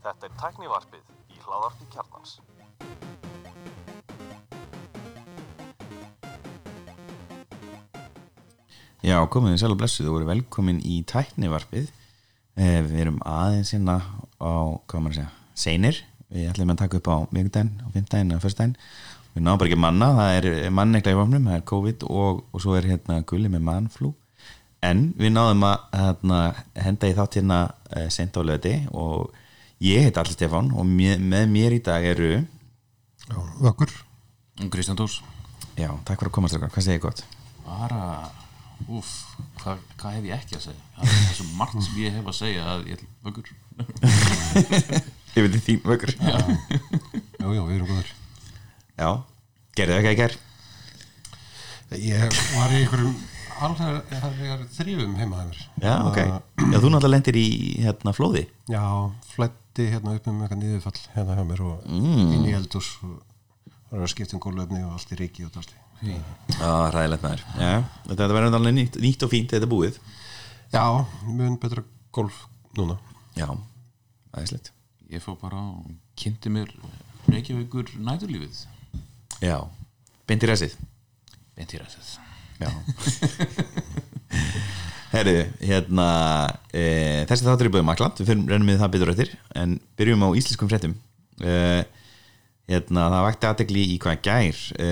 Þetta 0.00 0.28
er 0.28 0.36
tæknivarpið 0.40 1.34
í 1.34 1.40
hláðarpi 1.44 1.88
kjarnans. 1.92 2.38
Já, 9.00 9.16
komið 9.32 9.54
þið 9.54 9.60
sæl 9.62 9.72
og 9.74 9.78
blessuð 9.80 10.08
og 10.10 10.16
voru 10.18 10.28
velkomin 10.28 10.80
í 10.84 11.00
tæknivarpið. 11.08 11.90
Eh, 12.60 12.80
Við 12.84 12.98
erum 13.04 13.20
aðeins 13.24 13.72
hérna 13.74 13.98
á, 14.40 14.52
hvað 14.88 15.04
maður 15.04 15.12
að 15.12 15.18
segja, 15.20 15.30
seinir. 15.64 16.00
Við 16.30 16.50
ætlum 16.52 16.72
að 16.74 16.80
taka 16.84 17.00
upp 17.00 17.08
á 17.10 17.16
miðgudaginn, 17.34 17.72
á 17.82 17.86
fimmdaginn 17.90 18.34
og 18.36 18.42
fyrstdaginn 18.44 18.76
Við 19.34 19.42
náðum 19.42 19.58
bara 19.60 19.70
ekki 19.70 19.78
manna, 19.82 20.08
það 20.14 20.36
er 20.36 20.70
mannekla 20.74 21.12
í 21.14 21.16
vopnum, 21.18 21.46
það 21.50 21.56
er 21.56 21.64
COVID 21.70 22.04
og, 22.06 22.40
og 22.54 22.62
svo 22.62 22.76
er 22.78 22.86
hérna 22.86 23.16
gulli 23.26 23.50
með 23.50 23.64
mannflú 23.66 24.10
En 24.86 25.02
við 25.18 25.34
náðum 25.34 25.64
að 25.66 25.82
hérna, 25.98 26.38
henda 26.86 27.10
í 27.10 27.16
þátt 27.18 27.38
hérna 27.40 27.58
eh, 27.94 28.06
seint 28.14 28.38
á 28.38 28.42
löti 28.46 28.74
og 28.94 29.34
ég 29.80 30.06
heit 30.06 30.16
Alli 30.20 30.34
Stefán 30.36 30.70
og 30.76 30.86
með, 30.88 31.46
mér 31.50 31.76
í 31.76 31.82
dag 31.84 32.04
eru 32.04 32.32
Já, 33.30 33.36
vökkur 33.62 33.92
Kristján 34.70 34.98
Dós 35.00 35.20
Já, 35.78 35.92
takk 36.04 36.20
fyrir 36.20 36.30
að 36.32 36.36
koma 36.36 36.50
strákar, 36.50 36.72
hvað 36.74 36.86
segir 36.88 37.04
gott? 37.04 37.22
bara, 37.70 38.28
úf, 38.90 39.08
hvað, 39.60 39.80
hvað 40.00 40.16
hef 40.18 40.28
ég 40.28 40.34
ekki 40.36 40.56
að 40.58 40.64
segja? 40.66 40.86
Það 40.98 41.12
er 41.14 41.36
svo 41.38 41.46
margt 41.56 41.84
sem 41.86 41.98
ég 42.02 42.16
hef 42.18 42.30
að 42.32 42.36
segja 42.40 42.64
að 42.72 42.86
ég 42.90 42.98
er 42.98 43.04
vöggur. 43.24 43.50
Ég 45.30 45.44
veit 45.46 45.58
þín 45.62 45.78
vöggur. 45.86 46.10
Já, 46.18 46.38
já, 47.38 47.60
við 47.62 47.74
erum 47.76 47.86
góður 47.86 48.08
Já, 48.98 49.10
gerðu 49.78 49.94
það 49.94 50.00
ekki 50.00 50.10
að 50.10 50.18
ger? 50.18 50.34
Ég 52.02 52.40
var 52.56 52.74
í 52.74 52.80
einhverjum 52.80 53.14
alveg 53.60 54.64
þrýfum 54.74 55.14
heima 55.20 55.38
að 55.44 55.52
mér. 55.52 55.62
Já, 55.84 55.94
ok. 56.10 56.18
Já, 56.18 56.76
þú 56.82 56.90
náttúrulega 56.90 57.12
lendir 57.14 57.38
í 57.38 57.46
hérna 57.84 58.14
flóði. 58.16 58.44
Já, 58.72 58.82
flætti 59.70 59.90
hérna 59.92 60.14
upp 60.18 60.26
um 60.26 60.40
eitthvað 60.42 60.58
niðurfall 60.60 61.00
hérna 61.14 61.34
hjá 61.38 61.44
mér 61.46 61.60
og 61.62 61.84
inn 61.86 62.46
í 62.48 62.54
eldús 62.56 62.88
og 63.06 63.20
var 63.90 64.02
að 64.02 64.10
skipta 64.10 64.34
um 64.36 64.42
gólöfni 64.42 64.80
og 64.84 64.96
allt 64.96 65.12
í 65.14 65.18
reiki 65.20 65.44
og 65.46 65.52
dálti 65.54 65.76
Já, 66.00 66.90
ræðilegt 66.94 67.22
maður. 67.22 67.42
Já, 67.60 67.84
þetta 68.08 68.26
verður 68.32 68.54
alveg 68.56 68.72
nýtt, 68.74 68.94
nýtt 69.04 69.24
og 69.26 69.30
fínt 69.34 69.50
þetta 69.52 69.68
búið. 69.68 69.98
Já, 70.72 70.80
mun 71.28 71.58
betra 71.60 71.82
golf 72.16 72.38
núna 72.78 72.96
Já, 73.36 73.46
aðeinslegt. 74.32 74.72
ég 75.12 75.20
fór 75.22 75.36
bara 75.42 75.60
og 75.60 75.90
kynnti 76.16 76.48
mér 76.50 76.72
Reykjavíkur 77.28 77.92
næturlífið 78.00 78.64
Já, 79.44 79.58
beint 80.26 80.42
í 80.42 80.50
ræsið. 80.50 80.78
beint 81.54 81.74
í 81.76 81.82
ræðið 81.82 82.16
Já. 82.60 82.70
Herru, 85.10 85.38
hérna, 85.66 86.08
e, 86.70 86.82
þessi 87.26 87.46
þáttur 87.46 87.66
er 87.66 87.72
búið 87.74 87.88
maklant, 87.88 88.20
við 88.20 88.28
fyrir 88.30 88.52
rennum 88.52 88.68
við 88.70 88.82
það 88.82 88.92
betur 88.94 89.10
eftir, 89.14 89.32
en 89.58 89.72
byrjum 89.98 90.22
á 90.22 90.28
íslenskum 90.38 90.70
fréttum. 90.70 90.94
E, 91.42 91.54
hérna, 92.70 93.08
það 93.10 93.24
vakti 93.26 93.48
aðtegli 93.48 93.86
í 93.94 93.96
hvað 94.02 94.20
gær 94.28 94.60
e, 94.78 94.90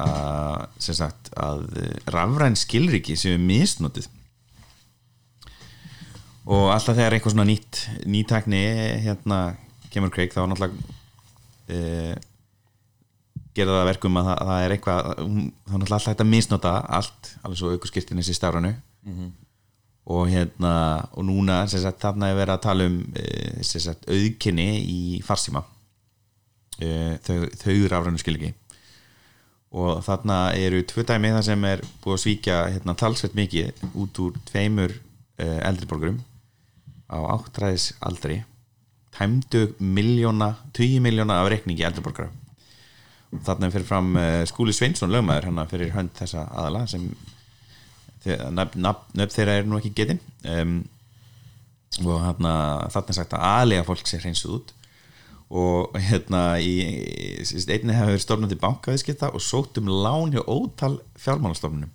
að, 0.00 0.64
sem 0.80 0.96
sagt, 0.96 1.28
að 1.36 1.66
rafræn 2.14 2.56
skilriki 2.56 3.18
sem 3.20 3.36
er 3.36 3.44
misnotið 3.44 4.08
og 6.50 6.70
alltaf 6.72 6.96
þegar 6.96 7.16
eitthvað 7.16 7.34
svona 7.34 7.48
nýtt 7.50 7.82
nýtakni 8.10 8.62
hérna 9.04 9.40
kemur 9.92 10.12
kreik 10.14 10.32
þá 10.34 10.42
náttúrulega 10.48 10.74
e, 11.68 12.16
gera 13.54 13.74
það 13.74 13.82
að 13.82 13.90
verkum 13.90 14.18
að 14.20 14.30
það, 14.30 14.40
það 14.48 14.64
er 14.64 14.74
eitthvað 14.76 15.10
þá 15.10 15.20
náttúrulega 15.20 15.98
alltaf 15.98 16.08
hægt 16.08 16.24
að 16.24 16.32
misnota 16.32 16.74
allt 16.98 17.30
alveg 17.42 17.60
svo 17.60 17.74
aukurskirtinni 17.74 18.24
sér 18.26 18.38
stáranu 18.38 18.72
og 20.10 20.30
hérna 20.30 20.72
og 21.12 21.26
núna 21.28 21.62
sagt 21.68 22.00
þarna 22.02 22.30
er 22.30 22.38
verið 22.38 22.54
að 22.54 22.64
tala 22.64 22.86
um 22.88 22.96
e, 23.14 23.26
sem 23.66 23.82
sagt 23.84 24.08
auðkinni 24.10 24.70
í 24.80 25.20
farsíma. 25.26 25.62
E, 26.80 27.18
þau, 27.26 27.44
þau 27.60 27.76
rafrænu 27.92 28.22
skilgi 28.22 28.54
og 29.70 30.02
þarna 30.02 30.38
eru 30.58 30.82
tvö 30.82 31.04
dæmi 31.06 31.30
það 31.36 31.44
sem 31.46 31.64
er 31.68 31.82
búið 32.02 32.16
að 32.16 32.22
svíkja 32.24 32.58
hérna, 32.72 32.96
talsveit 32.98 33.36
mikið 33.38 33.84
út 34.02 34.18
úr 34.22 34.38
tveimur 34.48 34.90
uh, 34.90 35.58
eldriborgurum 35.68 36.18
á 37.06 37.18
áttræðis 37.36 37.92
aldri 38.02 38.40
tæmdu 39.14 39.68
miljóna, 39.78 40.56
20 40.74 41.02
miljóna 41.04 41.40
af 41.42 41.50
reikningi 41.52 41.86
eldriborgara 41.86 42.30
og 43.30 43.42
þarna 43.46 43.70
fyrir 43.70 43.86
fram 43.86 44.16
Skúli 44.50 44.74
Sveinsson 44.74 45.12
lögmaður 45.12 45.50
hann 45.50 45.70
fyrir 45.70 45.94
hönd 45.94 46.10
þessa 46.18 46.48
aðala 46.50 46.86
sem 46.90 47.06
nöfn, 48.26 48.90
þeirra 49.32 49.60
er 49.60 49.68
nú 49.68 49.78
ekki 49.78 49.94
getin. 49.96 50.20
Um, 50.44 50.82
og 52.04 52.20
hérna 52.22 52.52
þarna 52.92 53.16
sagt 53.16 53.34
að 53.34 53.46
aðlega 53.48 53.86
fólk 53.88 54.06
sé 54.08 54.20
hreinsuð 54.20 54.58
út. 54.58 54.74
Og 55.50 55.96
hérna 55.98 56.42
í, 56.62 56.74
einni 57.42 57.96
hefur 57.96 58.20
til 58.46 58.60
bankaviðskipta 58.60 59.32
og 59.34 59.42
sótt 59.42 59.80
um 59.80 59.90
lán 59.90 60.30
hjá 60.34 60.44
ótal 60.46 61.00
fjármálastofnunum. 61.18 61.90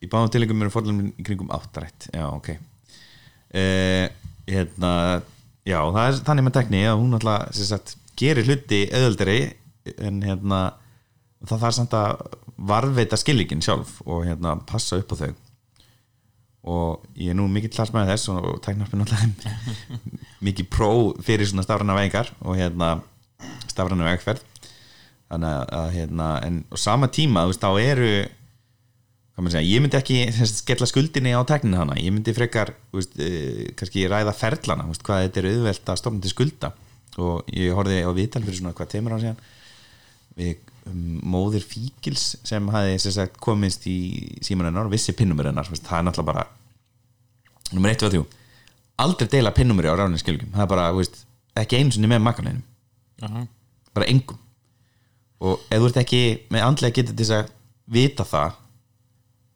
Í 0.00 0.08
báðum 0.08 0.30
tilengum 0.32 0.62
eru 0.62 0.72
fórlunum 0.72 1.10
í 1.10 1.24
kringum 1.26 1.50
áttarætt. 1.52 2.08
Já 2.14 2.28
ok. 2.30 2.54
Eh, 3.50 4.06
hérna 4.46 4.92
já 5.66 5.80
er 6.06 6.20
þannig 6.24 6.46
með 6.46 6.56
tekni 6.56 6.84
að 6.86 7.00
hún 7.02 7.18
alltaf 7.18 7.58
sagt, 7.58 7.96
gerir 8.16 8.46
hluti 8.46 8.84
auðvöldari 8.94 9.40
en 9.98 10.22
hérna 10.22 10.60
það 11.48 11.62
þarf 11.64 11.76
samt 11.76 11.96
að 11.96 12.22
varveita 12.60 13.18
skillingin 13.20 13.62
sjálf 13.64 14.00
og 14.06 14.26
hérna 14.28 14.56
passa 14.68 14.98
upp 15.00 15.14
á 15.16 15.20
þau. 15.22 15.30
Og 16.70 17.06
ég 17.16 17.32
er 17.32 17.38
nú 17.38 17.46
mikill 17.48 17.72
klarsmæði 17.72 18.12
þess 18.12 18.32
og 18.34 18.58
tæknarpinn 18.64 19.04
alltaf 19.06 19.24
mikið 20.46 20.68
pró 20.72 20.90
fyrir 21.24 21.48
svona 21.48 21.64
stafræna 21.64 21.96
vegingar 21.96 22.34
og 22.44 22.58
hérna 22.60 22.98
stafræna 23.70 24.10
vegferð 24.10 24.44
þannig 25.30 25.72
að, 25.78 25.88
hérna 25.94 26.28
en 26.44 26.60
á 26.68 26.76
sama 26.80 27.08
tíma 27.08 27.46
þú 27.46 27.52
veist 27.52 27.64
þá 27.64 27.70
eru 27.80 28.12
segja, 29.48 29.64
ég 29.64 29.80
myndi 29.80 29.96
ekki 29.96 30.46
skella 30.50 30.88
skuldinni 30.88 31.32
á 31.32 31.40
tekninu 31.48 31.78
hana, 31.80 31.96
ég 31.96 32.12
myndi 32.12 32.34
frekar 32.36 32.74
veist, 32.92 33.14
uh, 33.16 33.70
kannski 33.78 34.04
ræða 34.10 34.34
ferlana 34.36 34.88
veist, 34.90 35.04
hvað 35.06 35.24
þetta 35.26 35.40
er 35.40 35.48
auðvelt 35.54 35.92
að 35.92 36.00
stofna 36.02 36.24
til 36.24 36.32
skulda. 36.34 36.72
Og 37.20 37.48
ég 37.56 37.72
horfði 37.74 38.02
á 38.06 38.10
viðtal 38.14 38.44
fyrir 38.44 38.60
svona 38.60 38.74
hvað 38.76 38.90
teimur 38.92 39.16
á 39.16 39.22
síðan. 39.22 39.40
Við 40.38 40.58
um, 40.90 41.20
móðir 41.34 41.64
Fíkils 41.66 42.34
sem 42.46 42.68
hafi 42.74 42.98
sagt, 43.00 43.38
komist 43.42 43.86
í 43.90 43.98
símanunar 44.44 44.88
og 44.88 44.94
vissi 44.94 45.14
pinnumirinnar 45.16 45.70
það 45.70 45.96
er 45.98 46.06
náttúrulega 46.08 46.32
bara 46.32 46.46
nummer 47.72 47.94
1 47.94 48.06
og 48.06 48.14
3 48.14 48.22
aldrei 49.00 49.30
deila 49.32 49.54
pinnumiri 49.56 49.90
á 49.90 49.96
ráðinu 49.96 50.20
skilgjum 50.20 50.52
það 50.54 50.64
er 50.66 50.70
bara, 50.74 50.90
veist, 50.96 51.22
ekki 51.58 51.80
einu 51.80 51.94
sinni 51.94 52.10
með 52.10 52.22
makkaneinum 52.26 53.46
bara 53.94 54.08
engum. 54.08 54.38
Og 55.40 55.62
ef 55.72 55.80
þú 55.80 55.88
ert 55.88 56.00
ekki 56.02 56.22
með 56.52 56.66
andlega 56.66 56.96
getið 56.98 57.16
til 57.20 57.28
að 57.38 57.52
vita 57.90 58.26
það 58.28 58.58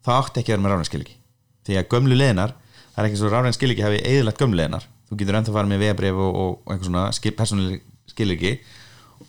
það 0.05 0.19
átti 0.21 0.41
ekki 0.41 0.51
að 0.51 0.55
vera 0.55 0.63
með 0.63 0.73
ráðinu 0.73 0.89
skilgi 0.89 1.17
því 1.65 1.77
að 1.79 1.87
gömlu 1.93 2.17
leðinar 2.17 2.55
það 2.95 2.99
er 3.01 3.09
ekki 3.09 3.21
svo 3.21 3.31
ráðinu 3.31 3.57
skilgi 3.57 3.85
hafi 3.85 4.01
eðilagt 4.01 4.41
gömlu 4.41 4.59
leðinar 4.59 4.87
þú 5.05 5.19
getur 5.19 5.37
ennþá 5.39 5.55
farið 5.55 5.71
með 5.71 5.83
vegabrif 5.85 6.19
og, 6.25 6.35
og, 6.41 6.51
og 6.65 6.73
einhver 6.73 6.89
svona 6.89 7.05
skil, 7.15 7.33
persónuleg 7.37 7.85
skilgi 8.09 8.53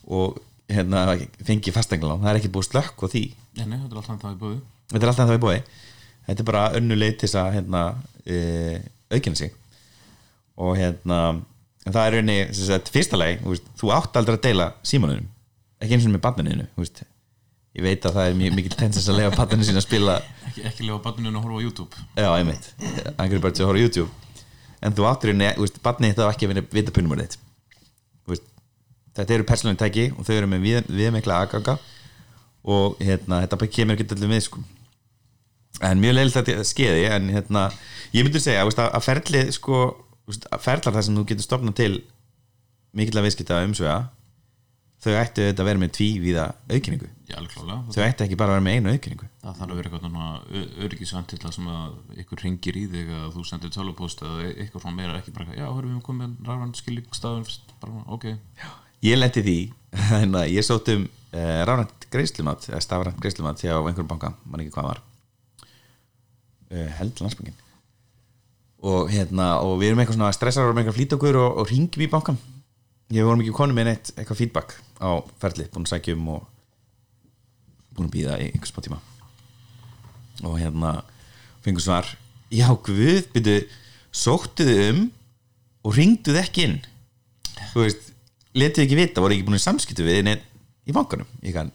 og 0.07 0.41
hérna 0.73 1.03
fengi 1.47 1.75
fastenglán, 1.75 2.23
það 2.23 2.33
er 2.33 2.41
ekki 2.41 2.53
búið 2.55 2.71
slökk 2.71 3.05
og 3.07 3.13
því. 3.13 3.25
Nei, 3.59 3.67
nei, 3.67 3.79
þetta 3.83 3.93
er 3.95 4.01
alltaf 4.01 4.23
það 4.25 4.35
í 4.35 4.41
búið 4.41 4.65
þetta 4.93 5.03
er 5.03 5.13
alltaf 5.13 5.31
það 5.31 5.39
í 5.39 5.43
bóði 5.43 5.61
þetta 6.27 6.43
er 6.43 6.49
bara 6.51 6.65
önnu 6.79 6.99
leið 6.99 7.13
til 7.15 7.29
þess 7.29 7.39
að 7.41 7.53
hérna, 7.57 7.83
e, 8.27 8.39
aukina 9.15 9.39
sig. 9.39 9.53
Og 10.57 10.73
hérna 10.79 11.19
það 11.85 12.01
er 12.03 12.17
rauninni, 12.17 12.39
sem 12.57 12.71
sagt, 12.71 12.91
fyrsta 12.95 13.19
þú, 13.43 13.53
veist, 13.53 13.69
þú 13.79 13.93
átt 13.95 14.19
aldrei 14.19 14.39
að 14.39 14.47
deila 14.49 14.73
símanunum 14.87 15.29
ekki 15.83 15.97
eins 15.97 16.09
og 16.09 16.15
með 16.15 16.25
barninu 16.25 16.67
ég 17.77 17.85
veit 17.85 18.07
að 18.09 18.15
það 18.17 18.31
er 18.31 18.37
mjög 18.41 18.55
mikil 18.57 18.77
tensins 18.81 19.09
að 19.13 19.19
lega 19.21 19.33
barninu 19.37 19.67
sín 19.69 19.77
að 19.77 19.85
spila. 19.85 20.15
Ekki, 20.49 20.63
ekki 20.65 20.87
lefa 20.87 21.03
barninu 21.05 21.29
að 21.29 21.43
horfa 21.45 21.59
á 21.61 21.65
YouTube. 21.67 22.05
Já, 22.17 22.29
einmitt, 22.33 22.69
Angry 23.21 23.41
Birds 23.45 23.61
að 23.61 23.69
horfa 23.69 23.77
á 23.77 23.85
YouTube. 23.85 24.39
En 24.81 24.97
þú 24.97 25.05
rauninni, 25.05 25.51
þú 25.59 25.67
veist, 25.67 25.81
barnið 25.85 26.15
það 26.17 26.31
ekki 26.31 26.47
að 26.47 26.53
vinna 26.55 26.63
vita 26.73 26.95
punumur 26.97 27.21
þitt 27.21 27.37
Þú 27.37 28.33
veist, 28.33 28.49
þetta 29.17 29.37
eru 29.37 29.47
persónuleg 29.49 29.81
tæki 29.81 30.07
og 30.15 30.27
þau 30.27 30.35
eru 30.37 30.49
með 30.51 30.65
við, 30.67 30.91
viðmikla 31.01 31.43
aðganga 31.43 31.77
og 32.67 32.99
hérna, 33.03 33.43
þetta 33.45 33.71
kemur 33.77 33.97
ekki 33.97 34.17
allir 34.17 34.33
við 34.35 34.43
sko. 34.49 34.65
En 35.87 36.01
mjög 36.03 36.17
leiligt 36.17 36.37
að 36.41 36.51
þetta 36.51 36.67
skeiði 36.67 37.07
en 37.13 37.31
hérna, 37.35 37.69
ég 38.17 38.27
myndi 38.27 38.43
segja 38.43 38.65
veist, 38.67 38.81
að, 38.81 39.01
ferlið 39.05 39.53
sko, 39.57 39.81
veist, 40.29 40.47
að 40.51 40.63
ferlar 40.65 40.97
það 40.97 41.09
sem 41.09 41.19
þú 41.19 41.27
getur 41.31 41.47
stofnað 41.47 41.81
til 41.83 41.95
mikill 42.97 43.21
að 43.21 43.29
viðskipta 43.29 43.65
umsvega 43.67 43.99
þau 45.05 45.13
ættu 45.21 45.45
þetta 45.45 45.63
að 45.63 45.69
vera 45.69 45.83
með 45.83 45.93
tví 45.99 46.09
viða 46.23 46.47
aukinningu 46.71 47.11
Já, 47.27 47.37
þau 47.93 48.03
ættu 48.07 48.25
ekki 48.25 48.39
bara 48.39 48.55
að 48.55 48.57
vera 48.57 48.65
með 48.65 48.79
einu 48.79 48.95
aukinningu 48.95 49.29
Það 49.43 49.59
þarf 49.59 49.67
að 49.67 49.77
vera 49.77 49.91
eitthvað 49.91 50.05
svona 50.07 50.29
öryggisventill 50.87 51.53
sem 51.57 51.69
að 51.75 52.23
ykkur 52.23 52.43
ringir 52.47 52.79
í 52.81 52.85
þig 52.95 53.13
að 53.19 53.29
þú 53.37 53.45
sendir 53.51 53.75
tölvupóst 53.75 54.25
eða 54.25 54.49
eitthvað 54.55 54.87
svona 54.87 54.97
meira 54.97 55.21
ekki 55.21 55.35
bara, 55.37 55.53
já, 55.53 55.67
höfum 55.69 55.93
við 55.93 56.03
komið 56.07 56.35
rafræn 56.49 56.75
skilíkstafun 56.81 57.77
bara, 57.83 58.05
ok, 58.17 58.29
ég 59.05 59.19
lendi 59.19 59.45
því 59.45 59.59
ég 60.57 60.67
sótt 60.67 60.91
um 60.95 61.05
uh, 61.07 61.61
rafrænt 61.69 62.09
greiðslumat 62.13 62.71
eða 62.71 62.83
stafrænt 62.85 63.21
greiðslumat 63.21 63.63
hjá 63.65 63.75
einhverjum 63.77 64.11
banka 64.11 64.33
mann 64.45 64.65
ekki 64.65 64.75
hvað 64.77 64.91
var. 64.93 65.05
Uh, 66.73 66.91
held 66.99 67.23
landsbankin 67.23 67.63
og 68.87 69.09
hérna 69.11 69.57
og 69.65 69.79
við 69.81 69.91
erum 69.91 70.03
eitthvað 70.03 70.19
svona 70.19 70.35
stressaður 70.37 70.75
með 70.75 70.85
eitthvað 70.85 70.99
flýta 70.99 71.17
okkur 71.17 71.39
og, 71.41 71.61
og 71.63 71.71
ringjum 71.71 72.05
í 72.05 72.11
bankan 72.13 72.37
ég 73.15 73.27
vorum 73.27 73.43
ekki 73.43 73.55
konum 73.55 73.79
með 73.79 73.89
neitt 73.91 74.11
eitthvað 74.17 74.41
feedback 74.41 74.75
á 74.99 75.23
ferli, 75.41 75.67
búin 75.71 75.87
að 75.87 75.93
sækja 75.95 76.17
um 76.17 76.31
og 76.35 76.47
búin 77.97 78.09
að 78.09 78.17
býða 78.17 78.39
einhvers 78.43 78.73
smá 78.73 78.83
tíma. 78.85 78.99
Og 80.45 80.59
hérna 80.61 80.93
fengur 81.65 81.85
svar 81.85 82.09
já 82.53 82.67
guð, 82.69 83.29
byrju 83.35 83.61
sóttuðu 84.11 84.77
um 84.91 85.01
og 85.87 85.97
ringduðu 85.97 86.43
ekki 86.43 86.67
inn. 86.67 86.77
Þú 87.73 87.85
veist, 87.85 88.11
letuðu 88.57 88.87
ekki 88.87 88.99
vita 88.99 89.25
voru 89.25 89.37
ekki 89.37 89.47
búin 89.47 89.59
að 89.59 89.67
samskiptu 89.67 90.07
við 90.07 90.23
neitt 90.27 90.47
í 90.87 90.95
bankanum. 90.95 91.29
Ég 91.45 91.57
kann, 91.57 91.73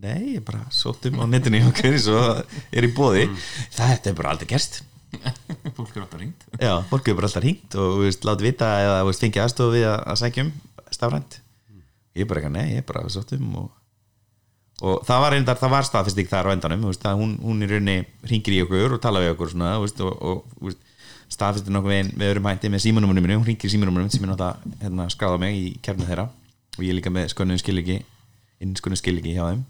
nei, 0.00 0.36
ég 0.36 0.44
bara 0.46 0.64
sóttum 0.74 1.20
á 1.20 1.24
netinu 1.28 1.60
í 1.60 1.68
okkur 1.68 1.92
eins 1.92 2.08
og 2.12 2.58
er 2.74 2.86
í 2.86 2.92
bóði 2.96 3.28
þetta 3.76 4.10
er 4.10 4.18
bara 4.18 4.34
aldrei 4.34 4.50
gerst. 4.54 4.82
Fólk 5.76 5.94
er 5.94 6.02
alltaf 6.02 6.18
ringt 6.18 6.40
Já, 6.58 6.72
fólk 6.90 7.06
hefur 7.06 7.20
bara 7.20 7.28
alltaf 7.28 7.44
hringt 7.44 7.76
og 7.78 8.00
veist, 8.00 8.24
látið 8.26 8.48
vita 8.48 8.70
eða 8.82 8.96
veist, 9.06 9.22
fengið 9.22 9.44
aðstofu 9.44 9.76
við 9.76 9.86
að, 9.86 9.98
að 10.10 10.18
sækja 10.20 10.44
um 10.44 10.50
stafrænt. 10.96 11.36
Ég 12.14 12.24
er 12.24 12.30
bara 12.30 12.42
eitthvað, 12.42 12.56
nei, 12.56 12.72
ég 12.72 12.82
er 12.82 12.88
bara 12.88 13.04
sóttum 13.14 13.52
og, 13.60 13.68
og 14.82 15.04
það 15.06 15.22
var 15.22 15.36
reyndar, 15.36 15.60
það 15.60 15.72
var 15.76 15.86
staðfesting 15.86 16.30
þar 16.32 16.50
á 16.50 16.54
endanum, 16.56 16.88
veist, 16.90 17.06
hún, 17.20 17.36
hún 17.42 17.62
í 17.62 17.70
rauninni 17.70 17.96
hringir 18.26 18.56
í 18.56 18.60
okkur 18.66 18.98
og 18.98 19.04
tala 19.06 19.22
við 19.22 19.36
okkur 19.36 19.54
svona, 19.54 19.76
og, 19.78 20.02
og 20.34 20.74
staðfestir 21.32 21.74
nokkuð 21.74 21.94
við, 21.94 22.10
við 22.20 22.32
erum 22.32 22.48
hætti 22.50 22.70
með 22.72 22.84
símanúmerinu 22.84 23.38
hún 23.38 23.46
hringir 23.46 23.70
í 23.70 23.74
símanúmerinu 23.74 24.12
sem 24.12 24.24
er 24.24 24.32
náttúrulega 24.32 24.82
hérna, 24.82 25.06
skráða 25.12 25.38
mig 25.42 25.56
í 25.60 25.70
kærnu 25.84 26.08
þeirra. 26.08 26.26
Og 26.74 26.82
ég 26.84 26.98
líka 26.98 27.12
með 27.14 27.30
skönnuðum 27.32 27.62
skiliki 27.62 28.00
inn 28.62 28.74
skönnuðum 28.78 29.02
skiliki 29.02 29.34
hjá 29.36 29.46
þeim. 29.48 29.64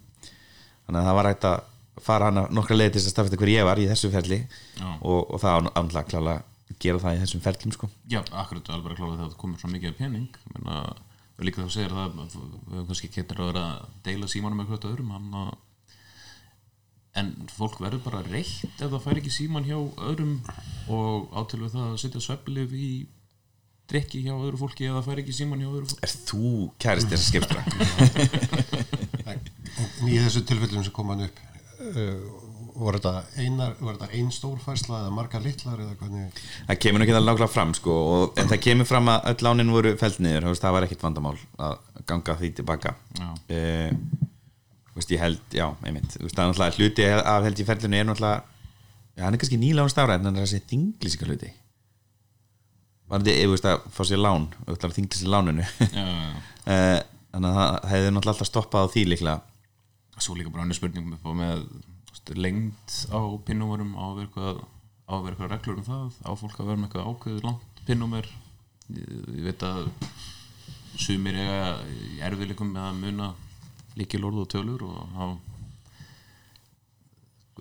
Þannig 0.84 1.00
að 1.00 1.08
það 1.08 1.18
var 1.18 1.30
hægt 1.30 1.46
að 1.50 1.70
fara 2.04 2.28
hana 2.30 2.46
nokkra 2.52 2.76
leið 2.76 2.94
til 2.94 3.00
þess 3.00 3.10
að 3.10 3.14
staðfesta 3.14 3.40
hver 3.40 3.52
ég 3.52 3.68
var 3.68 3.80
í 3.80 3.88
þessu 3.90 4.10
ferli. 4.12 4.40
Og, 5.00 5.20
og 5.22 5.40
það 5.42 5.70
ánlega 5.72 6.08
klála 6.10 6.36
gera 6.82 7.00
það 7.02 7.16
í 7.16 7.20
þessum 7.22 7.42
ferlum 7.44 7.74
sko. 7.74 7.88
Já, 8.10 8.20
akkurat 8.32 8.70
alveg 8.74 8.94
að 8.94 8.98
klára 8.98 9.16
þegar 9.16 9.28
það 9.28 9.36
komur 9.40 9.60
svo 9.60 9.70
mikið 9.72 9.92
af 9.92 10.00
pening. 10.00 10.40
Menna, 10.54 10.80
líka 11.44 11.62
þá 11.62 11.76
segir 11.76 11.94
það 11.94 12.04
að 12.08 12.34
við 12.34 12.74
höfum 12.74 12.88
kannski 12.90 13.12
getur 13.14 13.42
að 13.42 13.50
vera 13.52 13.64
að 13.70 13.94
deila 14.08 14.30
símanum 14.32 14.60
með 14.60 14.72
hvert 14.72 14.88
öðrum 14.90 15.14
hann 15.14 15.38
að 15.42 15.52
en 17.20 17.32
fólk 17.54 17.78
verður 17.82 18.02
bara 18.04 18.22
reitt 18.26 18.64
ef 18.82 18.88
það 18.88 19.02
fær 19.04 19.20
ekki 19.20 19.32
síman 19.34 19.66
hjá 19.68 19.76
öðrum 19.78 20.38
og 20.92 21.34
átil 21.38 21.62
við 21.62 21.76
það 21.76 21.90
að 21.92 22.00
setja 22.02 22.22
sveflif 22.24 22.74
í 22.74 22.88
drikki 23.90 24.22
hjá 24.24 24.32
öðru 24.34 24.60
fólki 24.64 24.88
ef 24.88 24.96
það 24.98 25.08
fær 25.10 25.20
ekki 25.22 25.36
síman 25.36 25.62
hjá 25.62 25.68
öðru 25.70 25.90
fólki 25.90 26.08
Er 26.08 26.14
þú 26.30 26.54
kærist 26.82 27.12
þess 27.12 27.22
að 27.22 27.28
skiptra? 27.30 27.60
En 29.34 30.10
í 30.10 30.18
þessu 30.20 30.44
tilfellum 30.48 30.84
sem 30.86 30.94
kom 30.94 31.12
hann 31.12 31.26
upp 31.28 31.38
uh, 31.94 32.42
var 32.74 32.98
þetta 32.98 33.12
einar, 33.38 33.74
var 33.78 33.96
þetta 33.96 34.18
ein 34.18 34.30
stórfærsla 34.34 35.04
eða 35.04 35.14
margar 35.14 35.42
litlar 35.44 35.78
eða 35.84 35.94
hvernig 36.00 36.42
Það 36.66 36.80
kemur 36.82 37.00
nú 37.00 37.06
ekki 37.06 37.14
það 37.14 37.26
nákvæmlega 37.28 37.52
fram 37.54 37.74
sko, 37.78 37.96
og, 38.14 38.24
en 38.40 38.50
það 38.50 38.62
kemur 38.66 38.88
fram 38.90 39.10
að 39.12 39.28
öll 39.30 39.46
lánin 39.46 39.74
voru 39.74 39.94
feld 40.00 40.18
niður, 40.24 40.48
það 40.58 40.76
var 40.76 40.86
ekkit 40.88 41.04
vandamál 41.06 41.36
að 41.68 41.76
ganga 42.10 42.36
því 42.40 42.50
tilbaka 42.58 42.94
Já. 43.20 43.28
uh, 43.30 44.30
veist, 44.94 45.12
ég 45.14 45.22
held, 45.22 45.42
já, 45.54 45.66
einmitt. 45.84 46.16
Veist, 46.20 46.36
það 46.36 46.44
er 46.44 46.50
náttúrulega 46.50 46.78
hluti 46.78 47.08
af 47.14 47.46
held 47.48 47.60
í 47.60 47.66
ferlinu 47.68 47.98
er 47.98 48.08
náttúrulega, 48.08 48.60
já, 49.14 49.24
hann 49.24 49.36
er 49.36 49.42
kannski 49.42 49.60
nýlán 49.60 49.92
stafræð 49.92 50.20
en 50.20 50.30
hann 50.30 50.38
er 50.38 50.46
þessi 50.46 50.62
þinglísika 50.70 51.28
hluti. 51.28 51.50
Var 53.10 53.24
þetta, 53.24 53.38
ég 53.38 53.50
veist, 53.52 53.66
að 53.68 53.88
fá 53.94 54.02
sér 54.08 54.22
lán 54.22 54.46
er 54.64 54.94
þinglísi 54.98 55.30
láninu. 55.30 55.66
Uh, 55.90 57.00
þannig 57.34 57.50
að 57.50 57.58
það 57.58 57.90
hefði 57.90 58.12
náttúrulega 58.14 58.34
alltaf 58.36 58.50
stoppað 58.50 58.86
á 58.86 58.92
því 58.94 59.08
líklega. 59.10 59.40
Svo 60.22 60.36
líka 60.38 60.52
bara 60.54 60.62
annir 60.64 60.78
spurning 60.78 61.10
með, 61.10 61.66
lengt 62.38 62.94
á 63.10 63.20
pinnúmerum 63.44 63.96
á 63.98 64.04
að 64.06 64.14
vera 64.20 64.28
eitthvað 64.28 64.62
á 65.04 65.12
að 65.12 65.24
vera 65.24 65.34
eitthvað 65.34 65.50
reglur 65.52 65.80
um 65.80 65.86
það? 65.88 66.18
Á 66.24 66.30
fólk 66.40 66.60
að 66.60 66.68
vera 66.70 66.80
með 66.80 66.86
eitthvað 66.88 67.08
ákveður 67.10 67.48
langt 67.48 67.82
pinnúmer? 67.88 68.28
Ég, 68.94 69.10
ég 69.34 69.48
veit 69.48 69.64
að 69.66 69.88
sumir 71.00 71.36
eiga 71.36 71.74
í 71.90 72.20
erfiðleikum 72.24 72.70
með 72.72 72.86
að 72.86 73.00
muna 73.02 73.28
líkilorð 73.98 74.40
og 74.44 74.48
tölur 74.54 74.82
og 74.88 74.96
þá 75.14 75.24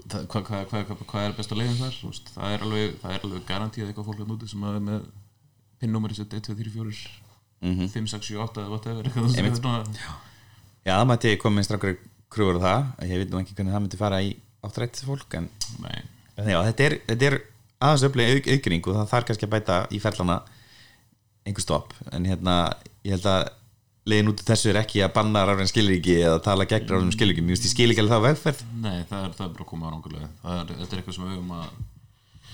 það- 0.10 0.28
hvað 0.28 0.48
hva, 0.48 0.62
hva, 0.70 0.84
hva, 0.90 1.06
hva 1.12 1.24
er 1.28 1.36
besta 1.38 1.56
leiðin 1.58 1.78
þar? 1.78 1.98
Þú 2.00 2.10
veist, 2.10 2.32
það 2.34 2.54
er 2.56 2.64
alveg, 2.66 2.96
það 3.04 3.12
er 3.18 3.26
alveg 3.28 3.44
garantíð 3.50 3.88
eitthvað 3.90 4.08
fólk 4.10 4.24
að 4.24 4.32
núti 4.32 4.50
sem 4.50 4.64
að 4.66 4.80
með 4.88 5.04
pinnúmeri 5.84 6.18
1, 6.18 6.40
2, 6.48 6.56
3, 6.58 6.72
4 6.74 6.96
5, 7.94 8.08
6, 8.12 8.28
7, 8.34 8.40
8 8.44 8.64
eða 8.64 8.70
whatever 8.74 9.06
er 9.06 9.12
Já, 10.84 10.94
það 11.00 11.08
mætti 11.12 11.36
með 11.54 11.68
strákur 11.70 11.94
krúur 12.34 12.58
á 12.60 12.62
það, 12.66 13.08
ég 13.14 13.22
veit 13.22 13.30
nú 13.32 13.40
ekki 13.44 13.54
hvernig 13.56 13.74
það 13.76 13.84
myndi 13.86 14.00
fara 14.02 14.18
í 14.26 14.34
áttrætt 14.66 15.04
fólk, 15.06 15.34
en 15.38 15.50
Já, 16.50 16.58
þetta 16.66 16.84
er, 16.90 16.96
þetta 17.08 17.28
er 17.30 17.38
aðeins 17.84 18.04
öflega 18.10 18.34
auk, 18.36 18.48
aukring 18.58 18.88
og 18.90 18.96
það 18.98 19.10
þarf 19.14 19.26
kannski 19.30 19.46
að 19.48 19.54
bæta 19.54 19.78
í 19.94 20.00
ferlana 20.02 20.40
einhver 21.46 21.62
stopp. 21.64 21.94
En 22.16 22.26
hérna, 22.26 22.56
ég 23.06 23.12
held 23.16 23.28
að 23.30 23.50
leiðin 24.10 24.30
út 24.34 24.42
úr 24.44 24.48
þessu 24.50 24.70
er 24.74 24.80
ekki 24.82 25.02
að 25.06 25.14
banna 25.16 25.46
rafræn 25.48 25.70
skilríki 25.72 26.18
eða 26.20 26.42
tala 26.44 26.66
gegn 26.68 26.90
rafræn 26.92 27.14
skilríki 27.16 27.44
ég 27.44 27.50
veist, 27.54 27.68
ég 27.68 27.72
skil 27.72 27.90
ekki 27.94 28.04
alveg 28.04 28.14
það 28.18 28.26
vegferð. 28.28 28.64
Nei, 28.84 28.98
það 29.10 29.22
er, 29.28 29.32
það 29.38 29.46
er 29.46 29.54
bara 29.54 29.64
að 29.64 29.70
koma 29.70 29.90
árangulega 29.90 30.30
það 30.42 30.58
er, 30.60 30.74
Þetta 30.82 30.96
er 30.96 31.02
eitthvað 31.02 31.16
sem 31.18 31.24
við 31.24 31.36
höfum 31.38 31.54
að 31.60 31.72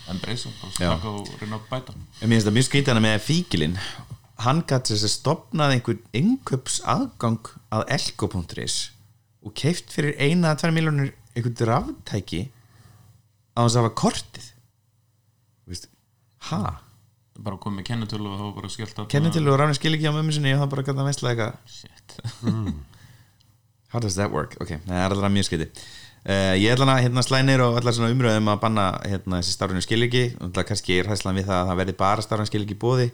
embracea, 0.10 0.52
Já. 0.60 0.70
slaka 0.78 1.12
og 1.14 1.34
reyna 1.42 1.58
að 1.60 1.66
bæta. 1.72 1.96
Mér 2.22 2.32
finnst 2.34 2.48
það 2.50 2.56
mjög 2.58 2.68
skrítana 2.70 3.04
með 3.06 3.18
fíkilinn. 3.26 3.76
Hann 4.46 4.62
gæti 4.70 4.94
þess 4.94 5.08
að 5.10 5.14
stopnað 5.16 5.74
einhver 5.76 5.98
innköps 6.16 6.80
aðgang 6.90 7.52
að 7.76 7.84
elko.is 7.98 8.78
og 9.46 9.54
keift 9.56 9.92
fyrir 9.94 10.16
eina 10.20 10.54
að 10.54 10.64
tvær 10.64 10.74
miljónur 10.76 11.12
einhvern 11.36 11.70
ráftæki 11.70 12.46
á 13.56 13.60
þess 13.66 13.76
að 13.76 13.84
hafa 13.84 13.96
kortið. 14.00 14.48
Ha? 16.50 16.62
Bara 17.46 17.74
með 17.76 17.88
kennitölu 17.90 18.34
og 18.34 18.40
þá 18.40 18.46
bara 18.58 18.72
skellt 18.74 19.02
að 19.02 19.10
kennitil 19.14 19.46
og 19.48 19.58
rafræn 19.60 19.78
skilríki 19.78 20.10
á 20.10 20.14
mömmu 20.16 20.36
sinni 20.36 20.54
og 20.56 20.64
það 20.64 20.72
bara 20.74 20.86
gæti 20.88 21.00
að 21.00 21.10
veistla 21.10 21.34
eitthvað. 21.34 21.54
Shit. 21.70 22.18
How 23.94 24.00
does 24.00 24.16
that 24.20 24.32
work? 24.32 24.58
Ok, 24.62 24.76
það 24.86 25.00
er 25.02 25.16
alltaf 25.16 25.34
mjög 25.34 25.48
skiti 25.48 25.66
uh, 25.70 26.54
Ég 26.60 26.76
ætla 26.76 26.92
að 26.94 27.02
hérna, 27.08 27.24
slænir 27.26 27.64
og 27.66 27.80
allar 27.80 27.96
svona 27.96 28.12
umröðum 28.14 28.52
að 28.54 28.60
banna 28.66 28.86
hérna, 29.02 29.40
þessi 29.40 29.56
starfinu 29.56 29.82
skiliki 29.86 30.26
og 30.38 30.52
það 30.54 30.68
kannski 30.70 31.00
er 31.00 31.10
hæslan 31.10 31.40
við 31.40 31.50
það 31.50 31.62
að 31.62 31.72
það 31.72 31.82
verði 31.82 31.96
bara 32.04 32.26
starfinu 32.26 32.52
skiliki 32.52 32.78
í 32.78 32.82
bóði 32.84 33.08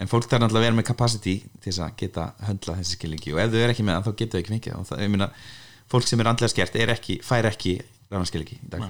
en 0.00 0.10
fólk 0.10 0.30
þarf 0.30 0.42
náttúrulega 0.42 0.62
að 0.62 0.68
vera 0.68 0.78
með 0.78 0.88
capacity 0.88 1.34
til 1.44 1.68
þess 1.68 1.82
að 1.84 1.92
geta 2.00 2.28
höndla 2.48 2.78
þessi 2.80 2.96
skiliki 2.96 3.34
og 3.34 3.42
ef 3.42 3.52
þau 3.52 3.60
er 3.60 3.74
ekki 3.74 3.86
með 3.86 3.98
það 3.98 4.06
þá 4.06 4.16
getur 4.22 4.32
þau 4.32 4.56
ekki 4.56 4.70
það. 4.72 4.78
og 4.78 4.88
það, 4.88 5.02
ég 5.04 5.12
meina, 5.12 5.28
fólk 5.92 6.08
sem 6.08 6.22
er 6.22 6.30
andlega 6.32 6.54
skert 6.54 6.78
er 6.80 6.94
ekki, 6.96 7.18
fær 7.26 7.48
ekki 7.52 7.74
rafna 8.08 8.28
skiliki 8.28 8.58
í 8.58 8.72
dag. 8.72 8.88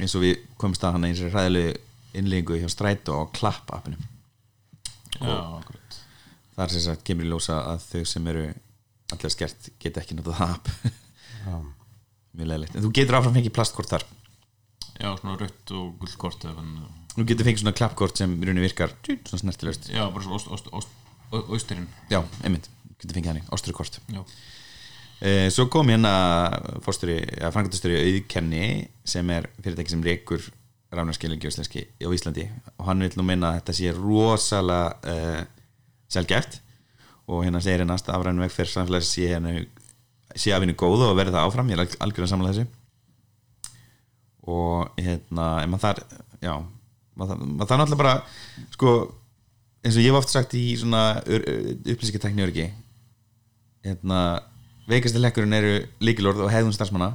Eins 0.00 0.16
og 0.16 0.24
við 0.24 0.40
komumst 0.60 0.84
að 0.84 0.96
hann 0.96 1.06
eins 1.10 1.22
og 1.24 1.36
ræðilegu 1.36 1.76
innleggingu 2.16 2.60
hjá 2.60 2.70
Strætó 2.72 3.20
og 3.24 3.34
Klapp 3.36 3.70
appinu 3.74 3.98
Já, 5.20 5.36
akkurat. 5.58 5.98
það 6.54 6.64
er 6.64 6.74
sem 6.74 6.84
sagt 6.86 7.04
kemur 7.06 7.26
í 7.26 7.32
ljósa 7.32 7.58
að 7.72 7.84
þau 7.90 8.04
sem 8.08 8.30
eru 8.32 8.46
allir 9.14 9.34
skert 9.34 9.70
geta 9.82 10.02
ekki 10.02 10.16
notað 10.18 10.38
það 10.38 10.54
app 10.54 10.72
mjög 12.36 12.50
leðilegt, 12.52 12.76
en 12.76 12.84
þú 12.84 12.92
getur 12.94 13.18
áfram 13.18 13.36
fengið 13.36 13.54
plastkort 13.56 13.90
þar. 13.90 14.04
Já, 15.00 15.10
svona 15.16 15.36
rautt 15.40 15.72
og 15.74 15.94
gullkort 16.02 16.44
þú 16.44 17.26
getur 17.26 17.48
fengið 17.48 17.62
svona 17.64 17.76
klappkort 17.76 18.20
sem 18.20 18.32
í 18.36 18.46
rauninni 18.46 18.66
virkar 18.66 18.94
svona 19.08 19.42
snertilöst 19.42 19.90
Já, 19.90 20.04
bara 20.12 20.24
svona 20.26 20.38
ost, 20.38 20.50
ost, 20.52 20.92
ost, 21.40 21.74
já, 22.10 22.20
einmitt, 22.44 22.68
getur 23.00 23.16
fengið 23.16 23.32
hann 23.32 23.52
ástrukort 23.56 23.98
Já, 24.12 24.20
e, 25.24 25.48
svo 25.54 25.66
kom 25.72 25.90
hérna 25.90 26.12
fórsturi, 26.84 27.18
ja, 27.40 27.50
frangatasturi 27.54 27.98
auðkenni 28.02 28.64
sem 29.08 29.32
er 29.34 29.48
fyrirtæki 29.58 29.94
sem 29.94 30.04
reikur 30.04 30.50
rafnarskilningi 30.94 31.46
íslenski 31.50 31.84
á 32.02 32.08
Íslandi. 32.10 32.48
Og 32.78 32.88
hann 32.88 33.04
vil 33.04 33.12
nú 33.18 33.24
minna 33.26 33.52
að 33.54 33.60
þetta 33.60 33.76
sé 33.78 33.92
rosalega 33.94 35.14
uh, 35.14 35.44
sjálfgæft 36.10 36.60
og 37.30 37.44
hérna 37.46 37.60
segir 37.62 37.84
hérna 37.84 37.94
að 38.00 38.10
afræðinu 38.16 38.42
vegferð 38.46 38.72
samfélags 38.74 39.10
sé 39.14 39.28
sé 40.38 40.52
af 40.54 40.62
henni 40.62 40.74
góð 40.78 41.04
og 41.08 41.16
verði 41.18 41.34
það 41.34 41.46
áfram, 41.46 41.70
ég 41.70 41.78
er 41.78 41.84
alg- 41.84 41.96
algjörlega 42.02 42.30
samlega 42.32 42.54
þessu. 42.56 42.66
Og 44.50 44.90
hérna 44.98 45.46
en 45.62 45.70
maður 45.72 45.84
þar, 45.84 46.00
já 46.42 46.52
maður 47.20 47.40
maður 47.44 47.70
þarf 47.70 47.80
náttúrulega 47.82 48.00
bara 48.02 48.14
sko, 48.74 48.92
eins 49.84 49.96
og 49.98 50.02
ég 50.04 50.10
hef 50.10 50.18
oft 50.20 50.32
sagt 50.32 50.54
í 50.58 50.64
svona 50.80 51.02
upplýsingatekni 51.26 52.46
örgi 52.46 52.66
hérna 53.86 54.20
veikasti 54.90 55.20
lekkurinn 55.22 55.54
eru 55.56 55.74
líkilorð 56.02 56.42
og 56.46 56.50
hefðun 56.52 56.74
starfsmanna. 56.74 57.12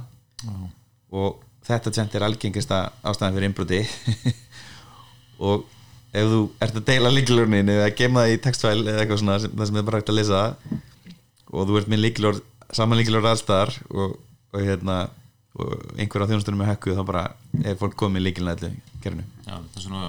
Og 1.12 1.42
þetta 1.66 1.92
tjent 1.96 2.14
er 2.18 2.24
algengasta 2.26 2.80
ástæðan 3.02 3.36
fyrir 3.36 3.48
innbroti. 3.50 3.80
Og 5.46 5.64
ef 6.16 6.28
þú 6.32 6.40
ert 6.64 6.78
að 6.80 6.86
deila 6.88 7.10
líkilorðin 7.12 7.72
eða 7.74 7.88
gema 7.98 8.22
það 8.24 8.34
í 8.34 8.40
textfæl 8.46 8.76
eða 8.88 9.00
eitthvað 9.02 9.20
svona 9.22 9.38
sem, 9.42 9.52
það 9.58 9.68
sem 9.70 9.78
er 9.80 9.86
bara 9.88 10.00
hægt 10.00 10.12
að 10.12 10.18
lesa 10.20 10.38
það 10.40 10.78
og 11.56 11.66
þú 11.68 11.76
ert 11.80 11.90
með 11.92 12.00
líkilorð 12.06 12.40
saman 12.76 12.98
líkilorð 13.00 13.28
allstaðar 13.32 13.72
og, 13.92 14.14
og 14.56 14.64
hérna 14.64 14.96
og 15.56 15.74
einhver 16.00 16.24
á 16.24 16.28
þjónustunum 16.30 16.62
með 16.62 16.70
hökku 16.72 16.94
þá 16.96 17.02
bara 17.10 17.24
er 17.64 17.76
fólk 17.80 17.94
komið 18.00 18.24
líkilna 18.30 18.54
allir 18.56 18.74
gerinu 19.04 19.26
já 19.46 19.52
það 19.52 19.76
er 19.80 19.84
svona 19.84 20.08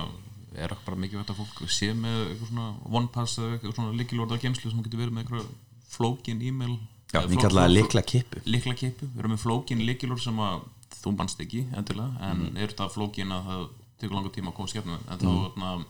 er 0.57 0.73
okkur 0.73 0.87
bara 0.87 1.01
mikið 1.03 1.21
veit 1.21 1.33
að 1.33 1.39
fólk 1.41 1.59
sé 1.75 1.91
með 1.95 2.15
eitthvað 2.31 2.49
svona 2.53 2.69
one 3.01 3.11
pass 3.13 3.37
eða 3.41 3.51
eitthvað 3.57 3.75
svona 3.77 3.99
líkilorða 3.99 4.39
gemslu 4.45 4.71
sem 4.71 4.81
getur 4.87 5.03
verið 5.03 5.13
með 5.17 5.25
eitthvað 5.25 5.51
flókin 5.97 6.41
e-mail 6.49 6.77
Já, 7.13 7.21
við 7.23 7.39
kallaði 7.43 7.67
fló- 7.67 7.77
líkla 7.77 8.01
kippu 8.13 8.41
líkla 8.47 8.73
kippu, 8.79 9.07
við 9.13 9.21
erum 9.23 9.35
með 9.35 9.43
flókin 9.45 9.83
líkilorð 9.87 10.23
sem 10.25 10.41
að 10.43 10.65
þú 11.07 11.17
bannst 11.19 11.43
ekki 11.43 11.65
endilega 11.77 12.29
en 12.29 12.41
Mhm. 12.47 12.57
er 12.57 12.73
þetta 12.73 12.89
flókin 12.93 13.31
að 13.33 13.45
það 13.49 13.67
tekur 13.99 14.15
langa 14.15 14.33
tíma 14.33 14.51
að 14.51 14.57
koma 14.59 14.71
skefna 14.71 14.97
en 15.09 15.19
þá 15.19 15.31
mm. 15.55 15.85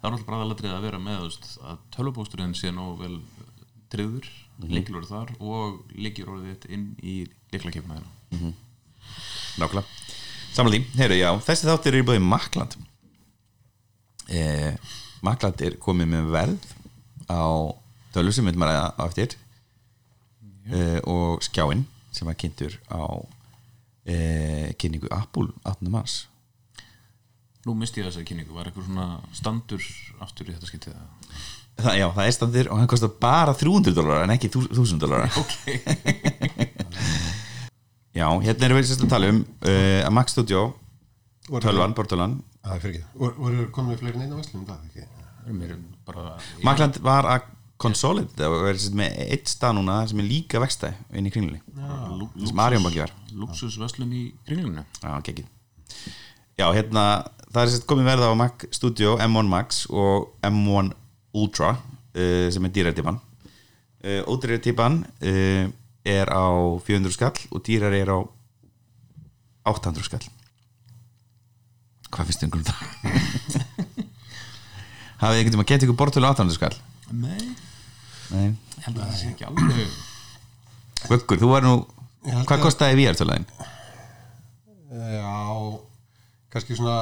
það 0.00 0.04
er 0.04 0.10
alltaf 0.10 0.26
bara 0.26 0.40
aðalatrið 0.40 0.74
að 0.74 0.84
vera 0.86 0.98
með 0.98 1.22
veist, 1.24 1.46
að 1.64 1.78
tölvupósturinn 1.96 2.54
sé 2.56 2.72
nú 2.72 2.96
vel 3.00 3.20
triður, 3.90 4.26
mm. 4.58 4.68
líkilorðið 4.76 5.14
þar 5.14 5.32
og 5.40 5.80
líkilorðið 5.96 6.52
þitt 6.52 6.66
inn 6.76 6.86
í 7.02 7.16
líklakefna 7.52 7.98
þeirra 7.98 8.52
Nákvæmlega. 9.60 9.86
Samanlega 10.54 10.84
því, 10.84 10.98
heyrðu, 11.00 11.16
já, 11.18 11.30
þessi 11.46 11.66
þáttir 11.68 11.96
eru 11.98 12.06
búið 12.08 12.22
Makland. 12.22 12.76
Eh, 14.30 14.74
Makland 15.26 15.62
er 15.66 15.76
komið 15.82 16.08
með 16.12 16.30
verð 16.32 16.68
á 17.26 17.74
tölvu 18.14 18.32
sem 18.34 18.46
myndum 18.46 18.64
að 18.66 18.70
ræða 18.70 18.86
á 18.94 19.02
eftir. 19.08 19.36
Eh, 20.70 21.00
og 21.10 21.42
skjáin 21.42 21.84
sem 22.14 22.26
var 22.28 22.38
kynntur 22.38 22.78
á 22.90 23.02
eh, 24.06 24.70
kynningu 24.80 25.10
Apple 25.14 25.50
18. 25.64 25.90
mars 25.92 26.18
Nú 27.66 27.74
misti 27.76 28.00
ég 28.00 28.08
þessari 28.08 28.28
kynningu, 28.28 28.54
var 28.56 28.70
eitthvað 28.70 28.86
svona 28.88 29.08
standur 29.36 29.82
aftur 30.24 30.48
í 30.48 30.54
þetta 30.56 30.70
skiptið 30.70 31.00
Það, 31.80 31.94
já, 31.96 32.06
það 32.12 32.26
er 32.26 32.34
standir 32.36 32.68
og 32.68 32.80
hann 32.80 32.90
kostar 32.90 33.12
bara 33.20 33.54
300 33.56 33.96
dólar 33.96 34.24
en 34.24 34.34
ekki 34.34 34.50
1000 34.52 35.00
dólar 35.00 35.28
Ok 35.40 35.52
Já, 38.20 38.26
hérna 38.42 38.66
erum 38.66 38.80
við 38.80 38.88
sérst 38.88 39.04
að 39.06 39.12
tala 39.12 39.28
um 39.30 39.44
uh, 39.46 40.00
að 40.02 40.14
Mac 40.16 40.32
Studio 40.32 40.64
tölvan, 41.62 41.94
bortölvan 41.96 42.40
Það 42.60 42.74
er 42.74 42.82
fyrir 42.82 42.98
ekki. 42.98 43.06
Voru, 43.38 43.66
með 43.86 44.02
fleiri 44.02 44.18
en 44.18 44.24
eina 44.26 44.36
verslun, 44.36 44.66
það 44.68 44.82
ekki? 44.90 45.06
Mér 45.56 45.76
bara 46.06 46.34
Macland 46.66 46.98
var 47.04 47.28
að 47.30 47.46
og 47.80 48.66
er 48.68 48.76
sérst 48.78 48.96
með 48.98 49.16
eitt 49.24 49.48
stað 49.50 49.78
núna 49.78 50.02
sem 50.10 50.20
er 50.20 50.28
líka 50.28 50.60
vextæð 50.60 51.16
inn 51.16 51.28
í 51.28 51.32
kringlunni. 51.32 51.62
Sem 52.44 52.60
Arjón 52.60 52.84
Banki 52.84 53.00
var. 53.00 53.14
Luxusveslun 53.32 54.12
í 54.12 54.24
kringlunni. 54.46 54.84
Já, 55.00 55.14
geggið 55.24 55.48
Já, 56.60 56.66
hérna, 56.76 57.04
það 57.48 57.62
er 57.62 57.70
sérst 57.72 57.86
komið 57.88 58.10
verða 58.10 58.28
á 58.28 58.34
Mac 58.36 58.66
Studio 58.74 59.14
M1 59.24 59.48
Max 59.48 59.86
og 59.88 60.28
M1 60.44 60.92
Ultra 61.40 61.70
uh, 61.78 62.48
sem 62.52 62.66
er 62.66 62.74
dýrartípan 62.74 63.16
uh, 63.16 64.20
Ódýrartípan 64.28 65.00
uh, 65.24 65.64
er 66.04 66.28
á 66.28 66.44
400 66.84 67.16
skall 67.16 67.40
og 67.48 67.64
dýrar 67.64 67.96
er 67.96 68.12
á 68.12 68.18
800 69.70 70.04
skall. 70.04 70.24
Hvað 72.10 72.30
finnst 72.30 72.42
þið 72.42 72.56
um 72.56 72.62
það? 72.66 72.78
Hafið 75.20 75.34
þið 75.34 75.40
einhvern 75.40 75.56
tíma 75.56 75.68
getið 75.68 75.88
ykkur 75.88 76.00
bortölu 76.00 76.28
á 76.28 76.32
800 76.32 76.56
skall? 76.56 76.78
Nei 77.12 77.69
Nei 78.30 78.46
Ég 78.50 78.84
held 78.86 78.96
að 78.96 79.04
það 79.06 79.18
sé 79.20 79.32
ekki 79.32 79.48
alveg 79.48 79.98
Vöggur, 81.10 81.40
þú 81.40 81.50
var 81.50 81.64
nú 81.66 81.74
Ég 82.26 82.34
held 82.36 82.46
Hvað 82.46 82.58
að- 82.58 82.64
kostaði 82.66 82.98
VR-tölaðin? 83.00 83.46
Já, 84.90 85.78
kannski 86.50 86.76
svona 86.76 86.96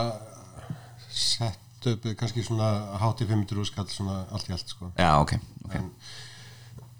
sett 1.08 1.86
upp, 1.88 2.04
kannski 2.20 2.44
svona 2.44 2.68
hátti 3.00 3.26
500 3.26 3.64
skall, 3.70 3.88
svona 3.90 4.18
allt 4.30 4.50
í 4.50 4.52
allt, 4.54 4.68
sko. 4.68 4.90
Já, 4.98 5.08
ok, 5.22 5.32
okay. 5.64 5.80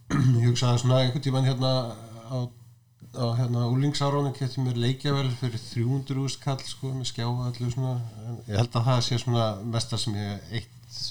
Ég 0.41 0.47
hugsaði 0.49 0.81
svona 0.83 1.03
einhvern 1.03 1.25
tíman 1.27 1.45
hérna 1.47 1.73
á, 2.33 2.39
á 3.21 3.27
hérna 3.39 3.67
úlingsárónu 3.69 4.33
getur 4.39 4.65
mér 4.65 4.81
leikjavel 4.81 5.29
fyrir 5.41 5.61
300 5.61 6.29
skall, 6.35 6.59
sko, 6.65 6.95
með 6.97 7.11
skjá 7.13 7.27
og 7.29 7.45
allir 7.51 7.75
svona. 7.75 7.99
En 8.25 8.41
ég 8.49 8.57
held 8.63 8.73
að 8.81 8.89
það 8.89 9.03
sé 9.11 9.21
svona 9.23 9.49
mestar 9.77 10.01
sem 10.03 10.17
ég 10.17 10.55
eitt 10.59 11.03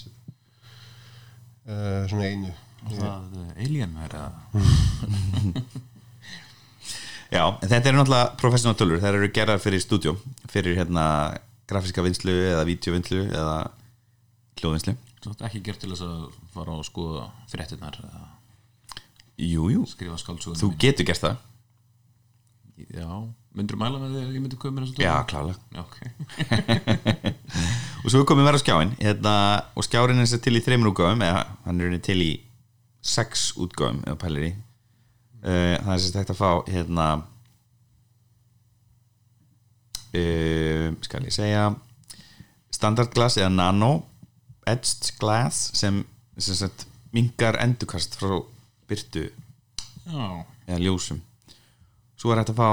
uh, 1.68 2.02
svona 2.10 2.26
einu. 2.32 2.52
Það 2.86 3.36
er 3.42 3.64
alien 3.66 3.96
er 4.06 4.16
að 4.18 4.32
Já, 7.28 7.42
þetta 7.60 7.90
eru 7.90 7.98
náttúrulega 7.98 8.30
professional 8.40 8.76
tölur, 8.78 9.02
þær 9.02 9.18
eru 9.18 9.28
gerðar 9.36 9.60
fyrir 9.60 9.82
stúdjó 9.84 10.14
fyrir 10.48 10.78
hérna 10.78 11.04
grafíska 11.68 12.00
vinslu 12.06 12.32
eða 12.54 12.64
vídeovinslu 12.68 13.26
eða 13.28 13.58
hljóðvinslu 14.60 14.94
Svo 15.18 15.34
þetta 15.34 15.44
er 15.44 15.50
ekki 15.50 15.64
gert 15.66 15.82
til 15.82 15.92
þess 15.92 16.06
að 16.06 16.22
fara 16.54 16.78
og 16.78 16.86
skoða 16.88 17.26
fréttinnar 17.50 17.98
eða 18.00 18.24
Jú, 19.38 19.68
jú, 19.70 19.84
skrifa 19.86 20.16
skáldsögum 20.18 20.58
þú 20.58 20.68
getur 20.82 21.06
gert 21.06 21.22
það. 21.22 21.36
Já, 22.90 23.06
myndur 23.54 23.78
mæla 23.78 24.00
með 24.02 24.16
því 24.16 24.22
að 24.24 24.32
ég 24.34 24.42
myndi 24.42 24.58
köpa 24.58 24.74
mér 24.74 24.86
þessu 24.88 25.02
Já, 25.02 25.14
klálega 25.30 25.58
Já, 25.74 25.82
ok. 25.84 25.96
Og 28.04 28.10
svo 28.10 28.22
er 28.22 28.26
komið 28.30 28.48
verið 28.48 28.58
á 28.58 28.64
skjáin 28.64 28.92
hérna, 28.98 29.34
og 29.78 29.86
skjárin 29.86 30.22
er 30.22 30.28
sér 30.30 30.42
til 30.42 30.54
í 30.58 30.62
þreymur 30.64 30.92
útgáfum 30.92 31.22
eða 31.26 31.40
hann 31.66 31.82
er 31.82 31.96
til 32.02 32.18
í 32.22 32.30
sex 33.08 33.50
útgáfum 33.56 34.02
eða 34.06 34.20
pælir 34.20 34.46
í. 34.48 34.52
Uh, 35.38 35.74
það 35.84 35.92
er 35.94 36.00
sér 36.02 36.20
hægt 36.20 36.32
að 36.34 36.40
fá 36.40 36.50
hérna 36.66 37.08
uh, 40.18 40.86
skal 41.06 41.26
ég 41.28 41.34
segja 41.34 41.68
standard 42.74 43.12
glass 43.14 43.38
eða 43.38 43.52
nano 43.54 43.92
edged 44.68 45.12
glass 45.20 45.70
sem, 45.78 46.02
sem 46.36 46.58
sagt, 46.58 46.86
mingar 47.14 47.58
endurkast 47.62 48.18
frá 48.18 48.40
byrtu 48.88 49.28
Já, 50.08 50.44
eða 50.68 50.80
ljósum. 50.80 51.20
Svo 52.18 52.32
er 52.32 52.40
hægt 52.40 52.52
að 52.54 52.60
fá 52.60 52.70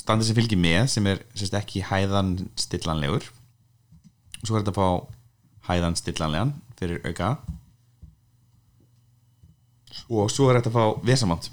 standið 0.00 0.30
sem 0.30 0.38
fylgir 0.38 0.60
með 0.60 0.82
sem 0.94 1.08
er 1.10 1.22
sérst, 1.34 1.56
ekki 1.56 1.84
hæðan 1.88 2.36
stillanlegur 2.60 3.26
og 4.40 4.44
svo 4.44 4.56
er 4.56 4.62
hægt 4.62 4.72
að 4.72 4.80
fá 4.80 4.88
hæðan 5.70 5.98
stillanlegan 5.98 6.54
fyrir 6.78 7.02
auka 7.08 7.34
og 10.10 10.30
svo 10.32 10.50
er 10.50 10.58
hægt 10.58 10.70
að 10.70 10.76
fá 10.76 10.84
vesamátt 11.06 11.50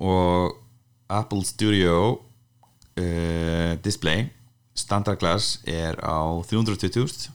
og 0.00 0.56
Apple 1.10 1.44
Studio 1.44 1.96
uh, 2.96 3.72
display 3.84 4.30
standard 4.74 5.18
glass 5.18 5.60
er 5.66 5.98
á 6.00 6.40
320.000 6.46 7.30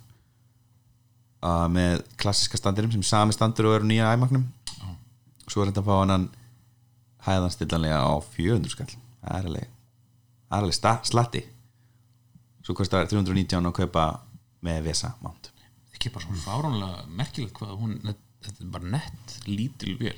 uh, 1.46 1.68
með 1.70 2.04
klassiska 2.18 2.58
standirum 2.58 2.94
sem 2.96 3.04
sami 3.06 3.36
standur 3.36 3.70
og 3.70 3.80
eru 3.80 3.90
nýja 3.90 4.14
iMac-num. 4.16 4.48
Svo 5.46 5.62
er 5.62 5.70
þetta 5.70 5.84
að 5.84 5.90
fá 5.90 5.96
hann 6.02 6.30
hæðan 7.26 7.54
stillanlega 7.54 8.00
á 8.02 8.14
400 8.36 8.74
skall. 8.74 8.94
Það 9.22 9.40
er 9.40 9.50
alveg, 9.52 9.74
alveg 10.58 10.80
slatti. 11.12 11.44
Svo 12.66 12.78
kostar 12.78 13.10
319 13.10 13.70
að 13.70 13.78
kaupa 13.84 14.08
með 14.66 14.88
Vesa 14.90 15.14
mount 15.22 15.55
ekki 15.96 16.12
bara 16.14 16.26
svona 16.28 16.44
fáránlega 16.46 17.06
merkilegt 17.20 17.58
hvað 17.60 17.76
hún, 17.82 17.98
þetta 18.46 18.64
er 18.66 18.72
bara 18.76 18.92
nett 18.96 19.36
lítil 19.50 19.96
vél. 20.00 20.16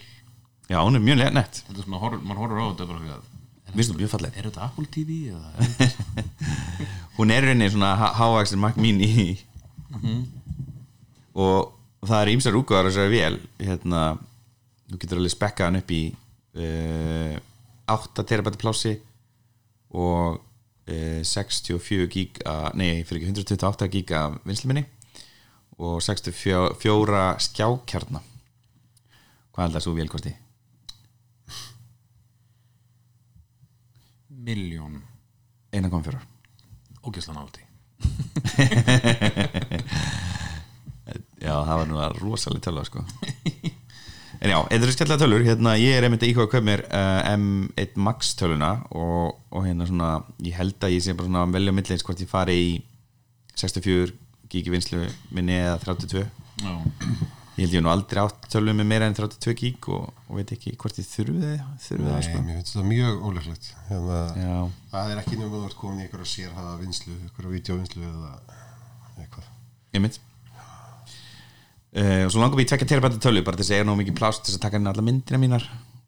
Já, 0.67 0.81
hún 0.83 0.97
er 0.99 1.03
mjög 1.05 1.21
nett, 1.37 1.61
Þetta 1.69 1.79
er 1.79 1.85
svona, 1.87 2.17
mann 2.27 2.37
horfur 2.41 2.59
á 2.59 2.65
þetta 2.73 2.87
bara 2.89 2.99
er, 3.07 4.09
falleg. 4.11 4.33
er 4.37 4.47
þetta 4.49 4.65
Apple 4.67 4.87
TV 4.91 5.09
er 5.31 5.39
þetta 5.61 5.87
hún 7.17 7.31
er 7.33 7.45
rauninni 7.47 7.69
svona 7.71 7.93
hávaxin 8.19 8.59
Mac 8.61 8.75
mini. 8.79 9.37
Og 11.37 11.73
það 12.07 12.21
er 12.23 12.31
ímsar 12.33 12.57
útgáðar 12.57 12.89
þessari 12.91 13.13
vél 13.13 13.37
hérna, 13.63 14.01
þú 14.89 14.99
getur 15.01 15.19
alveg 15.21 15.33
spekkað 15.33 15.67
hann 15.69 15.79
upp 15.81 15.93
í 15.95 16.01
uh, 16.57 17.37
8 17.93 18.25
terabæti 18.27 18.59
plássi 18.61 18.93
og 19.97 20.39
uh, 20.39 21.21
64 21.23 22.07
gig 22.13 22.41
að- 22.47 22.75
nei, 22.79 23.03
fyrir 23.07 23.23
ekki 23.23 23.33
128 23.33 23.89
gig 23.93 24.13
af 24.17 24.37
vinsluminni 24.47 24.85
og 25.77 26.01
64 26.01 27.23
skjákjarna. 27.47 28.23
Hvað 29.53 29.65
held 29.65 29.77
það 29.77 29.85
svo 29.85 29.95
vél 29.97 30.11
kosti? 30.11 30.33
miljón 34.47 35.01
1,4 35.75 36.19
ógæslan 37.03 37.37
áldi 37.41 37.63
Já, 41.43 41.53
það 41.63 41.77
var 41.79 41.87
nú 41.87 41.99
að 42.01 42.15
rosalega 42.19 42.63
tölva 42.65 42.83
sko. 42.83 42.99
En 44.41 44.51
já, 44.51 44.57
þetta 44.67 44.77
eru 44.81 44.93
skemmtilega 44.93 45.21
tölur. 45.21 45.43
Hérna, 45.45 45.75
ég 45.79 45.93
er 45.95 46.03
einmitt 46.03 46.23
að 46.25 46.31
íkvæða 46.31 46.47
að 46.47 46.51
kaupa 46.51 46.67
mér 46.67 46.81
uh, 46.87 47.29
M1 47.37 47.93
Max 48.07 48.33
töluna 48.39 48.71
og, 48.89 49.37
og 49.53 49.61
hérna 49.63 49.87
svona, 49.87 50.09
ég 50.43 50.57
held 50.57 50.83
að 50.83 50.95
ég 50.97 51.05
sé 51.05 51.15
bara 51.15 51.29
svona 51.29 51.45
velja 51.53 51.73
millins 51.77 52.03
hvort 52.03 52.23
ég 52.25 52.31
fari 52.31 52.57
í 52.57 52.73
64 53.53 54.11
gigi 54.51 54.73
vinslu 54.73 55.05
minni 55.35 55.57
eða 55.59 55.79
32 55.83 56.25
Já, 56.57 56.73
ég 57.57 57.65
held 57.65 57.75
ég 57.75 57.83
nú 57.85 57.89
aldrei 57.91 58.21
átt 58.21 58.47
tölu 58.53 58.73
með 58.73 58.87
meira 58.89 59.07
en 59.09 59.15
32 59.17 59.53
gig 59.57 59.87
og, 59.93 60.11
og 60.27 60.39
veit 60.39 60.53
ekki 60.53 60.73
hvort 60.77 60.97
ég 60.97 61.07
þurfi 61.09 61.51
þurfi 61.83 62.05
það 62.07 62.21
sko. 62.25 62.43
það 62.71 62.87
mjög 62.91 63.25
ólöglegt. 63.25 63.67
Hérna, 63.89 64.21
það 64.93 65.11
er 65.11 65.21
ekki 65.21 65.37
að 65.37 65.55
þú 65.55 65.63
ert 65.67 65.77
komin 65.81 66.01
í 66.01 66.05
einhverja 66.05 66.29
sérhæða 66.33 66.75
vinslu, 66.81 67.17
einhverja 67.25 67.53
vídeovinslu 67.53 68.05
eða 68.09 68.31
eitthvað. 69.23 69.51
einmitt. 69.97 70.21
Uh, 71.97 72.23
og 72.27 72.33
svo 72.33 72.41
langar 72.41 72.59
mér 72.59 72.67
í 72.67 72.69
tvekja 72.69 72.89
terabæta 72.91 73.21
tölu 73.21 73.41
bara 73.45 73.57
þess 73.57 73.71
að 73.71 73.77
ég 73.77 73.85
er 73.85 73.89
nú 73.89 73.97
mikið 73.97 74.17
plást 74.17 74.45
þess 74.45 74.59
að 74.59 74.65
taka 74.67 74.81
inn 74.81 74.91
alla 74.91 75.05
myndina 75.05 75.41
mínar. 75.41 75.65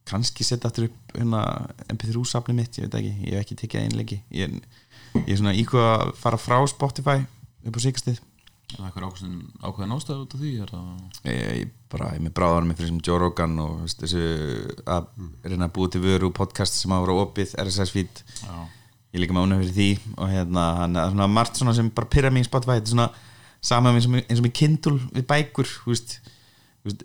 Kannski 0.09 0.45
setja 0.45 0.69
aftur 0.69 0.89
upp 0.89 1.13
hérna, 1.15 1.43
MP3 1.93 2.25
safni 2.29 2.57
mitt, 2.57 2.77
ég 2.77 2.85
veit 2.85 2.97
ekki. 2.99 3.13
Ég 3.25 3.37
hef 3.37 3.45
ekki 3.45 3.57
tekið 3.63 3.85
einleiki 3.85 4.19
ég, 4.33 4.57
ég 5.17 5.33
er 5.33 5.39
svona 5.39 5.53
íkvað 5.57 5.89
að 5.93 6.13
fara 6.17 6.41
frá 6.41 6.57
Spotify 6.69 7.23
upp 7.65 7.77
á 7.77 7.81
síkastið 7.81 8.21
er 8.69 8.79
það 8.79 8.87
eitthvað 8.87 9.05
ákveðin, 9.09 9.37
ákveðin 9.65 9.93
ástæð 9.95 10.23
út 10.23 10.33
af 10.35 10.41
því 10.41 10.49
ég, 10.59 11.45
ég 11.59 11.71
bara, 11.91 12.09
ég 12.15 12.25
með 12.25 12.35
bráðar 12.37 12.67
með 12.67 12.79
fyrir 12.79 12.91
sem 12.91 12.99
Joe 13.07 13.21
Rogan 13.21 13.55
og 13.63 13.79
veist, 13.83 14.03
þessu 14.03 14.25
að 14.85 15.07
reyna 15.45 15.69
að 15.69 15.73
búa 15.77 15.93
til 15.93 16.03
vöru 16.03 16.29
podcast 16.35 16.77
sem 16.77 16.93
að 16.93 17.05
vera 17.05 17.23
opið 17.23 17.55
RSS 17.63 17.93
feed. 17.95 18.21
Já, 18.43 18.59
ég 19.15 19.23
líka 19.23 19.33
ánægð 19.33 19.63
fyrir 19.63 19.77
því 19.79 20.17
og 20.17 20.33
hérna, 20.35 20.65
hann 20.83 20.99
er 20.99 21.15
svona 21.15 21.29
margt 21.33 21.57
svona 21.57 21.73
sem 21.77 21.89
bara 21.97 22.11
pyrra 22.13 22.31
mig 22.33 22.45
í 22.45 22.49
Spotify, 22.49 22.77
þetta 22.77 22.91
er 22.91 22.95
svona 22.95 23.09
sama 23.71 23.93
eins 23.95 24.07
og, 24.07 24.19
eins 24.21 24.39
og 24.39 24.45
með 24.45 24.53
Kindle 24.59 24.99
við 25.15 25.25
bækur 25.29 25.71
veist, 25.87 26.19
veist, 26.85 27.01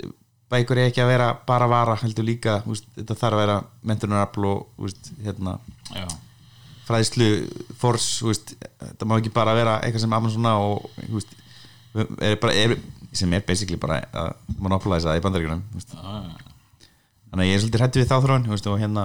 bækur 0.52 0.78
er 0.78 0.90
ekki 0.90 1.02
að 1.02 1.10
vera 1.14 1.30
bara 1.48 1.68
vara, 1.70 1.96
heldur 2.02 2.26
líka 2.28 2.60
þetta 2.66 3.16
þarf 3.16 3.38
að 3.38 3.42
vera 3.42 3.56
mentunarafl 3.88 4.46
og 4.50 4.84
hérna, 5.24 5.56
Já, 5.94 6.04
fræðislu 6.84 7.30
fors, 7.80 8.10
þetta 8.20 9.08
má 9.08 9.16
ekki 9.16 9.32
bara 9.34 9.56
vera 9.56 9.78
eitthvað 9.80 10.04
sem 10.04 10.16
Amazona 10.18 10.54
og 10.60 10.84
veist, 11.08 11.32
er 11.94 12.36
bara, 12.42 12.54
er, 12.58 12.76
sem 13.14 13.32
er 13.36 13.44
basically 13.46 13.78
bara 13.80 14.00
að 14.12 14.32
monopolisa 14.58 15.12
það 15.12 15.20
í 15.20 15.24
bandaríkunum 15.24 15.62
já. 15.78 16.00
þannig 17.30 17.44
að 17.44 17.48
ég 17.50 17.54
er 17.56 17.62
svolítið 17.64 17.82
hrættu 17.84 18.02
við 18.02 18.10
þá 18.10 18.16
þróun 18.24 18.46
þú 18.48 18.54
veist, 18.54 18.70
og 18.72 18.80
hérna, 18.82 19.04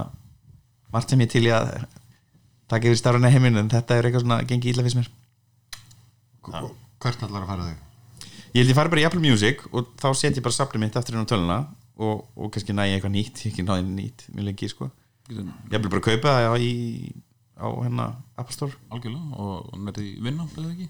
margt 0.93 1.13
sem 1.13 1.21
ég 1.25 1.31
til 1.33 1.45
í 1.45 1.51
að 1.53 1.69
taka 2.69 2.89
yfir 2.89 3.01
starfuna 3.01 3.31
heiminn 3.33 3.59
en 3.61 3.69
þetta 3.71 3.97
er 3.99 4.09
eitthvað 4.09 4.25
svona 4.25 4.41
gengið 4.49 4.73
illa 4.73 4.87
fyrst 4.87 5.01
mér 5.01 5.11
Hvert 6.99 7.21
allar 7.23 7.45
að 7.45 7.51
fara 7.51 7.67
þig? 7.69 7.85
ég 8.49 8.63
held 8.63 8.71
ég 8.73 8.77
fari 8.79 8.91
bara 8.91 9.01
í 9.03 9.05
Apple 9.07 9.21
Music 9.23 9.61
og 9.69 9.91
þá 10.01 10.07
set 10.17 10.39
ég 10.39 10.45
bara 10.45 10.55
safnið 10.57 10.81
mitt 10.83 10.97
aftur 10.99 11.15
inn 11.15 11.25
á 11.25 11.29
töluna 11.29 11.59
og, 11.99 12.25
og 12.33 12.49
kannski 12.53 12.73
næ 12.73 12.87
ég 12.89 12.97
eitthvað 12.97 13.13
nýtt 13.13 13.43
ég 13.45 13.51
ekki 13.53 13.65
náði 13.67 13.85
nýtt 13.85 14.25
mjög 14.33 14.47
lengi 14.47 14.69
sko. 14.71 14.87
Getum- 15.29 15.51
ég 15.69 15.75
vil 15.83 15.91
bara 15.93 16.05
kaupa 16.07 16.33
það 16.33 16.49
á, 16.49 16.53
í, 16.57 16.73
á 17.59 17.67
hérna 17.69 18.07
Apple 18.39 18.55
Store 18.55 18.73
Algjörlega, 18.89 19.37
og 19.37 20.01
í 20.01 20.09
vinna, 20.23 20.47
eða 20.57 20.73
ekki? 20.73 20.89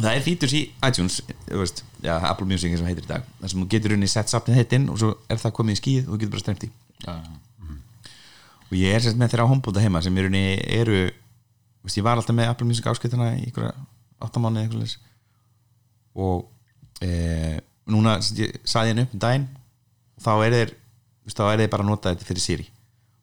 það 0.00 0.10
er 0.14 0.24
fítur 0.24 0.54
í 0.56 0.62
iTunes 0.86 1.20
veist, 1.48 1.84
já, 2.00 2.14
Apple 2.16 2.48
Music 2.48 2.72
og 2.78 2.88
heitir 2.88 3.04
í 3.04 3.10
dag 3.10 3.26
þar 3.40 3.52
sem 3.52 3.62
þú 3.62 3.68
getur 3.74 3.96
unni 3.96 4.08
sett 4.10 4.32
safnið 4.32 4.60
heitt 4.60 4.76
inn 4.78 4.88
og 4.92 5.00
svo 5.02 5.12
er 5.28 5.40
það 5.42 5.56
komið 5.58 5.76
í 5.76 5.80
skíð 5.82 6.02
og 6.06 6.14
þú 6.14 6.20
getur 6.22 6.34
bara 6.36 6.44
stremt 6.46 6.66
í 6.68 6.72
Já, 7.00 7.14
já, 7.16 7.30
og 8.70 8.76
ég 8.76 8.94
er 8.94 9.02
sérst 9.02 9.18
með 9.18 9.32
þeirra 9.32 9.48
hombúta 9.50 9.82
heima 9.82 10.02
sem 10.04 10.18
eru 10.20 10.30
þú 11.80 11.88
veist, 11.88 11.96
ég 11.96 12.04
var 12.04 12.20
alltaf 12.20 12.36
með 12.36 12.50
Apple 12.52 12.68
Music 12.68 12.86
áskiptana 12.86 13.32
í 13.38 13.48
ykkur 13.48 13.70
áttamáni 14.20 14.66
og 16.20 16.44
e, 17.00 17.60
núna 17.88 18.18
sem 18.24 18.42
ég 18.44 18.60
saði 18.68 18.92
henni 18.92 19.06
upp 19.06 19.16
um 19.16 19.22
daginn 19.22 19.46
og 20.18 20.24
þá 20.26 20.32
er 20.44 20.56
þeir 20.56 20.74
veist, 21.24 21.38
þá 21.38 21.44
er 21.48 21.62
þeir 21.62 21.72
bara 21.72 21.86
að 21.86 21.90
nota 21.90 22.12
þetta 22.12 22.28
fyrir 22.28 22.44
Siri. 22.44 22.66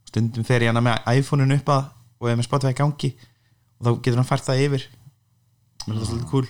Stundum 0.08 0.48
fer 0.48 0.66
ég 0.66 0.72
hana 0.72 0.84
með 0.84 1.10
iPhone-un 1.20 1.58
upp 1.60 1.70
að 1.76 1.90
og 2.18 2.30
er 2.32 2.40
með 2.40 2.48
Spotify 2.48 2.78
gangi 2.78 3.12
og 3.78 3.86
þá 3.86 3.92
getur 4.02 4.20
hann 4.22 4.30
fært 4.32 4.48
það 4.48 4.64
yfir 4.66 4.88
mér 5.88 5.98
finnst 5.98 6.04
það 6.04 6.12
svolítið 6.12 6.32
cool. 6.32 6.48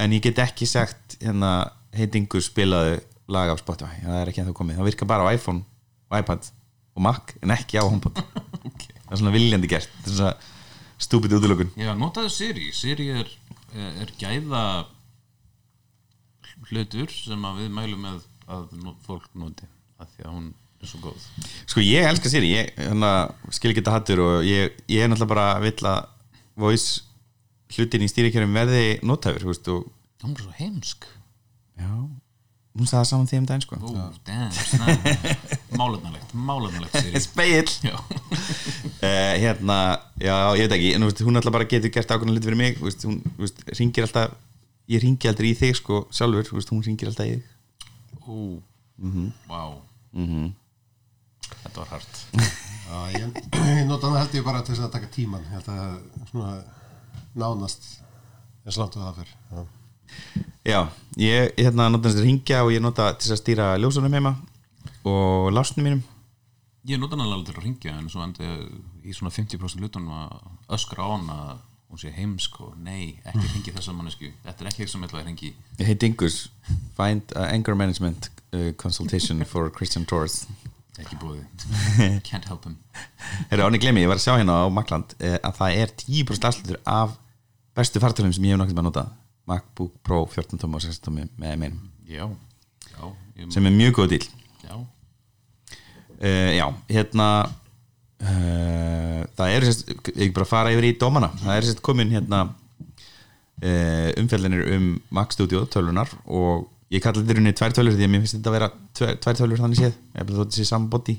En 0.00 0.14
ég 0.14 0.24
get 0.24 0.40
ekki 0.42 0.68
sagt 0.68 1.18
hérna 1.20 1.54
heitingu 1.96 2.40
spilaðu 2.44 3.00
lag 3.30 3.50
af 3.52 3.62
Spotify. 3.62 4.00
Það 4.04 4.20
er 4.20 4.30
ekki 4.30 4.42
ennþá 4.42 4.56
komið, 4.58 4.80
það 4.80 4.90
virkar 4.90 5.10
bara 5.10 5.26
á 5.26 5.32
iPhone 5.34 5.62
og 6.10 6.18
iPad 6.18 6.50
og 6.96 7.04
Mac 7.06 7.34
en 7.40 7.54
ekki 7.54 7.78
á 7.78 7.84
HomePod. 7.86 8.18
Það 9.10 9.16
er 9.16 9.20
svona 9.20 9.34
viljandi 9.34 9.70
gert. 9.70 9.92
Þetta 10.04 10.10
er 10.10 10.16
svona 10.16 10.34
stúpid 11.00 11.34
útlökun 11.34 11.70
Já, 11.78 11.90
notaðu 11.98 12.30
Siri. 12.30 12.70
Siri 12.76 13.08
er, 13.20 13.30
er, 13.74 14.10
gæða 14.20 14.64
hlutur 16.70 17.10
sem 17.10 17.46
að 17.48 17.62
við 17.64 17.70
mælum 17.74 18.04
með 18.04 18.26
að 18.50 18.66
fólk 19.06 19.30
noti 19.38 19.66
af 20.00 20.10
því 20.14 20.26
að 20.26 20.34
hún 20.36 20.50
er 20.80 20.90
svo 20.90 21.00
góð. 21.02 21.24
Sko 21.64 21.82
ég 21.84 22.06
elska 22.08 22.30
Siri, 22.32 22.52
ég 22.54 22.74
hérna, 22.78 23.12
skil 23.50 23.72
ekki 23.72 23.82
þetta 23.82 23.96
hattur 23.96 24.22
og 24.24 24.34
ég, 24.46 24.76
ég 24.90 25.04
er 25.04 25.10
náttúrulega 25.10 25.32
bara 25.32 25.48
vill 25.64 25.90
að 25.90 26.00
voice 26.60 27.09
hlutin 27.74 28.04
í 28.04 28.10
stýrikjörum 28.10 28.56
verði 28.56 28.98
og 29.06 29.88
Hún 30.20 30.34
er 30.36 30.42
svo 30.44 30.52
heimsk. 30.58 31.06
Já, 31.80 31.88
hún 32.76 32.88
sagði 32.88 32.98
það 32.98 33.06
saman 33.08 33.28
því 33.30 33.38
um 33.40 33.46
daginn 33.48 33.62
sko. 33.64 33.78
Málefnalegt, 35.80 36.34
málefnalegt 36.36 36.98
Siri 36.98 37.22
speill 37.24 37.72
Já, 37.86 37.96
uh, 37.96 39.32
hérna, 39.44 39.78
já, 40.20 40.34
ég 40.58 40.66
veit 40.66 40.76
ekki 40.76 40.90
en 40.98 41.06
veist, 41.08 41.22
hún 41.24 41.40
alltaf 41.40 41.54
bara 41.56 41.68
getur 41.70 41.92
gert 41.94 42.12
ákveðna 42.12 42.34
hluti 42.36 42.50
fyrir 42.50 42.60
mig 42.60 42.80
veist, 42.82 43.06
hún 43.08 43.22
veist, 43.40 43.62
ringir 43.78 44.04
alltaf 44.04 44.34
ég 44.92 45.00
ringi 45.06 45.30
aldrei 45.30 45.54
í 45.54 45.56
þig 45.56 45.78
sko 45.80 46.02
sjálfur 46.12 46.50
hún 46.74 46.84
ringir 46.84 47.08
alltaf 47.08 47.30
í 47.30 47.38
þig. 47.38 47.46
Ó, 48.26 48.60
vá. 49.48 49.62
Mm 50.12 50.50
Þetta 51.60 51.80
var 51.80 51.88
hart. 51.94 52.20
Já, 52.90 52.98
ég, 53.14 53.40
ég 53.54 53.86
nota 53.86 54.08
hana 54.10 54.20
held 54.24 54.34
ég 54.34 54.44
bara 54.44 54.60
til 54.66 54.74
þess 54.74 54.84
að 54.86 54.94
taka 54.96 55.08
tíman 55.14 55.44
ég 55.46 55.52
held 55.54 55.68
að 55.70 56.28
svona 56.30 56.52
nánast 57.38 57.86
eins 58.64 58.78
langt 58.80 58.96
og 58.96 59.04
það 59.04 59.20
fyrr 59.20 59.34
já. 59.34 59.66
Já, 60.66 60.80
ég 61.16 61.54
hérna 61.56 61.88
nota 61.88 62.10
þess 62.10 62.20
að 62.20 62.26
ringja 62.26 62.62
og 62.66 62.72
ég 62.74 62.82
nota 62.82 63.12
til 63.16 63.30
að 63.32 63.40
stýra 63.40 63.68
ljósunum 63.80 64.16
heima 64.16 64.34
og 65.06 65.52
lásnum 65.54 65.86
mínum. 65.86 66.02
Ég 66.88 67.00
nota 67.00 67.16
hann 67.16 67.24
alveg 67.24 67.48
til 67.48 67.56
að 67.56 67.64
ringja 67.64 67.94
en 67.96 68.08
svo 68.12 68.24
endi 68.24 68.44
ég 68.44 69.08
í 69.08 69.14
svona 69.16 69.32
50% 69.32 69.80
hlutunum 69.80 70.12
að 70.16 70.74
öskra 70.76 71.06
á 71.06 71.08
hann 71.14 71.30
að 71.32 71.52
hún 71.90 72.00
sé 72.02 72.12
heimsk 72.14 72.60
og 72.62 72.74
nei, 72.78 73.16
ekki 73.26 73.46
ringi 73.54 73.72
þessa 73.74 73.94
mannesku 73.96 74.28
Þetta 74.44 74.62
er 74.62 74.68
ekki 74.70 74.84
eitthvað 74.84 74.92
sem 74.92 75.02
ég 75.02 75.08
ætla 75.10 75.20
að 75.20 75.26
ringi 75.26 75.48
Hey 75.80 75.96
Dingus, 75.98 76.36
find 76.94 77.34
anger 77.34 77.74
management 77.74 78.28
uh, 78.54 78.70
consultation 78.78 79.42
for 79.44 79.72
Christian 79.74 80.06
Torres 80.06 80.44
ekki 81.04 81.18
búið 81.20 81.42
Can't 82.28 82.46
help 82.50 82.66
him. 82.68 82.76
Herra, 83.50 83.66
áni 83.68 83.80
glemi, 83.82 84.02
ég 84.04 84.10
var 84.10 84.20
að 84.20 84.24
sjá 84.26 84.34
hérna 84.36 84.60
á 84.62 84.66
Macland 84.72 85.14
uh, 85.18 85.36
að 85.38 85.56
það 85.60 85.78
er 85.82 85.94
10% 86.04 86.48
afslutur 86.50 86.80
af 86.88 87.16
bestu 87.76 88.02
fartölum 88.02 88.34
sem 88.34 88.46
ég 88.48 88.54
hef 88.54 88.60
nokkað 88.60 88.76
með 88.76 88.82
að 88.84 88.88
nota 88.90 89.06
MacBook 89.50 89.96
Pro 90.06 90.22
14 90.30 90.60
tóma 90.62 90.78
og 90.78 90.84
16 90.84 91.06
tómi 91.06 91.26
með 91.40 91.56
meinum, 91.64 91.82
Já, 92.10 92.26
já, 92.90 93.04
ég, 93.38 93.50
sem 93.54 93.66
er 93.70 93.76
mjög 93.76 93.96
góð 94.00 94.14
dýl 94.14 94.26
já. 94.66 94.74
Uh, 96.20 96.50
Já, 96.56 96.66
hérna 96.90 97.28
uh, 98.20 99.20
það 99.38 99.54
er 99.54 99.68
sérst, 99.68 99.94
ég 100.14 100.34
bara 100.36 100.48
fara 100.48 100.72
yfir 100.74 100.90
í 100.90 100.96
dómana. 101.00 101.30
Það 101.40 101.54
er 101.56 101.68
sérst 101.68 101.84
komin 101.86 102.12
hérna 102.12 102.42
uh, 102.50 104.10
umfjallinir 104.20 104.66
um 104.76 104.92
Mac 105.16 105.32
Studio 105.36 105.64
tölunar 105.70 106.12
og 106.26 106.68
ég 106.90 107.02
kalli 107.02 107.22
þetta 107.22 107.32
í 107.32 107.38
rauninni 107.38 107.56
tvær 107.58 107.74
tölur 107.76 107.94
því 107.94 108.06
að 108.06 108.12
mér 108.12 108.22
finnst 108.24 108.36
þetta 108.36 108.50
að 108.50 108.56
vera 108.56 108.68
tvær, 108.98 109.18
tvær 109.24 109.38
tölur 109.38 109.62
þannig 109.62 109.80
séð, 109.80 109.94
ég 109.94 110.20
held 110.20 110.32
að 110.34 110.40
þetta 110.42 110.58
sé 110.58 110.66
saman 110.68 110.90
body. 110.90 111.16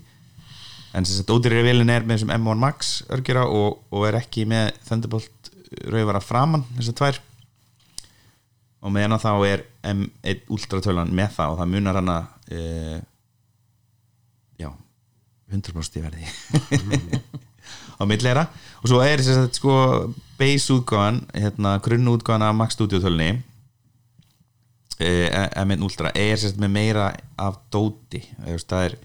En 0.91 1.07
þess 1.07 1.23
að 1.23 1.35
ódýrari 1.37 1.63
velin 1.63 1.91
er 1.93 2.03
með 2.03 2.17
þessum 2.17 2.33
M1 2.35 2.59
Max 2.59 2.89
örgjara 3.15 3.45
og, 3.47 3.77
og 3.95 4.07
er 4.09 4.17
ekki 4.19 4.43
með 4.51 4.73
Thunderbolt 4.89 5.51
rauðvara 5.87 6.19
framan 6.23 6.65
þessar 6.75 6.97
tvær. 6.99 7.21
Og 8.81 8.91
meðan 8.91 9.15
að 9.15 9.23
þá 9.23 9.31
er 9.47 9.63
M1 9.93 10.41
Ultra 10.51 10.81
tölan 10.83 11.13
með 11.15 11.37
það 11.37 11.53
og 11.53 11.61
það 11.61 11.71
munar 11.75 11.99
hana 12.01 12.17
uh, 12.51 12.97
já 14.59 14.69
100% 15.53 16.01
í 16.01 16.03
verði. 16.03 17.21
Á 18.01 18.03
millera 18.09 18.47
og 18.81 18.89
svo 18.89 18.99
er 19.05 19.21
þess 19.21 19.37
að 19.37 19.51
sko 19.59 19.73
base 20.39 20.73
útgáðan 20.73 21.21
hérna 21.37 21.77
grunn 21.85 22.11
útgáðan 22.11 22.47
af 22.49 22.57
Max 22.57 22.75
Studio 22.75 22.99
tölunni. 22.99 23.29
eh, 23.37 23.50
M1 25.01 25.85
Ultra 25.85 26.11
er 26.15 26.39
sérst 26.39 26.59
með 26.61 26.73
meira 26.75 27.07
af 27.39 27.59
dóti 27.73 28.21
það 28.41 28.85
er 28.85 28.97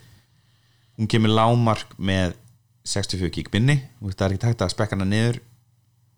hún 0.96 1.10
kemur 1.10 1.32
lámark 1.32 1.96
með 1.98 2.36
64 2.86 3.32
gig 3.34 3.50
veist, 3.52 4.18
það 4.18 4.26
er 4.26 4.34
ekki 4.34 4.44
takt 4.44 4.64
að 4.64 4.72
spekka 4.74 4.96
hana 4.96 5.08
niður 5.08 5.40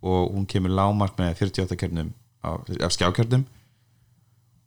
og 0.02 0.34
hún 0.34 0.46
kemur 0.46 0.74
lámark 0.74 1.16
með 1.18 1.34
48 1.40 1.78
kernum 1.80 2.12
af, 2.42 2.68
af 2.80 2.94
skjákernum 2.94 3.46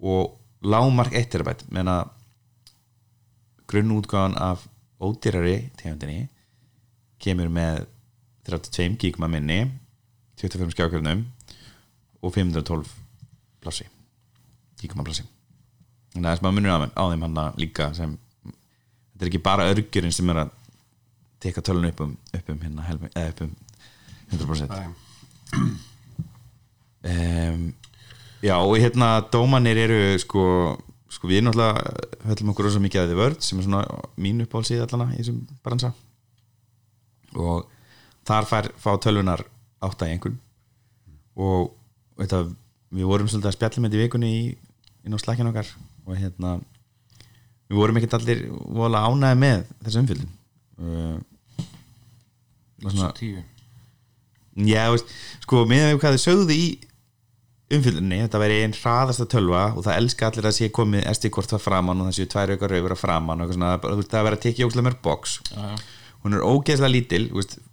og 0.02 0.36
lámark 0.65 1.13
1 1.13 1.30
terabæt 1.32 1.63
menn 1.71 1.91
að 1.91 2.10
grunnútgáðan 3.71 4.36
af 4.41 4.67
ódýrari 5.02 5.71
tegundinni 5.80 6.28
kemur 7.21 7.52
með 7.54 7.86
32 8.50 8.97
gigma 9.00 9.30
minni 9.32 9.63
25 10.41 10.74
skjákjörnum 10.76 11.26
og 12.21 12.34
512 12.34 12.89
plassi 13.62 13.88
gigma 14.82 15.06
plassi 15.08 15.26
þannig 16.12 16.26
að 16.26 16.30
það 16.30 16.34
er 16.34 16.41
smá 16.41 16.50
munur 16.52 16.72
á 16.76 17.04
þeim, 17.12 17.26
hann 17.28 17.60
líka 17.62 17.91
sem 17.98 18.17
þetta 18.46 19.26
er 19.26 19.32
ekki 19.32 19.44
bara 19.46 19.70
örgjurinn 19.72 20.15
sem 20.15 20.34
er 20.34 20.44
að 20.46 20.56
teka 21.41 21.63
tölun 21.65 21.89
upp 21.89 22.02
um, 22.06 22.15
upp 22.38 22.50
um, 22.54 22.60
hérna, 22.62 22.88
helmi, 22.89 23.12
eða 23.15 23.34
upp 23.34 23.46
um 23.46 23.54
100% 24.32 24.72
Nei. 24.72 24.88
um, 27.12 27.63
Já 28.41 28.56
og 28.58 28.74
hérna 28.82 29.22
dómanir 29.30 29.78
eru 29.78 30.17
sko, 30.17 30.44
sko 31.13 31.30
við 31.30 31.44
náttúrulega 31.46 31.91
höllum 32.26 32.54
okkur 32.54 32.65
rosa 32.65 32.80
mikið 32.82 33.04
að 33.04 33.12
þið 33.12 33.20
vörð 33.20 33.44
sem 33.46 33.60
er 33.60 33.67
svona 33.67 33.82
mín 34.17 34.41
uppáhalsíð 34.41 34.82
allana 34.82 35.12
í 35.13 35.20
þessum 35.20 35.44
bransa. 35.62 35.91
Og 37.38 37.67
þar 38.26 38.50
fær, 38.50 38.70
fá 38.82 38.89
tölvunar 38.98 39.46
átta 39.86 40.10
í 40.10 40.15
einhvern 40.15 40.39
og 41.38 41.70
þetta, 42.17 42.41
við 42.98 43.12
vorum 43.12 43.30
svolítið 43.30 43.52
að 43.52 43.58
spjalla 43.60 43.84
með 43.84 43.94
þetta 43.94 44.02
í 44.02 44.04
vikunni 44.08 44.32
í, 44.34 44.41
inn 45.06 45.16
á 45.16 45.20
slækjan 45.22 45.50
okkar 45.52 45.72
og 46.06 46.18
hérna 46.18 46.58
við 47.72 47.80
vorum 47.80 48.00
ekkert 48.00 48.20
allir 48.20 48.46
vola 48.52 49.06
ánæði 49.08 49.40
með 49.42 49.66
þessu 49.86 50.04
umfyllin 50.04 50.32
uh, 50.82 51.18
svona, 52.84 53.12
tíu. 53.18 53.44
Já, 54.68 54.90
veist, 54.92 55.12
sko, 55.46 55.64
með 55.70 55.96
hvað 56.02 56.18
þið 56.18 56.24
sögðu 56.26 56.58
í 56.58 56.66
umfyllinni, 57.72 58.20
þetta 58.26 58.42
væri 58.42 58.60
einn 58.66 58.76
hraðasta 58.76 59.28
tölva 59.32 59.70
og 59.72 59.86
það 59.86 59.98
elska 60.02 60.28
allir 60.28 60.50
að 60.50 60.58
sé 60.58 60.70
komið 60.76 61.08
SD-kort 61.14 61.54
það 61.54 61.64
framann 61.64 62.04
og 62.04 62.10
það 62.10 62.18
séu 62.18 62.32
tvær 62.34 62.52
aukar 62.52 62.74
raufur 62.76 62.96
að 62.98 63.00
framann 63.00 63.46
og 63.46 63.54
svona, 63.56 63.78
það 63.80 64.26
væri 64.28 64.40
að 64.40 64.46
tekið 64.46 64.68
ógslag 64.68 64.88
mörg 64.90 65.08
já, 65.08 65.76
hún 66.22 66.36
er 66.38 66.44
ógeðslega 66.46 66.94
lítil 66.94 67.24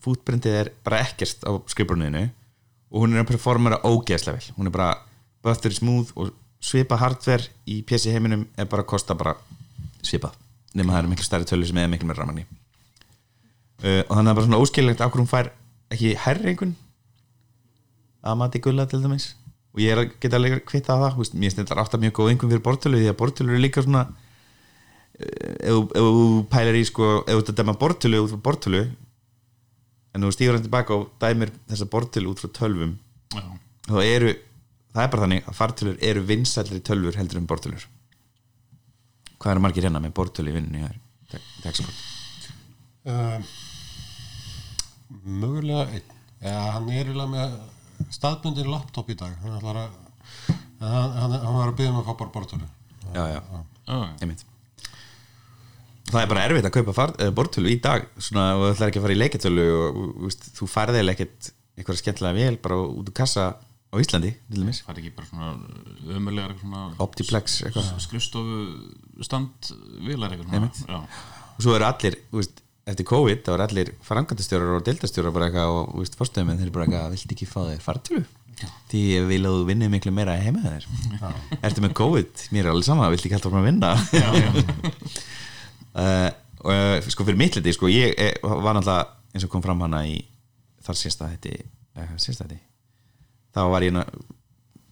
footprintið 0.05 0.59
er 0.61 0.71
bara 0.87 1.03
ekkert 1.05 1.43
á 1.45 1.53
skrifbrunniðinu 1.69 2.29
og 2.88 3.03
hún 3.03 3.17
er 3.17 3.25
að 3.25 3.33
performera 3.33 3.81
ógeðslega 3.85 4.38
vel. 4.38 4.55
Hún 4.57 4.71
er 4.71 4.75
bara 4.75 4.93
buttery 5.45 5.77
smooth 5.77 6.14
og 6.17 6.31
svipa 6.61 6.97
hardware 6.99 7.49
í 7.71 7.81
PC 7.87 8.11
heiminum 8.14 8.47
er 8.59 8.66
bara 8.66 8.83
að 8.85 8.90
kosta 8.94 9.14
bara 9.14 9.37
svipað 10.03 10.35
nema 10.75 10.92
það 10.94 11.03
eru 11.05 11.12
miklu 11.12 11.25
stærri 11.27 11.47
tölur 11.49 11.66
sem 11.71 11.79
er 11.79 11.88
miklu 11.90 12.09
meira 12.09 12.23
ramanni 12.23 12.44
uh, 12.44 14.03
og 14.09 14.12
þannig 14.14 14.18
að 14.18 14.29
það 14.29 14.37
bara 14.38 14.47
svona 14.49 14.61
óskiljanlegt 14.64 15.01
af 15.05 15.11
hverju 15.12 15.25
hún 15.25 15.31
fær 15.33 15.51
ekki 15.94 16.14
einhvern 16.18 16.75
að 18.29 18.37
mati 18.40 18.59
gulla 18.61 18.85
til 18.90 18.99
dæmis. 19.01 19.29
Og 19.73 19.81
ég 19.85 19.92
er 19.94 20.01
að 20.03 20.14
geta 20.21 20.40
líka 20.42 20.59
kvitta 20.66 20.97
á 20.97 21.01
það 21.05 21.12
þú 21.14 21.23
veist, 21.23 21.35
mér 21.38 21.53
finnst 21.55 21.61
þetta 21.71 21.77
alltaf 21.81 22.01
mjög 22.03 22.14
góð 22.18 22.31
einhvern 22.33 22.51
fyrir 22.53 22.64
bortölu 22.66 22.99
því 22.99 23.09
að 23.12 23.16
bortölu 23.21 23.53
eru 23.55 23.61
líka 23.62 23.85
svona 23.85 24.01
eh, 25.21 25.71
ef 25.71 25.92
þú- 25.94 26.47
pælar 26.51 26.79
í 26.79 26.83
sko 26.88 27.11
ef 27.23 27.31
þú 27.37 27.42
ert 27.44 27.53
að 27.53 27.59
dæma 27.61 27.75
bortölu 27.79 28.23
út 28.25 28.33
frá 28.35 28.40
bortölu 28.49 28.81
en 30.14 30.25
þú 30.27 30.33
stígur 30.35 30.57
hann 30.59 30.66
tilbaka 30.66 30.97
og 30.99 31.07
dæmir 31.23 31.53
þessa 31.71 31.88
bortölu 31.92 32.33
út 32.35 32.42
frá 32.42 32.51
tölvum 32.59 32.97
Já, 33.37 33.44
þá 33.87 33.97
eru, 34.03 34.35
það 34.99 35.05
er 35.05 35.15
bara 35.15 35.25
þannig 35.25 35.47
að 35.47 35.59
fartölur 35.61 36.05
eru 36.11 36.27
vinsællir 36.27 36.83
tölvur 36.83 37.19
heldur 37.19 37.39
en 37.39 37.49
bortölur. 37.49 37.89
Hvað 39.39 39.55
eru 39.55 39.63
margir 39.63 39.87
hérna 39.87 40.03
með 40.03 40.17
bortölu 40.19 40.51
í 40.51 40.57
vinnunni? 40.59 40.83
Hér 40.83 41.39
í 41.39 41.63
Texaport 41.63 42.07
uh, 43.09 43.39
mögulega 45.25 45.87
einn. 45.93 46.15
Ja, 46.43 46.59
hann 46.75 46.91
er 46.93 47.09
eiginlega 47.09 47.31
með 47.33 47.57
staðbundin 48.15 48.71
laptop 48.71 49.09
í 49.11 49.17
dag. 49.19 49.35
Hann, 49.43 49.57
ætlar 49.59 49.81
að, 49.85 49.97
hann, 50.83 51.17
hann, 51.17 51.39
hann 51.43 51.57
var 51.57 51.73
að 51.73 51.79
byggja 51.81 51.95
um 51.95 52.01
að 52.03 52.09
fá 52.11 52.15
bara 52.21 52.35
bortölu 52.35 52.69
já, 53.15 53.25
já, 53.33 53.41
já, 53.41 53.99
einmitt. 54.23 54.45
Það 56.09 56.23
er 56.23 56.29
bara 56.31 56.43
erfitt 56.47 56.67
að 56.69 56.75
kaupa 56.79 56.97
far, 56.97 57.15
uh, 57.21 57.31
bortölu 57.37 57.71
í 57.73 57.79
dag 57.85 58.07
svona, 58.17 58.51
og 58.57 58.67
þú 58.67 58.75
ætlar 58.75 58.93
ekki 58.93 59.01
að 59.01 59.07
fara 59.07 59.17
í 59.17 59.23
leiketölu 59.23 59.65
og 59.77 59.89
og, 59.89 60.13
þú 60.19 60.29
veist, 60.29 60.51
þú 60.59 60.69
færði 60.73 61.03
eða 61.03 61.15
ekkert 61.17 61.51
eitthvað 61.79 62.01
skemmtilega 62.01 62.39
vel 62.39 62.61
bara 62.63 62.79
út 62.83 63.11
úr 63.11 63.15
kassa 63.15 63.49
á 63.88 63.96
Íslandi 63.96 64.35
til 64.37 64.62
dæmis, 64.62 64.83
það 64.85 64.94
er 64.94 65.03
ekki 65.03 65.12
bara 65.16 65.29
svona 65.31 65.51
ömulegar 66.18 66.57
svona 66.61 66.87
Optiplex 67.01 67.61
eitthvað? 67.64 67.92
skrifstofu 68.05 69.24
stand 69.24 69.70
vilar 70.05 70.35
já, 70.37 70.98
og 70.98 71.62
svo 71.64 71.77
eru 71.77 71.88
allir, 71.88 72.18
veist, 72.35 72.61
eftir 72.88 73.09
COVID 73.09 73.44
þá 73.46 73.53
eru 73.55 73.66
allir 73.66 73.92
farangandastjórar 74.05 74.77
og 74.77 74.85
deildastjórar 74.87 75.35
bara 75.35 75.48
eitthvað 75.48 75.72
og, 75.77 75.94
veist, 76.03 76.18
fórstöðum 76.20 76.55
þeir 76.55 76.68
eru 76.68 76.77
bara 76.77 76.88
eitthvað, 76.88 77.16
viltu 77.16 77.37
ekki 77.37 77.48
fá 77.48 77.61
þér 77.62 77.83
fartölu? 77.85 78.24
Því 78.90 79.01
ég 79.12 79.27
vil 79.29 79.42
að 79.46 79.55
þú 79.55 79.66
vinnir 79.68 79.90
miklu 79.92 80.11
meira 80.11 80.35
heima 80.35 80.64
þér. 80.64 80.87
Ertu 81.62 81.85
með 81.85 81.92
COVID? 82.01 82.44
Mér 82.51 82.66
er 82.66 82.72
alveg 82.72 82.88
sama, 82.88 83.11
viltu 83.12 83.29
ekki 83.29 83.37
alltaf 83.38 83.55
að 83.55 83.68
vinna? 83.68 83.92
já, 84.11 84.31
já. 84.35 84.48
uh, 85.94 86.31
og 86.64 86.72
uh, 86.74 87.11
sko 87.14 87.29
fyrir 87.29 87.38
mitt 87.38 87.59
liti, 87.59 87.77
sko, 87.77 87.90
ég 87.92 88.16
eh, 88.18 88.35
var 88.42 88.74
náttúrulega 88.74 89.07
eins 89.31 89.46
og 89.46 89.53
kom 89.53 89.62
fram 89.62 89.87
hana 89.87 90.03
í 90.09 90.18
þar 90.83 90.98
sérsta 90.98 91.31
þetta 91.37 91.55
uh, 92.03 92.16
þetta 92.18 92.59
þá 93.55 93.61
var 93.73 93.87
ég 93.87 93.97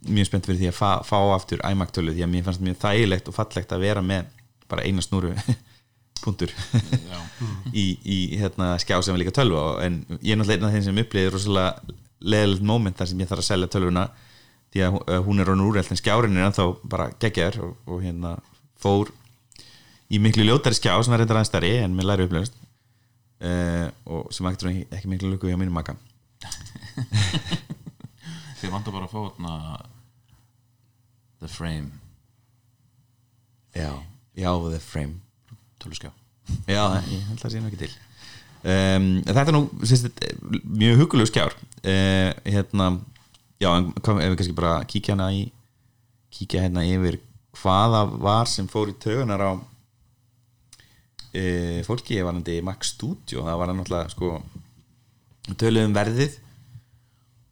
mjög 0.07 0.29
spennt 0.29 0.47
fyrir 0.47 0.61
því 0.61 0.69
að 0.71 0.77
fá, 0.79 0.91
fá 1.07 1.17
aftur 1.35 1.63
iMac 1.67 1.91
tölu 1.95 2.15
því 2.15 2.23
að 2.27 2.33
mér 2.35 2.45
fannst 2.47 2.63
mjög 2.63 2.77
þægilegt 2.85 3.31
og 3.31 3.35
fallegt 3.37 3.73
að 3.75 3.83
vera 3.87 4.03
með 4.07 4.29
bara 4.71 4.85
eina 4.87 5.03
snúru 5.03 5.33
punktur 6.25 6.53
í, 7.83 7.87
í 8.03 8.19
hérna, 8.41 8.75
skjá 8.83 9.01
sem 9.03 9.15
er 9.15 9.21
líka 9.25 9.35
tölva. 9.37 9.83
En 9.85 10.01
ég 10.23 10.33
er 10.35 10.39
náttúrulega 10.41 10.57
einn 10.61 10.69
af 10.69 10.75
þeim 10.77 10.87
sem 10.89 11.03
upplýði 11.03 11.33
rosalega 11.35 11.97
leðilegt 12.27 12.65
moment 12.67 12.97
þar 12.99 13.11
sem 13.11 13.21
ég 13.23 13.29
þarf 13.31 13.43
að 13.45 13.49
selja 13.51 13.69
tölvuna 13.75 14.07
því 14.75 14.83
að 14.87 14.97
hún- 15.27 15.41
er 15.41 15.47
ránu 15.51 15.67
úrreld 15.69 15.91
en 15.93 16.01
skjárin 16.01 16.37
er 16.39 16.47
ennþá 16.49 16.65
bara 16.89 17.11
geggjar 17.23 17.59
og, 17.65 17.77
og 17.87 18.01
hérna 18.03 18.37
fór 18.83 19.13
í 20.11 20.19
miklu 20.23 20.47
ljótari 20.47 20.79
skjá 20.79 20.95
sem 21.05 21.15
er 21.15 21.23
reyndar 21.23 21.39
aðeins 21.39 21.51
stærri 21.53 21.73
en 21.83 21.95
með 21.97 22.09
læri 22.11 22.27
upplöfust 22.27 22.57
uh, 23.43 23.87
og 24.07 24.33
sem 24.35 24.47
ekkert 24.49 24.71
ekki, 24.71 24.85
ekki 24.97 25.13
miklu 25.13 25.31
luku 25.35 25.51
hjá 25.51 25.59
mínum 25.61 25.77
maka 25.77 25.97
þið 28.61 28.75
vantar 28.75 28.95
bara 28.97 29.09
að 29.09 29.13
fá 29.13 29.21
þarna 29.27 29.53
the 31.43 31.49
frame. 31.49 31.91
Já, 33.77 33.93
já, 34.35 34.51
the 34.71 34.81
frame. 34.81 35.21
Töluskjá. 35.83 36.11
Já, 36.67 36.83
ég 37.11 37.27
held 37.29 37.37
að 37.37 37.43
það 37.43 37.53
sé 37.53 37.63
ekki 37.67 37.83
til. 37.85 37.93
Um, 38.67 39.09
Þetta 39.27 39.45
er 39.45 39.55
nú 39.55 39.63
sérst, 39.87 40.25
mjög 40.65 41.03
hugulegu 41.03 41.29
skjár. 41.31 41.53
Uh, 41.85 42.31
hérna, 42.47 42.87
já, 43.61 43.71
en 43.77 43.93
hvað, 44.01 44.23
ef 44.25 44.31
við 44.33 44.39
kannski 44.41 44.59
bara 44.59 44.87
kíkja 44.89 45.15
hana 45.15 45.29
í 45.35 45.43
kíkja 46.35 46.65
hérna 46.65 46.83
yfir 46.87 47.21
hvaða 47.57 48.01
var 48.21 48.47
sem 48.51 48.67
fór 48.69 48.91
í 48.93 48.99
tögunar 49.01 49.41
á 49.41 49.53
uh, 51.37 51.79
fólki 51.87 52.19
varandi 52.25 52.63
Mac 52.65 52.81
Studio, 52.89 53.45
það 53.47 53.61
var 53.61 53.69
náttúrulega 53.73 54.13
sko 54.13 54.29
töluðum 55.61 55.95
verðið 55.97 56.33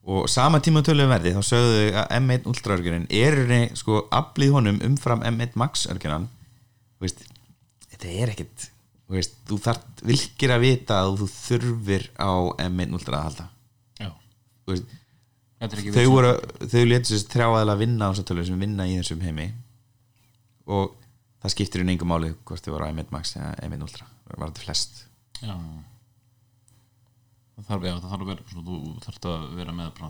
og 0.05 0.29
sama 0.29 0.61
tíma 0.61 0.83
og 0.83 0.89
töluðum 0.89 1.15
verðið 1.15 1.39
þá 1.39 1.49
sögðu 1.49 1.85
að 1.97 2.11
M1 2.19 2.49
Ultra 2.51 2.77
örgjörinn 2.77 3.07
er 3.09 3.39
sko 3.79 4.05
aflið 4.13 4.57
honum 4.59 4.83
umfram 4.85 5.25
M1 5.25 5.57
Max 5.61 5.87
örgjörnan 5.89 6.29
þetta 7.01 8.11
er 8.13 8.33
ekkit 8.35 8.69
veist, 9.11 9.39
þú 9.49 9.59
þarf 9.65 10.03
vilkir 10.07 10.53
að 10.55 10.65
vita 10.65 11.01
að 11.03 11.23
þú 11.23 11.31
þurfir 11.33 12.07
á 12.17 12.33
M1 12.67 12.97
Ultra 12.97 13.21
að 13.21 13.27
halda. 13.29 13.47
Veist, 14.65 14.93
þau 15.95 16.05
voru 16.13 16.35
þau 16.65 16.83
letur 16.89 17.11
sér 17.13 17.25
trjáaðilega 17.35 17.77
að 17.77 17.83
vinna 17.85 18.09
á 18.09 18.13
þessar 18.13 18.29
tölur 18.31 18.49
sem 18.49 18.61
vinna 18.65 18.89
í 18.89 18.99
þessum 18.99 19.25
heimi. 19.25 19.49
Og 20.73 20.95
það 21.45 21.57
skiptir 21.57 21.85
í 21.85 21.89
engum 21.93 22.13
máli 22.13 22.33
hvort 22.49 22.65
þau 22.65 22.77
voru 22.77 22.89
á 22.89 22.93
M1 22.93 23.13
Max 23.13 23.37
eða 23.39 23.53
M1 23.69 23.85
Ultra. 23.89 24.09
Það 24.25 24.41
var 24.41 24.55
þetta 24.55 24.67
flest. 24.69 25.05
Já 25.43 25.55
það 27.55 27.69
þarf, 27.69 27.87
já, 27.89 27.95
það 27.95 28.11
þarf 28.13 28.25
að 28.25 28.31
vera 28.33 28.47
svona, 28.51 28.65
þú 28.69 28.95
þarf 29.05 29.29
að 29.31 29.45
vera 29.59 29.77
með 29.79 30.05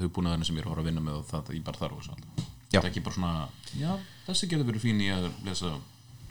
hugbúnaðinu 0.00 0.48
sem 0.48 0.56
ég 0.56 0.62
er 0.62 0.68
að 0.68 0.74
fara 0.74 0.84
að 0.84 0.88
vinna 0.90 1.04
með 1.04 1.18
og 1.20 1.26
það 1.30 1.52
ég 1.54 1.66
bara 1.66 1.82
þarf 1.82 2.08
þetta 2.74 2.80
er 2.80 2.88
ekki 2.90 3.04
bara 3.06 3.18
svona, 3.18 3.34
já, 3.78 3.90
þessi 4.26 4.48
getur 4.50 4.70
verið 4.70 4.82
fín 4.82 5.02
í 5.04 5.10
að 5.14 5.28
lesa 5.46 5.76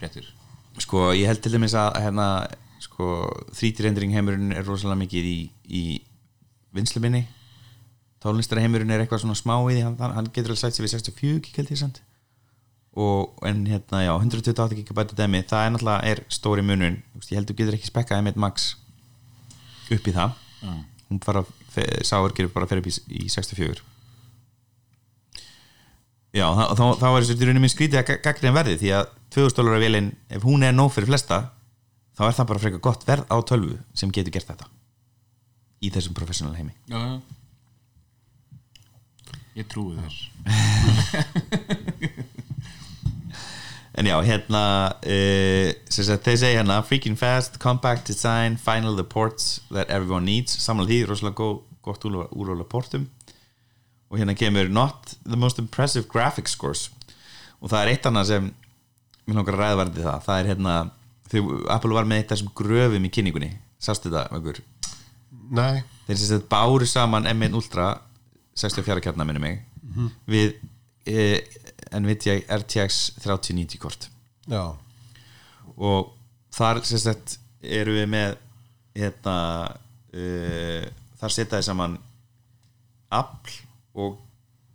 réttir 0.02 0.28
sko 0.82 1.06
ég 1.16 1.30
held 1.30 1.40
til 1.40 1.54
dæmis 1.54 1.76
að 1.78 1.96
hérna, 2.02 2.26
sko, 2.82 3.06
3D 3.56 3.86
rendering 3.86 4.12
heimurinn 4.12 4.52
er 4.52 4.66
rosalega 4.66 5.00
mikið 5.04 5.30
í, 5.30 5.38
í 5.64 5.84
vinsluminni 6.74 7.24
tónlistara 8.24 8.62
heimurinn 8.64 8.92
er 8.94 9.04
eitthvað 9.04 9.24
svona 9.24 9.36
smá 9.36 9.54
í 9.68 9.76
því 9.76 9.84
hann, 9.84 9.96
hann 10.00 10.30
getur 10.32 10.54
alveg 10.54 10.62
sætt 10.62 10.78
sér 10.78 10.86
við 10.86 10.94
64 10.96 11.40
gig 11.44 11.58
held 11.60 11.72
ég 11.74 11.80
samt. 11.80 12.00
Og 12.94 13.42
en 13.44 13.64
hérna 13.66 14.04
já 14.04 14.12
128 14.14 14.84
GB 14.86 15.16
demi 15.18 15.42
það 15.50 15.66
er 15.66 15.72
náttúrulega 15.74 16.12
er 16.12 16.22
stóri 16.32 16.64
munun 16.64 17.00
ég 17.18 17.36
held 17.36 17.50
þú 17.50 17.56
getur 17.58 17.76
ekki 17.76 17.90
spekkað 17.90 18.22
M1 18.22 18.40
Max 18.40 18.68
upp 19.92 20.08
í 20.08 20.14
það. 20.14 20.40
Já, 20.64 20.72
hún 21.10 21.20
fara 21.24 21.44
sáurkir 22.06 22.48
bara 22.52 22.68
fyrir 22.70 22.84
upp 22.84 22.90
í, 22.90 22.94
í 23.24 23.28
64 23.32 23.82
já 26.34 26.46
þá, 26.50 27.06
er 27.06 27.22
þessu 27.22 27.36
í 27.36 27.38
rauninni 27.46 27.62
minn 27.62 27.72
skrítið 27.72 28.00
að 28.00 28.08
gagna 28.24 28.54
verði 28.54 28.76
því 28.80 28.90
að 28.98 29.04
2000 29.36 29.56
dólar 29.58 29.76
að 29.78 29.84
vélinn 29.86 30.10
ef 30.34 30.46
hún 30.46 30.66
er 30.66 30.74
nóg 30.74 30.90
fyrir 30.94 31.10
flesta 31.12 31.38
þá 32.18 32.22
er 32.26 32.36
það 32.38 32.50
bara 32.50 32.62
frekar 32.64 32.84
gott 32.88 33.06
verð 33.06 33.24
á 33.30 33.36
tölvu 33.46 33.78
sem 33.94 34.12
getur 34.14 34.34
gert 34.34 34.50
þetta. 34.50 34.66
Í 35.84 35.90
þessum 35.94 36.14
professional 36.16 36.54
heimi. 36.56 36.74
Já, 36.88 36.98
já. 36.98 37.16
ég 39.60 39.66
trúi 39.70 39.94
þér 39.98 40.14
en 43.94 44.08
já, 44.10 44.16
hérna 44.26 44.62
uh, 45.00 45.68
þeir 45.88 46.38
segja 46.38 46.58
hérna 46.58 46.80
freaking 46.86 47.18
fast, 47.18 47.60
compact 47.62 48.08
design, 48.10 48.58
final 48.58 48.96
the 48.98 49.06
ports 49.06 49.60
that 49.70 49.90
everyone 49.90 50.26
needs, 50.26 50.56
samla 50.64 50.86
því 50.88 51.04
rosalega 51.10 51.38
gó, 51.38 51.62
gott 51.84 52.04
úrvala 52.08 52.66
portum. 52.66 53.08
Og 54.10 54.20
hérna 54.20 54.36
kemur 54.38 54.68
not 54.70 55.16
the 55.24 55.38
most 55.38 55.58
impressive 55.58 56.06
graphics 56.10 56.54
scores. 56.54 56.88
Og 57.62 57.70
það 57.72 57.80
er 57.80 57.94
eitt 57.94 58.06
annað 58.10 58.30
sem 58.30 58.52
mér 59.24 59.40
langar 59.40 59.56
að 59.56 59.62
ræða 59.62 59.80
varði 59.80 60.04
það. 60.04 60.28
Það 60.28 60.40
er 60.40 60.52
hérna, 60.52 60.76
þegar 61.32 61.66
Apple 61.78 61.96
var 61.96 62.08
með 62.10 62.22
eitt 62.22 62.28
af 62.28 62.36
þessum 62.38 62.54
gröfum 62.60 63.08
í 63.08 63.12
kynningunni. 63.14 63.50
Sástu 63.82 64.10
þetta, 64.12 64.28
okkur 64.36 64.62
nei, 65.52 65.82
þeir 66.06 66.18
sem 66.18 66.30
sagt 66.30 66.48
báru 66.50 66.86
saman 66.88 67.28
M1 67.28 67.56
Ultra 67.58 67.94
64 68.58 69.02
kjarnar 69.04 69.28
minni 69.28 69.42
mig 69.42 69.62
við 70.30 70.54
eh, 71.10 71.42
NVIDIA 71.92 72.40
RTX 72.58 73.02
3090 73.22 73.80
kort. 73.82 74.08
Já. 74.50 74.76
Og 75.76 76.12
þar 76.54 76.82
sagt 76.86 77.38
eru 77.64 77.96
við 77.96 78.10
með 78.12 78.36
hérna 78.94 79.36
uh, 80.14 80.84
þar 81.20 81.34
setja 81.34 81.58
þið 81.58 81.68
saman 81.68 81.96
afl 83.14 83.54
og 83.94 84.18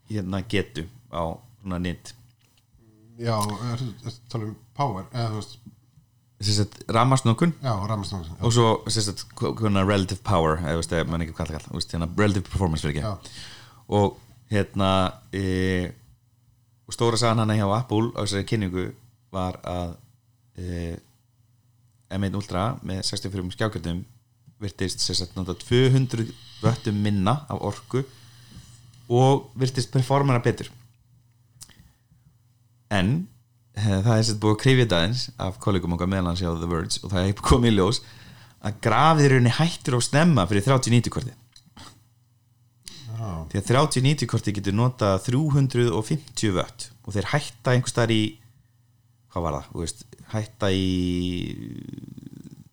hérna 0.10 0.42
getu 0.50 0.86
á 1.12 1.36
svona 1.62 1.80
nýtt 1.84 2.14
já, 3.20 3.36
er 3.36 3.82
þetta 3.82 4.32
tala 4.32 4.48
um 4.48 4.56
power 4.78 5.08
eða 5.12 5.28
þú 5.34 5.42
veist, 5.42 5.58
já, 7.60 7.74
ramastangin 7.92 8.40
og 8.40 8.56
svo 8.56 8.70
hvernig 8.88 9.86
relative 9.88 10.24
power 10.24 10.62
eða 10.64 10.80
veist, 10.80 10.96
mann 11.12 11.26
ekki 11.26 11.36
hvað 11.38 11.54
það 11.54 11.70
veist, 11.76 11.96
hérna, 11.96 12.10
relative 12.18 12.48
performance 12.48 12.86
fyrir 12.86 13.02
Já. 13.04 13.14
ekki 13.14 13.46
og 14.00 14.20
hérna 14.50 14.92
e, 15.36 15.44
og 16.90 16.96
stóra 16.96 17.20
sagan 17.22 17.44
hana 17.44 17.54
hjá 17.54 17.68
Apple 17.70 18.10
á 18.18 18.26
þessari 18.26 18.48
kynningu 18.50 18.88
var 19.30 19.60
að 19.62 19.92
e, 20.58 20.96
M1 22.10 22.38
Ultra 22.40 22.64
með 22.82 23.04
64 23.06 23.54
skjákjöldum 23.54 24.00
virtist 24.60 25.04
sér 25.04 25.20
sett 25.20 25.36
nota 25.38 25.54
200 25.54 26.26
vöttum 26.64 26.98
minna 27.04 27.44
af 27.46 27.62
orku 27.62 28.02
og 29.10 29.52
virtist 29.58 29.92
performana 29.94 30.42
betur. 30.44 30.72
En 32.90 33.28
eh, 33.78 34.00
það 34.02 34.16
er 34.16 34.26
sett 34.26 34.42
búið 34.42 34.56
að 34.56 34.62
krifja 34.64 35.04
eins 35.04 35.28
af 35.38 35.62
kollegum 35.62 35.94
okkar 35.94 36.10
meðal 36.10 36.32
hans 36.32 36.42
hjá 36.42 36.50
The 36.58 36.70
Verge 36.74 37.04
og 37.04 37.14
það 37.14 37.30
er 37.30 37.46
komið 37.52 37.72
í 37.72 37.78
ljós 37.78 38.02
að 38.66 38.82
grafiðurinn 38.84 39.54
hættur 39.60 40.02
á 40.02 40.02
snemma 40.04 40.50
fyrir 40.50 40.66
30-90 40.66 41.14
korti 41.14 41.32
Já, 41.32 41.38
því 43.50 43.60
að 43.62 43.70
30-90 43.72 44.30
korti 44.30 44.54
getur 44.56 44.76
notað 44.78 45.16
350 45.28 46.54
vött 46.56 46.90
og 47.04 47.16
þeir 47.16 47.30
hætta 47.34 47.74
einhvers 47.74 47.96
staðar 47.96 48.14
í 48.14 48.24
hvað 49.30 49.46
var 49.46 49.58
það, 49.58 49.70
veist, 49.82 50.06
hætta 50.34 50.72
í 50.74 50.88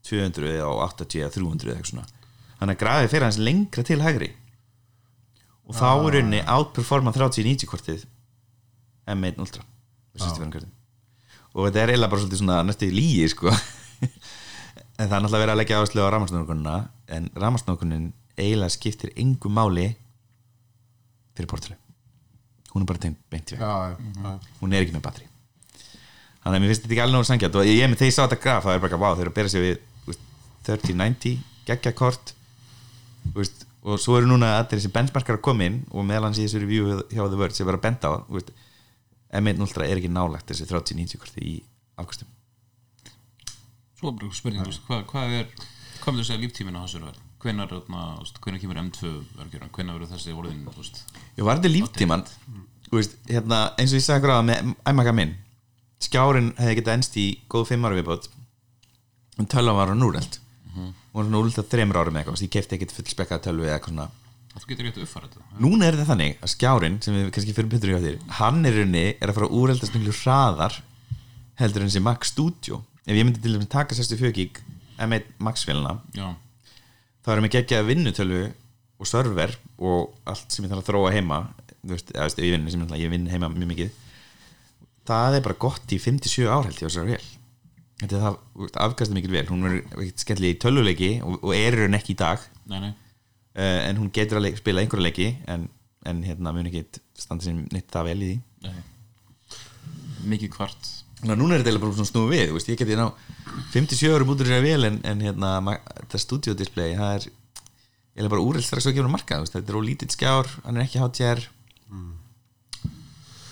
200 0.06 0.52
eða 0.54 0.68
á 0.68 0.74
80 0.88 1.22
eða 1.22 1.34
300 1.34 1.68
eða 1.68 1.76
eitthvað 1.76 1.92
svona. 1.92 2.06
Þannig 2.56 2.76
að 2.76 2.82
grafið 2.82 3.12
fyrir 3.12 3.26
hans 3.26 3.40
lengra 3.42 3.84
til 3.84 3.98
hægri. 4.00 4.30
Og 5.66 5.76
þá 5.76 5.88
er 5.90 6.14
rauninni 6.14 6.42
outperforma 6.46 7.12
30-90 7.16 7.68
kortið 7.68 8.06
M1 9.10 9.40
Ultra 9.42 9.64
með 10.14 10.24
65 10.24 10.52
kortið 10.54 10.72
og 11.56 11.64
þetta 11.64 11.80
er 11.82 11.92
eiginlega 11.94 12.12
bara 12.12 12.20
svolítið 12.20 12.40
svona 12.42 12.56
næstu 12.68 12.88
í 12.88 12.94
lígi 12.94 13.28
sko. 13.32 13.52
En 14.96 15.10
það 15.10 15.12
er 15.12 15.22
náttúrulega 15.24 15.42
verið 15.42 15.52
að 15.52 15.58
leggja 15.60 15.78
áherslu 15.78 16.04
á 16.04 16.08
rafmagsnókunina 16.08 16.74
en 17.12 17.26
rafmagsnókunin 17.36 18.04
eiginlega 18.36 18.72
skiptir 18.72 19.10
engu 19.20 19.50
máli 19.52 19.90
fyrir 21.36 21.50
portilu 21.52 21.78
hún 22.72 22.84
er 22.84 22.90
bara 22.90 23.02
tengt 23.06 23.20
beint 23.32 23.52
í 23.52 23.56
veg. 23.56 23.62
Já, 23.62 23.96
já, 23.96 24.36
hún 24.60 24.74
er 24.74 24.84
ekki 24.84 24.96
með 24.96 25.04
batteri 25.06 25.30
þannig 26.46 26.56
að 26.56 26.62
mér 26.62 26.72
finnst 26.72 26.84
þetta 26.84 26.94
ekki 26.94 27.04
alveg 27.04 27.16
nógu 27.16 27.28
sangjart 27.30 27.60
og 27.60 27.68
ég 27.68 27.88
með 27.90 28.00
þegar 28.00 28.10
ég 28.10 28.16
sá 28.16 28.22
þetta 28.24 28.42
graf 28.42 28.66
það 28.66 28.76
er 28.76 28.82
bara 28.84 29.00
wow, 29.02 29.14
þau 29.16 29.22
eru 29.24 29.32
að 29.32 29.38
bera 29.38 29.52
sig 29.52 29.64
við 29.64 29.78
þú 30.04 30.12
veist, 30.12 30.26
3090, 30.68 31.40
geggjakort. 31.66 32.32
Þú 33.26 33.40
veist, 33.40 33.66
og 33.86 34.00
svo 34.02 34.16
eru 34.18 34.30
núna 34.30 34.52
allir 34.60 34.78
þessi 34.78 34.92
benchmarkar 34.94 35.38
að 35.38 35.44
koma 35.46 35.66
inn 35.66 35.80
og 35.90 36.06
meðal 36.06 36.28
hans 36.28 36.40
í 36.40 36.46
þessu 36.46 36.62
review 36.62 37.00
hjá 37.10 37.22
The 37.22 37.40
Verge 37.40 37.58
sem 37.58 37.68
var 37.68 37.78
að 37.78 37.84
benda 37.86 38.10
á 38.10 38.14
þú 38.26 38.38
veist, 38.38 38.54
M1 39.40 39.62
Ultra 39.66 39.86
er 39.86 40.00
ekki 40.00 40.10
nálægt 40.10 40.50
þessi 40.50 40.66
3090 40.70 41.22
korti 41.22 41.42
í 41.42 41.54
afkvæmstum 41.98 42.32
Svo 43.96 44.12
bara 44.12 44.34
spurning, 44.36 44.66
þú 44.66 44.86
hvað, 44.86 45.04
hvað 45.10 45.36
er 45.40 45.46
hvað 46.02 46.12
myndir 46.12 46.28
segja 46.28 46.42
líftíminn 46.42 46.78
á 46.78 46.82
þessu 46.82 47.02
verð? 47.02 47.25
Hvenær, 47.42 47.72
hvenær 48.42 48.60
kemur 48.62 48.80
M2 48.80 49.10
verður 49.36 49.66
hvenær 49.76 49.98
verður 49.98 50.12
þessi 50.14 50.34
orðin, 50.34 50.64
Ég 51.36 51.44
var 51.44 51.58
þetta 51.60 51.72
líftíman 51.74 52.24
hérna, 53.28 53.58
eins 53.76 53.92
og 53.92 53.98
ég 54.00 54.06
sagði 54.06 54.24
gráða 54.24 54.46
með 54.46 54.72
æmaka 54.88 55.12
minn 55.14 55.34
skjárin 56.02 56.52
hefði 56.58 56.76
getað 56.80 56.98
ennst 56.98 57.16
í 57.20 57.26
góð 57.50 57.70
fimm 57.70 57.86
ára 57.88 57.96
viðbót. 57.98 58.28
En 59.40 59.48
tölvan 59.50 59.76
var 59.78 59.92
hann 59.92 60.04
úreld 60.06 60.38
og 60.76 61.22
hann 61.22 61.36
úreld 61.38 61.56
að 61.60 61.70
þremur 61.72 61.98
árum 62.00 62.16
eitthvað, 62.20 62.42
ég 62.44 62.52
kefti 62.52 62.76
ekkert 62.76 62.94
fullspekkaða 62.96 63.44
tölvu 63.48 63.68
eða 63.68 63.78
eitthvað 63.78 64.08
Þú 64.56 64.70
getur 64.70 64.86
rétt 64.86 64.96
að 64.96 65.04
uppfæra 65.04 65.26
þetta. 65.28 65.42
Núna 65.60 65.84
er 65.84 65.96
þetta 65.96 66.08
þannig 66.08 66.38
að 66.40 66.50
skjárin 66.54 66.94
sem 67.04 67.16
við 67.16 67.26
kannski 67.36 67.54
fyrir 67.56 67.68
betur 67.74 67.90
í 67.92 67.96
á 67.96 68.00
þér 68.00 68.14
hann 68.38 68.68
er 68.68 68.78
raunni 68.78 69.02
er 69.12 69.28
að 69.28 69.36
fara 69.36 69.48
að 69.50 69.56
úreldast 69.58 69.96
miklu 69.96 70.14
hraðar 70.16 70.78
heldur 71.60 71.84
en 71.84 71.90
þessi 71.90 72.02
Max 72.06 72.32
Studio. 72.32 72.78
Ef 73.04 73.18
ég 73.18 73.26
myndi 73.28 73.42
til 73.44 73.52
dæmis 73.52 73.68
taka 73.72 73.96
64 73.98 74.32
gig 74.36 74.60
M1 74.96 75.28
Max 75.44 75.66
vélina 75.68 75.98
Já, 77.26 77.32
þá 77.32 77.32
erum 77.34 77.46
við 77.48 77.54
geggjaða 77.56 77.86
vinnutölvu 77.88 78.42
og 78.96 79.08
server 79.10 79.54
og 79.82 80.12
allt 80.30 80.52
sem 80.54 80.64
ég 80.64 80.70
þarf 80.70 80.84
að 80.84 80.90
þróa 80.92 81.14
heima 81.14 81.38
veist, 81.82 82.12
eða, 82.14 82.26
veist, 82.28 82.38
ég 82.38 82.54
vinn 82.54 82.92
ég, 83.00 83.10
vinn 83.10 83.30
heima 83.32 83.50
mjög 83.50 83.70
mikið. 83.72 83.96
Það 85.06 85.38
er 85.38 85.42
bara 85.46 85.58
gott 85.66 85.94
í 85.94 85.98
57 86.02 86.46
ár 86.46 86.68
held 86.68 86.78
ég 86.78 86.86
á 86.86 86.90
þessari 86.90 87.16
vel. 87.16 87.26
Þetta 87.96 88.16
er 88.16 88.22
það 88.22 88.78
afkastið 88.86 89.18
mikil 89.18 89.32
vel. 89.32 89.44
Hún 89.50 89.66
er 89.66 89.76
ekkert 89.80 90.22
skemmtileg 90.22 90.54
í 90.54 90.60
tölvuleiki 90.62 91.10
og, 91.26 91.38
og 91.42 91.54
er 91.56 91.78
hún 91.82 91.98
ekki 91.98 92.14
í 92.14 92.20
dag. 92.20 92.46
Nei, 92.70 92.78
nei. 92.86 92.92
Uh, 93.56 93.80
en 93.88 93.98
hún 93.98 94.12
getur 94.14 94.38
að 94.38 94.46
leik, 94.46 94.60
spila 94.60 94.82
einhverja 94.82 95.06
leiki 95.08 95.30
en, 95.48 95.64
en 96.06 96.20
hérna 96.26 96.52
mun 96.52 96.68
ekki 96.68 96.84
standa 97.16 97.46
sem 97.46 97.62
nýtt 97.72 97.90
það 97.90 98.10
vel 98.10 98.18
í 98.20 98.30
því. 98.30 98.38
Nei. 98.66 99.58
Mikið 100.30 100.52
kvart 100.54 100.92
Að 101.24 101.38
núna 101.40 101.56
er 101.56 101.64
þetta 101.64 101.80
bara 101.80 101.96
svona 101.96 102.10
snúið 102.10 102.32
við 102.34 102.54
veist, 102.56 102.68
ég 102.68 102.78
geti 102.80 102.98
ná 102.98 103.06
57 103.72 104.12
árum 104.12 104.32
út 104.34 104.42
úr 104.42 104.50
þessari 104.50 104.68
vel 104.68 104.88
en, 104.90 104.98
en 105.08 105.22
hérna, 105.24 105.52
þetta 106.02 106.20
studiodisplay 106.20 106.96
það 106.98 107.14
er 107.14 107.28
eiginlega 108.16 108.34
bara 108.34 108.44
úreld 108.44 108.66
strax 108.66 108.90
að 108.90 108.98
gefa 108.98 109.12
marka 109.12 109.40
veist, 109.40 109.56
þetta 109.56 109.72
er 109.72 109.78
ólítið 109.80 110.12
skjár, 110.12 110.50
hann 110.66 110.76
er 110.76 110.84
ekki 110.84 111.00
HDR 111.00 111.46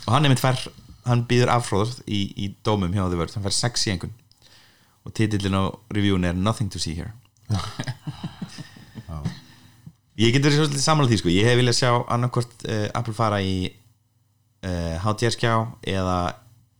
og 0.04 0.12
hann 0.12 0.28
er 0.28 0.34
mitt 0.34 0.42
fær 0.42 0.60
hann 1.08 1.24
býður 1.28 1.52
afhróður 1.54 1.96
í, 2.04 2.20
í 2.36 2.50
dómum 2.64 2.92
hjá 2.92 3.06
The 3.08 3.18
Verge, 3.20 3.36
hann 3.38 3.46
fær 3.46 3.56
6 3.56 3.86
í 3.88 3.94
einhvern 3.94 4.14
og 5.04 5.12
titillin 5.16 5.56
á 5.56 5.64
reviewin 5.92 6.24
er 6.24 6.36
Nothing 6.36 6.70
to 6.72 6.80
see 6.80 6.96
here. 6.96 7.12
Ég 10.14 10.30
get 10.30 10.44
verið 10.46 10.60
svolítið 10.62 10.84
sammála 10.84 11.10
því 11.10 11.16
sko, 11.20 11.30
ég 11.34 11.48
hef 11.48 11.58
viljað 11.58 11.76
sjá 11.80 11.90
annarkvort 12.14 12.64
uh, 12.70 12.86
Apple 12.94 13.14
fara 13.16 13.40
í 13.42 13.66
uh, 13.66 14.94
HDR 15.02 15.34
skjá 15.34 15.54
eða 15.90 16.18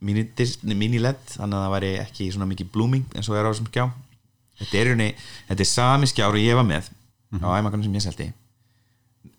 mini, 0.05 0.23
dis- 0.37 0.59
mini 0.63 0.99
LED 1.01 1.21
þannig 1.35 1.57
að 1.57 1.63
það 1.65 1.73
væri 1.75 1.91
ekki 2.03 2.27
svona 2.33 2.47
mikið 2.51 2.71
blooming 2.73 3.15
eins 3.15 3.29
og 3.31 3.37
er 3.39 3.47
á 3.47 3.51
þessum 3.51 3.69
skjá. 3.71 3.85
Þetta 4.59 4.77
er, 4.79 4.89
raunni, 4.91 5.09
þetta 5.49 5.65
er 5.65 5.69
sami 5.71 6.07
skjár 6.07 6.37
og 6.37 6.43
ég 6.43 6.55
var 6.55 6.67
með 6.67 6.89
á 7.43 7.47
æmakanum 7.59 7.83
sem 7.83 7.97
ég 7.97 8.05
seldi. 8.05 8.27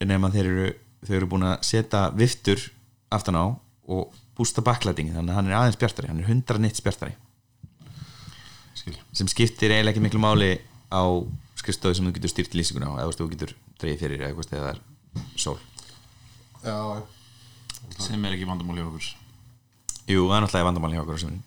Nema 0.05 0.29
þeir 0.35 0.50
eru 0.50 0.66
þau 1.07 1.14
eru 1.20 1.29
búin 1.31 1.46
að 1.46 1.57
setja 1.64 2.02
viftur 2.18 2.61
aftan 3.14 3.38
á 3.38 3.44
og 3.87 4.11
bústa 4.37 4.61
backlighting 4.64 5.14
þannig 5.14 5.33
að 5.33 5.38
hann 5.38 5.48
er 5.48 5.57
aðeins 5.61 5.79
bjartari, 5.81 6.11
hann 6.11 6.20
er 6.20 6.29
100 6.29 6.61
nýtt 6.61 6.83
bjartari. 6.85 7.14
Skil. 8.76 8.96
Sem 9.16 9.31
skiptir 9.33 9.72
eiginlega 9.72 9.94
ekki 9.94 10.05
miklu 10.05 10.20
máli 10.20 10.50
á 10.92 11.02
skrifstofu 11.57 11.96
sem 11.96 12.09
þú 12.11 12.16
getur 12.18 12.33
styrt 12.35 12.57
lýsinguna 12.59 12.90
á 12.92 13.00
eða 13.00 13.16
þú 13.16 13.31
getur 13.33 13.55
dreigð 13.81 14.02
fyrir 14.05 14.26
eða 14.26 14.35
eitthvað 14.35 14.74
er 14.74 14.83
sól. 15.40 15.57
Já, 16.66 16.76
sem 18.02 18.24
er 18.26 18.37
ekki 18.37 18.48
vandamál 18.48 18.76
hjá 18.76 18.88
okkur 18.90 19.09
Jú, 20.07 20.29
það 20.29 20.37
er 20.37 20.45
náttúrulega 20.45 20.69
vandamáli 20.69 20.95
hjá 20.97 21.03
okkur 21.03 21.19
á 21.19 21.23
sumrin. 21.23 21.42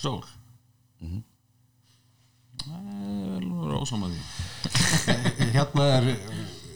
Sól? 0.00 0.22
Það 2.60 2.86
er 3.36 3.74
ósáma 3.76 4.08
því. 4.08 4.20
Hérna 5.52 5.84
er 5.98 6.04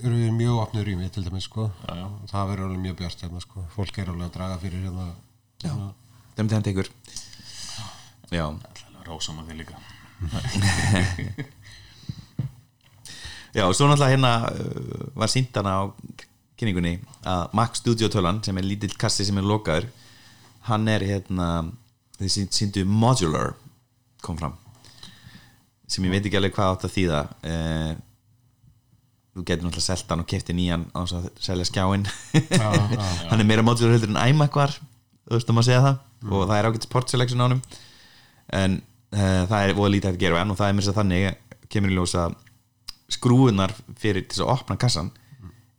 eru 0.05 0.19
við 0.19 0.35
mjög 0.37 0.59
opnið 0.67 0.87
rými 0.89 1.09
til 1.13 1.25
dæmis 1.25 1.47
sko. 1.49 1.71
Já, 1.89 1.93
já. 1.97 2.07
það 2.29 2.49
verður 2.51 2.67
alveg 2.69 2.83
mjög 2.85 2.97
bjart 3.01 3.25
hérna 3.25 3.41
sko. 3.41 3.65
Fólk 3.73 3.95
er 4.01 4.11
alveg 4.13 4.27
að 4.29 4.35
draga 4.37 4.57
fyrir 4.61 4.81
hérna. 4.85 5.07
Hérna. 5.65 5.89
Þeim 6.35 6.49
til 6.51 6.57
hann 6.59 6.67
tekur 6.67 6.89
Já, 8.35 8.47
Það 8.51 9.01
er 9.01 9.11
ósáma 9.15 9.45
því 9.47 9.55
líka. 9.63 9.77
Já, 13.55 13.65
svo 13.71 13.87
náttúrulega 13.87 14.13
hérna 14.13 14.33
uh, 14.51 15.09
var 15.15 15.31
síndana 15.31 15.73
á 15.79 15.83
kynningunni 16.59 16.99
að 17.25 17.43
Mac 17.57 17.77
Studio 17.79 18.09
tölan 18.13 18.43
sem 18.45 18.57
er 18.59 18.67
lítill 18.67 18.97
kassi 18.99 19.25
sem 19.25 19.39
er 19.39 19.47
lokaður 19.47 19.87
hann 20.69 20.89
er 20.89 21.05
hérna 21.05 21.49
þið 22.19 22.51
síndu 22.55 22.85
modular 22.89 23.55
kom 24.25 24.39
fram 24.41 24.57
sem 25.91 26.05
ég 26.07 26.15
veit 26.15 26.25
ekki 26.25 26.39
alveg 26.39 26.55
hvað 26.57 26.73
átt 26.73 26.87
að 26.89 26.95
þýða. 26.95 27.21
Uh, 27.45 27.91
þú 29.35 29.43
getur 29.49 29.67
náttúrulega 29.67 29.85
selt 29.85 30.13
hann 30.13 30.23
og 30.23 30.29
kefti 30.31 30.55
nýjan 30.57 30.87
á 30.95 30.99
þess 31.03 31.17
að 31.19 31.25
selja 31.43 31.67
skjáin 31.67 32.05
já, 32.07 32.69
já, 32.71 33.01
hann 33.31 33.43
er 33.43 33.49
meira 33.49 33.65
modular 33.67 33.97
heldur 33.97 34.13
en 34.13 34.21
iMac 34.31 34.55
var 34.55 34.73
þú 34.75 35.35
veist 35.37 35.51
um 35.51 35.61
að 35.61 35.69
segja 35.69 35.83
það. 35.85 35.99
Og 36.31 36.47
það 36.49 36.57
er 36.57 36.69
ágætt 36.71 36.89
port 36.93 37.13
selection 37.13 37.43
á 37.43 37.47
honum. 37.47 37.61
En 38.55 38.79
uh, 38.81 39.43
það 39.51 39.59
er 39.59 39.77
voða 39.77 39.93
lítið 39.97 40.11
að 40.13 40.23
gera 40.23 40.37
við 40.37 40.43
hann 40.43 40.55
og 40.55 40.61
það 40.61 40.71
er 40.71 40.79
mér 40.79 40.87
svo 40.87 40.97
þannig 40.97 41.29
kemur 41.75 41.93
í 41.93 41.99
ljós 41.99 42.17
að 42.21 42.39
skrúunar 43.15 43.75
fyrir 44.01 44.27
til 44.31 44.45
að 44.45 44.55
opna 44.55 44.79
kassan 44.81 45.13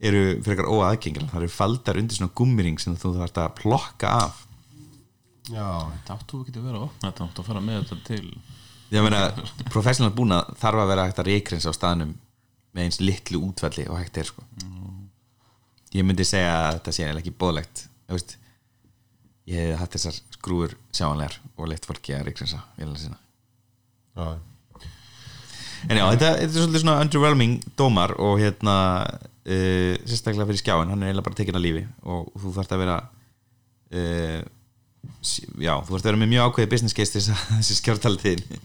eru 0.06 0.41
fyrir 0.43 0.60
eitthvað 0.60 0.74
óaðgengilega 0.76 1.32
það 1.32 1.41
eru 1.41 1.54
faldar 1.56 2.00
undir 2.00 2.17
svona 2.19 2.36
gummiring 2.38 2.82
sem 2.82 2.98
þú 3.00 3.15
þarfst 3.15 3.39
að 3.41 3.54
plokka 3.62 4.12
af 4.26 4.41
Það 5.45 6.13
áttu 6.15 6.41
ekki 6.41 6.55
að 6.58 6.67
vera 6.69 6.79
að 6.79 6.88
opna 6.88 7.10
þetta 7.10 7.25
áttu 7.27 7.43
að 7.43 7.49
fara 7.49 7.63
með 7.65 7.81
þetta 7.81 7.97
til 8.08 8.29
ég 8.93 9.05
meina, 9.05 9.21
professional 9.73 10.13
búna 10.15 10.41
þarf 10.62 10.84
að 10.84 10.89
vera 10.93 11.05
hægt 11.08 11.21
að 11.21 11.29
reikrinsa 11.31 11.73
á 11.73 11.77
staðnum 11.77 12.15
með 12.75 12.88
eins 12.88 13.01
litlu 13.01 13.41
útvalli 13.47 13.86
og 13.89 13.99
hægt 13.99 14.19
er 14.21 14.29
sko. 14.29 14.43
ég 15.95 16.05
myndi 16.05 16.25
segja 16.27 16.53
að 16.67 16.79
þetta 16.79 16.95
sé 16.97 17.12
ekki 17.12 17.36
bóðlegt 17.39 17.86
veist, 18.12 18.36
ég 19.49 19.62
hefði 19.62 19.77
hatt 19.81 19.95
þessar 19.97 20.19
skrúur 20.36 20.75
sjáanlegar 20.93 21.39
og 21.55 21.71
leitt 21.71 21.88
fólki 21.88 22.15
að 22.17 22.29
já, 24.15 24.27
En 25.86 25.99
já, 25.99 26.05
þetta, 26.15 26.29
þetta 26.39 26.45
er 26.45 26.53
svolítið 26.55 26.81
svona 26.81 27.01
underwhelming 27.03 27.55
dómar 27.77 28.15
og 28.23 28.39
hérna 28.41 28.75
uh, 29.05 29.93
sérstaklega 30.08 30.47
fyrir 30.49 30.62
skjáin, 30.62 30.89
hann 30.89 31.03
er 31.03 31.12
eiginlega 31.12 31.27
bara 31.27 31.38
tekinn 31.38 31.60
að 31.60 31.65
lífi 31.65 31.84
og 32.10 32.31
þú 32.41 32.53
þarft 32.55 32.73
að 32.73 32.81
vera 32.81 32.95
uh, 33.03 34.39
já, 35.21 35.73
þú 35.81 35.91
þarft 35.91 36.01
að 36.01 36.09
vera 36.09 36.21
með 36.21 36.31
mjög 36.33 36.49
ákveðið 36.49 36.71
business 36.75 36.97
case 36.97 37.15
til 37.15 37.23
þessi 37.57 37.79
skjártalið 37.79 38.25
þín. 38.25 38.63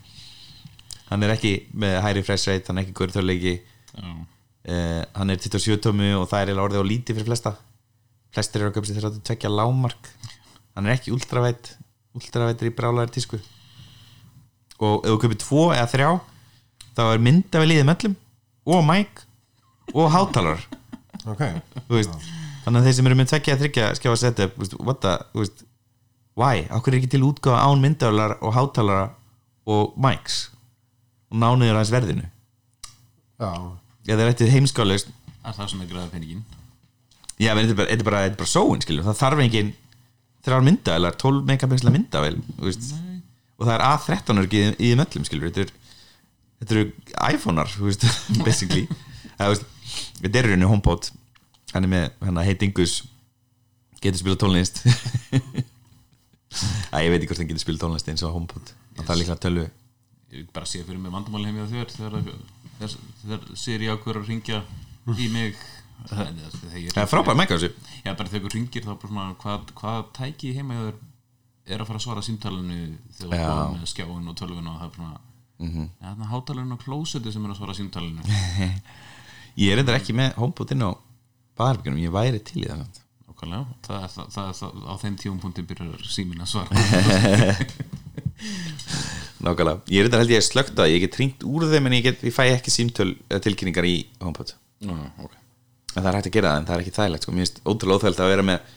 Hann 1.10 1.26
er 1.26 1.34
ekki 1.34 1.54
með 1.74 1.96
high 2.04 2.16
refresh 2.20 2.50
rate, 2.50 2.68
hann 2.70 2.78
er 2.78 2.86
ekki 2.86 2.96
góður 2.96 3.16
þörleiki 3.18 3.56
Já, 3.90 4.06
uh, 4.06 5.02
hann 5.16 5.32
er 5.34 5.40
27 5.42 5.80
tómi 5.82 6.12
og 6.14 6.28
það 6.30 6.52
er 6.54 6.62
orðið 6.62 6.84
á 6.86 6.90
lítið 6.92 7.18
fyrir 7.18 7.30
flesta. 7.32 7.56
Flestir 8.30 8.62
eru 8.62 8.70
að 8.70 8.76
köpa 8.78 8.90
sér 8.92 9.08
32 9.10 9.50
lágmark. 9.50 10.10
Hann 10.76 10.86
er 10.86 10.94
ekki 10.94 11.14
ultraveit 11.16 11.74
ultraveit 12.16 12.62
er 12.62 12.70
í 12.70 12.74
brálaðir 12.74 13.12
tísku 13.14 13.38
og 14.80 15.04
ef 15.04 15.12
þú 15.12 15.18
kaupir 15.22 15.40
tvo 15.40 15.64
eða 15.74 15.88
þrjá 15.92 16.10
þá 16.96 17.02
er 17.06 17.22
mynda 17.22 17.62
við 17.62 17.70
liðið 17.72 17.88
möllum 17.90 18.14
og 18.74 18.84
mæk 18.88 19.24
og 19.94 20.12
hátalar 20.14 20.62
ok. 21.28 21.42
Veist, 21.90 22.14
þannig 22.64 22.80
að 22.80 22.88
þeir 22.88 22.96
sem 22.98 23.10
eru 23.10 23.18
með 23.20 23.32
tvekja 23.32 23.56
að 23.56 23.64
þryggja 23.64 23.90
skjá 23.98 24.10
að 24.10 24.20
setja 24.22 24.48
upp, 24.48 24.56
þú 24.56 24.64
veist, 24.64 24.78
what 24.88 25.02
the 25.04 25.14
þú 25.34 25.44
veist, 25.44 25.64
why, 26.38 26.64
okkur 26.70 26.94
er 26.94 27.00
ekki 27.00 27.10
til 27.14 27.26
útgáfa 27.26 27.64
án 27.66 27.82
myndaðalar 27.82 28.36
og 28.40 28.54
hátalara 28.56 29.10
og 29.70 29.96
mics? 30.00 30.48
Og 31.30 31.40
nánuður 31.42 31.78
aðeins 31.78 31.92
verðinu? 31.94 32.26
Já, 33.40 33.50
eða 34.10 34.24
er 34.24 34.32
þetta 34.32 34.50
heimskálaust. 34.54 35.12
Það 35.40 35.52
er 35.52 35.58
það 35.58 35.70
sem 35.72 35.84
er 35.84 35.90
græða 35.90 36.12
peningin? 36.14 36.42
Já, 37.40 37.54
menn 37.56 37.68
þetta 37.70 37.74
er 37.74 37.78
bara, 37.80 37.90
þetta 37.90 38.04
er 38.04 38.08
bara, 38.10 38.24
þetta 38.26 38.36
er 38.36 38.42
bara 38.42 38.52
sóin 38.52 38.82
skilur, 38.84 39.06
það 39.06 39.20
þarf 39.22 39.44
engin 39.46 39.70
þrjár 40.44 40.66
myndaðalar 40.66 41.16
12 41.20 41.46
megapixla 41.48 41.92
myndavel 41.94 42.34
veist, 42.60 42.90
og 43.60 43.68
það 43.68 43.74
er 43.76 43.84
A13 43.86 44.42
ekki 44.44 44.60
í, 44.60 44.72
í 44.88 44.90
möllum 44.98 45.24
skilur, 45.28 45.48
þetta 45.48 45.66
er 45.66 45.72
þetta 46.60 46.76
eru 46.76 46.84
iPhone-ar, 47.30 47.72
basically. 48.46 48.84
Þetta 49.40 50.36
er 50.36 50.50
rauninni 50.50 50.68
HomePod. 50.68 51.08
Hann 51.72 51.86
er 51.86 51.92
með, 51.92 52.06
hann 52.26 52.40
heit 52.44 52.64
Ingus 52.66 53.00
getur 54.00 54.20
spila 54.20 54.38
tónlist 54.40 54.80
Æ, 56.50 56.96
ég 57.06 57.10
veit 57.12 57.20
ekki 57.20 57.30
hvort 57.30 57.42
hann 57.42 57.50
getur 57.50 57.62
spila 57.62 57.82
tónlist 57.84 58.08
eins 58.10 58.24
og 58.26 58.34
HomePod. 58.34 58.72
Það 59.00 59.12
er 59.14 59.20
líklega 59.20 59.42
tölvu. 59.44 59.66
Ég 60.30 60.48
bara 60.54 60.66
sé 60.70 60.82
fyrir 60.86 61.02
mig 61.02 61.12
vandamáli 61.14 61.50
heim 61.50 61.60
hjá 61.60 61.68
þér 61.70 61.92
þegar, 61.96 62.96
þegar 63.22 63.46
Siri 63.58 63.90
ákveður 63.90 64.22
að 64.22 64.30
ringja 64.30 64.62
í 65.14 65.28
mig. 65.34 65.60
Það, 66.08 66.34
það 66.64 67.02
er 67.02 67.10
frábæð 67.10 67.38
mæka 67.38 67.58
þessu. 67.58 67.70
Já, 68.04 68.12
bara 68.14 68.30
þegar 68.32 68.46
þú 68.46 68.52
ringir 68.54 68.86
þá 68.86 68.92
bara 68.92 69.10
svona 69.12 69.26
hvað, 69.42 69.72
hvað 69.80 70.04
tæki 70.16 70.52
heima 70.56 70.78
hjá 70.78 70.84
þér 70.88 71.00
er 71.70 71.82
að 71.82 71.90
fara 71.90 72.00
að 72.00 72.06
svara 72.06 72.22
símtalinu 72.24 72.78
þegar 73.18 73.34
þú 73.34 73.50
komið 73.50 73.82
með 73.82 73.90
skjáin 73.92 74.30
og 74.30 74.38
tölvun 74.38 74.70
og 74.70 74.78
það 74.80 74.86
er 74.86 74.94
svona 74.96 75.20
mm 75.60 75.70
-hmm. 75.70 75.88
ja, 76.00 76.06
þannig 76.08 76.30
hátalinu 76.32 76.74
og 76.74 76.82
klósetu 76.84 77.32
sem 77.32 77.44
er 77.44 77.50
að 77.50 77.56
svara 77.56 77.74
símtalinu. 77.74 78.22
Ég 79.60 79.72
er 79.72 79.76
reyndar 79.76 79.98
ekki 80.00 80.14
með 80.16 80.34
HomePod 80.40 80.72
inn 80.72 80.86
á 80.86 80.90
baðarbyggjunum, 81.58 82.02
ég 82.02 82.12
væri 82.12 82.38
til 82.38 82.64
í 82.64 82.68
það. 82.68 83.00
Nákvæmlega, 83.40 83.64
það 83.86 84.02
er, 84.04 84.10
það, 84.12 84.26
það 84.34 84.48
er 84.50 84.56
það, 84.58 84.72
á 84.84 84.94
þeim 85.00 85.14
tíum 85.20 85.38
byrjar 85.40 86.02
símin 86.12 86.42
að 86.44 86.48
svara. 86.50 86.70
Nákvæmlega, 89.40 89.80
ég 89.88 90.00
er 90.00 90.04
reyndar 90.04 90.20
held 90.20 90.32
ég 90.34 90.40
að 90.42 90.48
slökta 90.50 90.86
ég 90.90 91.00
get 91.06 91.16
hringt 91.16 91.44
úr 91.48 91.64
þeim 91.70 91.88
en 91.88 91.96
ég, 91.96 92.04
get, 92.04 92.24
ég 92.26 92.34
fæ 92.36 92.42
ekki 92.52 92.72
símtöl 92.74 93.14
eða 93.30 93.40
tilkynningar 93.46 93.88
í 93.88 93.94
HomePod. 94.20 94.52
Nú, 94.84 94.96
ok. 95.24 95.38
En 95.94 96.02
það 96.04 96.10
er 96.10 96.18
hægt 96.18 96.28
að 96.28 96.36
gera 96.36 96.50
það 96.52 96.60
en 96.60 96.68
það 96.68 96.76
er 96.76 96.84
ekki 96.84 96.94
þægilegt 96.98 97.24
sko. 97.24 97.32
mér 97.32 97.46
finnst 97.46 97.62
ótrúlega 97.64 97.96
óþægilegt 98.02 98.22
að 98.26 98.32
vera 98.34 98.46
með 98.50 98.68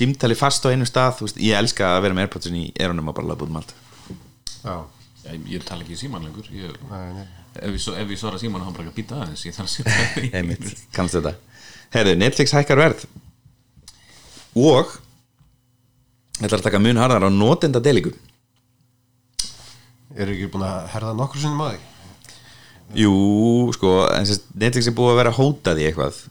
símtali 0.00 0.38
fast 0.38 0.66
á 0.66 0.72
einu 0.74 0.88
stað 0.90 1.14
þú 1.20 1.28
veist, 1.28 1.40
ég 1.46 1.62
elska 1.62 1.92
að 1.94 2.02
vera 2.08 2.18
með 2.18 2.26
Airpodsin 2.26 2.58
í 2.58 2.66
erunum 2.82 3.12
og 3.12 3.16
bara 3.20 3.30
laða 3.30 3.40
búið 3.44 3.54
um 3.54 3.60
allt. 3.62 3.72
Já, 4.60 4.74
ég, 5.30 5.46
ég 5.54 5.64
tala 5.70 5.86
ekki 5.86 5.94
í 5.94 6.02
síman 6.02 6.26
lengur. 6.26 6.50
Ég, 6.50 6.74
nei, 6.90 7.06
nei. 7.20 7.24
ef, 7.54 7.70
ég, 7.70 7.80
svo- 7.86 7.96
ef 7.98 8.10
ég 8.10 8.20
svara 8.20 8.42
síman 8.42 8.66
hann 8.66 8.74
bara 8.74 8.90
ekki 8.90 8.94
að 8.96 9.00
býta 9.00 9.22
aðeins. 9.22 9.46
Ég 9.46 9.56
þarf 9.56 9.78
að 9.86 10.28
einmitt, 10.40 10.70
kannast 10.94 11.18
þetta. 11.20 11.34
Herðu, 11.94 12.18
Netflix 12.20 12.54
hækkar 12.58 12.82
verð 12.82 13.06
og 14.58 14.96
þetta 16.40 16.50
er 16.50 16.58
að 16.58 16.66
taka 16.66 16.82
mun 16.82 17.00
harðar 17.00 17.28
á 17.28 17.30
notenda 17.30 17.82
deligu 17.84 18.14
eru 20.16 20.34
ekki 20.34 20.50
búin 20.50 20.66
að 20.66 20.90
herða 20.94 21.14
nokkur 21.18 21.42
sinnum 21.42 21.62
að 21.64 21.72
því? 21.74 21.86
Jú, 23.00 23.14
sko, 23.76 23.94
en 24.10 24.26
sérst, 24.26 24.48
Netflix 24.58 24.90
er 24.90 24.96
búið 24.98 25.12
að 25.12 25.20
vera 25.20 25.34
hótað 25.36 25.80
í 25.80 25.86
eitthvað 25.86 26.22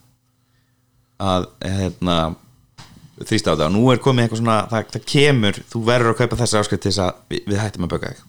að 1.24 1.46
hérna 1.64 2.18
þrýsta 3.20 3.52
á 3.52 3.54
þetta. 3.54 3.68
Og 3.70 3.76
nú 3.76 3.84
er 3.94 4.02
komið 4.04 4.26
eitthvað 4.26 4.42
svona 4.42 4.58
það, 4.72 4.90
það 4.96 5.06
kemur, 5.14 5.62
þú 5.72 5.84
verður 5.88 6.14
að 6.14 6.20
kaupa 6.20 6.40
þessa 6.42 6.64
áskrift 6.64 6.84
til 6.84 6.92
þess 6.92 7.04
að 7.06 7.22
við, 7.32 7.46
við 7.48 7.62
hættum 7.64 7.88
að 7.88 7.94
böka 7.96 8.12
þig. 8.12 8.26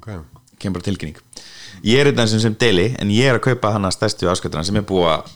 Ok, 0.00 0.10
kemur 0.58 0.78
bara 0.78 0.88
tilkynning. 0.88 1.22
Ég 1.84 2.00
er 2.00 2.10
þetta 2.10 2.26
sem 2.32 2.42
sem 2.42 2.58
deili 2.58 2.88
en 2.98 3.14
ég 3.14 3.30
er 3.30 3.38
að 3.38 3.46
kaupa 3.46 3.74
hana 3.76 3.92
stærstu 3.94 4.30
afskjölduna 4.30 4.66
sem 4.66 4.78
er 4.80 4.86
búið 4.88 5.10
að 5.12 5.32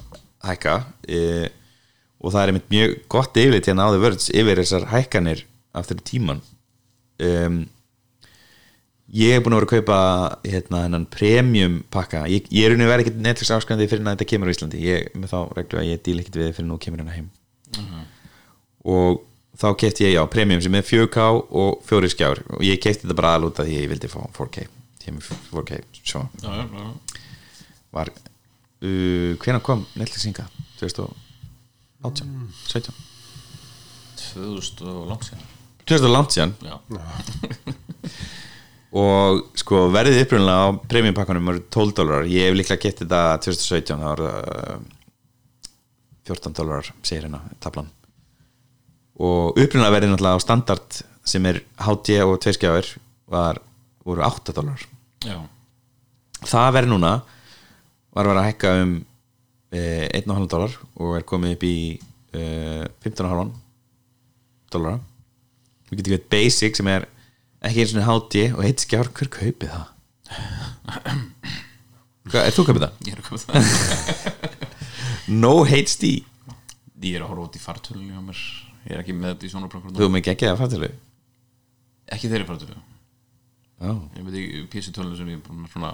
hækka 0.48 0.76
e, 1.06 1.22
og 2.18 2.34
það 2.34 2.40
er 2.42 2.52
einmitt 2.52 2.70
mjög 2.72 2.94
gott 3.12 3.38
yfirleitt 3.38 3.68
hérna 3.70 3.88
á 3.88 3.92
The 3.94 4.02
Words 4.02 4.30
yfir 4.34 4.62
þessar 4.62 4.88
hækkanir 4.92 5.44
aftur 5.78 6.00
tíman 6.02 6.40
um, 7.22 7.60
ég 9.14 9.36
er 9.36 9.44
búin 9.44 9.56
að 9.56 9.62
vera 9.62 9.68
að 9.68 9.74
kaupa 9.76 10.00
hérna 10.44 10.82
hennan 10.84 11.06
premium 11.12 11.78
pakka. 11.94 12.26
Ég, 12.28 12.48
ég 12.52 12.66
er 12.66 12.74
unni 12.74 12.88
vera 12.88 13.04
ekkert 13.04 13.20
Netflix 13.24 13.52
afskjöldandi 13.54 13.88
fyrir 13.88 14.04
að 14.04 14.16
þetta 14.16 14.28
kemur 14.32 14.50
á 14.50 14.52
Íslandi. 14.52 14.82
Ég 14.84 15.14
með 15.16 15.32
þá 15.32 15.38
reglu 15.56 15.80
að 15.80 15.88
ég 15.88 16.02
díl 16.04 16.18
ekkert 16.20 16.40
við 16.42 16.50
fyrir 16.58 16.68
nú 16.68 16.80
kemur 16.82 17.00
hérna 17.00 17.16
heim. 17.16 17.30
Og 18.88 19.22
þá 19.58 19.68
kefti 19.80 20.04
ég 20.04 20.18
já 20.18 20.22
premium 20.30 20.60
sem 20.64 20.76
er 20.76 20.84
4K 20.84 21.28
og 21.62 21.80
4 21.88 22.12
skjár. 22.12 22.42
Og 22.58 22.66
ég 22.66 22.82
kefti 22.82 23.06
þetta 23.06 23.16
bara 23.22 23.36
aðlúta 23.38 23.64
því 23.64 23.80
ég 23.80 23.94
vildi 23.94 24.12
fá 24.12 24.20
4K 24.36 24.68
kemur 25.08 25.24
4K 25.52 25.80
svo 26.02 26.26
já, 26.42 26.50
já, 26.52 26.66
var 27.94 28.10
uh, 28.12 29.32
hvenær 29.40 29.64
kom 29.64 29.86
Netflix 29.96 30.26
hinga 30.28 30.48
2018 32.04 32.48
17 32.68 32.94
2000 34.18 34.88
og 34.92 35.06
langt 35.08 35.26
síðan. 35.28 35.44
2000 35.88 36.12
langt 36.12 36.34
síðan? 36.34 36.54
Já, 36.62 36.74
og 39.02 39.42
sko 39.58 39.86
verðið 39.92 40.22
upprunnilega 40.24 40.68
á 40.68 40.68
premiumpakkanum 40.90 41.50
var 41.50 41.60
12 41.74 41.94
dólarar. 41.98 42.30
Ég 42.30 42.48
hef 42.48 42.56
líklega 42.56 42.84
gett 42.86 43.02
þetta 43.04 43.22
2017 43.44 44.02
það 44.02 44.08
var 44.08 44.24
uh, 44.28 44.78
14 46.28 46.58
dólarar 46.58 46.90
segir 47.02 47.26
hérna 47.26 47.42
tablan 47.62 47.88
og 49.18 49.56
upprunnilega 49.58 49.94
verðið 49.96 50.12
náttúrulega 50.12 50.38
á 50.38 50.44
standard 50.44 51.00
sem 51.28 51.46
er 51.50 51.60
HD 51.84 52.20
og 52.24 52.38
2 52.44 52.54
skjáir 52.56 52.90
var, 53.28 53.58
voru 54.06 54.24
8 54.24 54.54
dólarar. 54.56 54.84
Já, 55.26 55.36
það 56.46 56.74
verður 56.78 56.92
núna 56.94 57.12
var 58.14 58.24
að 58.24 58.30
vera 58.30 58.42
að 58.44 58.48
hækka 58.52 58.74
um 58.82 58.94
eh, 58.94 59.07
1,5 59.70 60.48
dólar 60.50 60.74
og 60.98 61.16
er 61.18 61.26
komið 61.28 61.56
upp 61.56 61.66
í 61.68 61.76
eh, 62.32 62.84
15,5 63.04 63.52
dólara. 64.72 65.00
Við 65.88 66.00
getum 66.00 66.14
við 66.16 66.26
basic 66.32 66.78
sem 66.78 66.90
er 66.92 67.08
ekki 67.64 67.84
eins 67.84 67.94
og 67.96 68.08
HD 68.08 68.46
og 68.54 68.64
eitt 68.68 68.84
skjár. 68.84 69.10
Hver 69.12 69.32
kaupið 69.32 69.74
það? 69.74 69.86
Hvað, 72.28 72.42
er 72.44 72.56
þú 72.56 72.64
kaupið 72.68 72.86
það? 72.86 73.04
ég 73.08 73.14
er 73.14 73.22
koma 73.28 73.44
það. 73.44 73.54
No 75.28 75.52
HD 75.68 76.14
ég 77.04 77.18
er 77.18 77.22
að 77.22 77.30
horfa 77.30 77.44
út 77.50 77.56
í 77.56 77.60
mér. 78.24 78.40
Ég 78.88 78.94
er 78.94 79.02
ekki 79.02 79.14
með 79.16 79.34
þetta 79.34 79.46
í 79.46 79.50
svona 79.52 79.68
þú 79.68 79.72
program 79.74 79.98
erum 80.00 80.16
ekki 80.20 80.32
ekki 80.32 80.48
að 80.48 80.60
fættilu 80.62 80.88
ekki 82.14 82.30
þeirri 82.32 82.46
fartölu 82.48 82.78
Já, 83.78 83.90
ég 84.16 84.24
veit 84.26 84.36
ekki 84.38 84.62
tölunni 84.96 85.18
sem 85.18 85.28
ég 85.30 85.38
er 85.38 85.44
búin 85.44 85.66
að 85.66 85.74
svona 85.74 85.90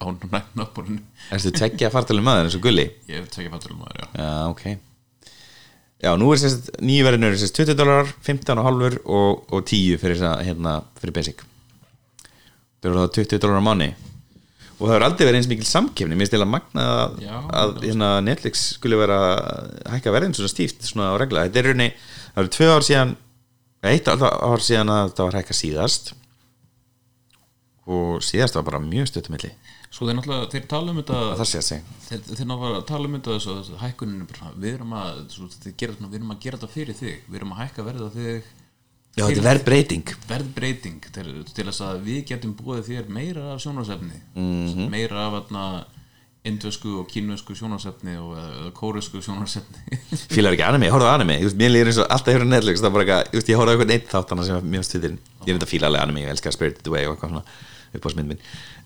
nætna 0.00 0.66
upp 0.66 0.78
erstu 1.30 1.52
tveggja 1.54 1.90
farttilu 1.92 2.22
maður 2.24 2.48
eins 2.48 2.56
og 2.56 2.64
gulli? 2.64 2.86
ég 3.08 3.20
hef 3.20 3.28
tekið 3.34 3.52
fartölum 3.54 3.82
maður, 3.82 4.00
já. 4.00 4.06
Já, 4.16 4.30
ok. 4.50 4.64
Já, 6.00 6.14
nú 6.16 6.30
er 6.32 6.40
sérst 6.40 6.70
nýju 6.80 7.04
verðinu 7.04 7.28
er 7.28 7.40
sérst 7.40 7.58
20 7.60 7.76
dólarar, 7.76 8.12
15 8.24 8.58
og 8.58 9.00
og, 9.04 9.42
og 9.52 9.64
10 9.66 9.98
fyrir, 10.00 10.22
hérna, 10.46 10.78
fyrir 11.00 11.12
basic. 11.12 11.42
Það 12.80 12.88
eru 12.90 13.02
það 13.02 13.12
20 13.18 13.42
dólarar 13.42 13.60
á 13.60 13.68
mánu 13.68 13.90
og 14.80 14.86
það 14.88 14.94
hefur 14.94 15.04
aldrei 15.04 15.26
verið 15.28 15.38
eins 15.42 15.48
mikil 15.50 15.66
samkefni 15.68 16.16
mér 16.16 16.28
stila 16.30 16.46
magna 16.48 16.84
að, 17.02 17.18
Já, 17.26 17.34
að 17.52 17.74
hérna, 17.84 18.08
Netflix 18.24 18.62
skulle 18.78 18.96
vera 18.96 19.18
hækka 19.92 20.14
verðin 20.14 20.32
svona 20.38 20.52
stíft 20.52 20.86
svona 20.88 21.10
á 21.12 21.20
regla. 21.20 21.44
Þetta 21.44 21.60
er 21.60 21.68
raunni, 21.68 21.88
það 22.30 22.40
eru 22.40 22.52
tvö 22.56 22.70
ár 22.72 22.86
síðan 22.86 23.12
eitt 23.90 24.08
ár 24.08 24.64
síðan 24.64 24.94
að 24.94 25.12
það 25.18 25.28
var 25.28 25.38
hækka 25.40 25.58
síðast 25.58 26.10
og 28.20 28.26
síðast 28.28 28.58
var 28.58 28.68
bara 28.68 28.82
mjög 28.84 29.10
stuttumilli 29.10 29.54
svo 29.90 30.06
þeir 30.06 30.18
náttúrulega, 30.20 30.48
þeir 30.52 30.66
tala 30.70 30.92
um 30.92 31.00
þetta 31.00 31.20
það 31.40 31.50
sé 31.50 31.60
að 31.60 31.66
segja. 31.66 31.98
þeir, 32.06 32.22
þeir 32.28 32.48
náttúrulega 32.50 32.86
tala 32.86 33.08
um 33.08 33.18
þetta 33.18 33.36
þessu, 33.36 33.58
þessu 33.58 33.78
hækkunin 33.80 34.22
er 34.22 34.30
bara, 34.30 34.40
svona, 34.40 34.56
við 34.62 34.74
erum 34.76 34.96
að 35.00 35.20
svo, 35.34 35.50
gera, 35.82 35.96
við 36.06 36.18
erum 36.20 36.34
að 36.34 36.42
gera 36.44 36.60
þetta 36.60 36.74
fyrir 36.76 36.98
þig. 37.00 37.22
Við 37.26 37.38
erum 37.40 37.54
að 37.54 37.62
hækka 37.64 37.86
verða 37.90 38.10
þig 38.14 38.50
Já, 39.10 39.24
þetta 39.24 39.40
er 39.40 39.46
verðbreyting. 39.48 40.10
Verðbreyting 40.28 41.06
til, 41.10 41.30
til 41.50 41.64
þess 41.66 41.82
að 41.82 42.04
við 42.06 42.20
getum 42.28 42.52
búið 42.54 42.84
þér 42.86 43.08
meira 43.10 43.48
af 43.56 43.64
sjónarsefni 43.64 44.20
-hmm. 44.36 44.84
meira 44.92 45.24
af 45.26 45.34
atna, 45.40 45.64
indvesku 46.46 46.92
og 47.00 47.08
kínvesku 47.10 47.56
sjónarsefni 47.58 48.14
og 48.22 48.70
kóresku 48.78 49.18
sjónarsefni 49.18 49.98
fílar 50.36 50.54
ekki 50.54 50.64
anime, 50.64 50.86
ég 50.86 50.94
horfði 50.94 51.10
á 51.10 51.14
anime. 51.18 51.40
Ég 51.42 51.58
mér 51.58 51.74
líður 51.74 51.90
eins 51.90 51.98
og 51.98 52.06
alltaf 52.06 52.36
hefur 52.36 52.46
Netflix 52.46 52.80
það 52.80 52.86
er 52.86 52.94
bara 52.94 53.04
eitthvað, 53.18 53.50
ég 53.50 53.58
horfði 53.58 53.66
á 53.66 53.74
eitthvað 53.74 53.90
neitt 53.90 54.08
þáttana 54.14 54.46
sem 54.46 54.60
var 54.60 54.70
mjög 54.76 54.86
stuttir 54.86 55.18
ég 55.18 55.50
er 55.50 55.58
þetta 55.58 55.72
fíla 55.74 55.90
alveg 55.90 56.06
anime, 56.06 56.22
ég 56.22 56.30
elska 56.30 56.54
Spirited 56.54 56.86
Away 56.86 57.10
og 57.10 57.16
eitthvað 57.16 57.34
svona 57.34 57.44
upp 57.96 58.06
á 58.06 58.10
smynd 58.12 58.30
minn 58.30 58.42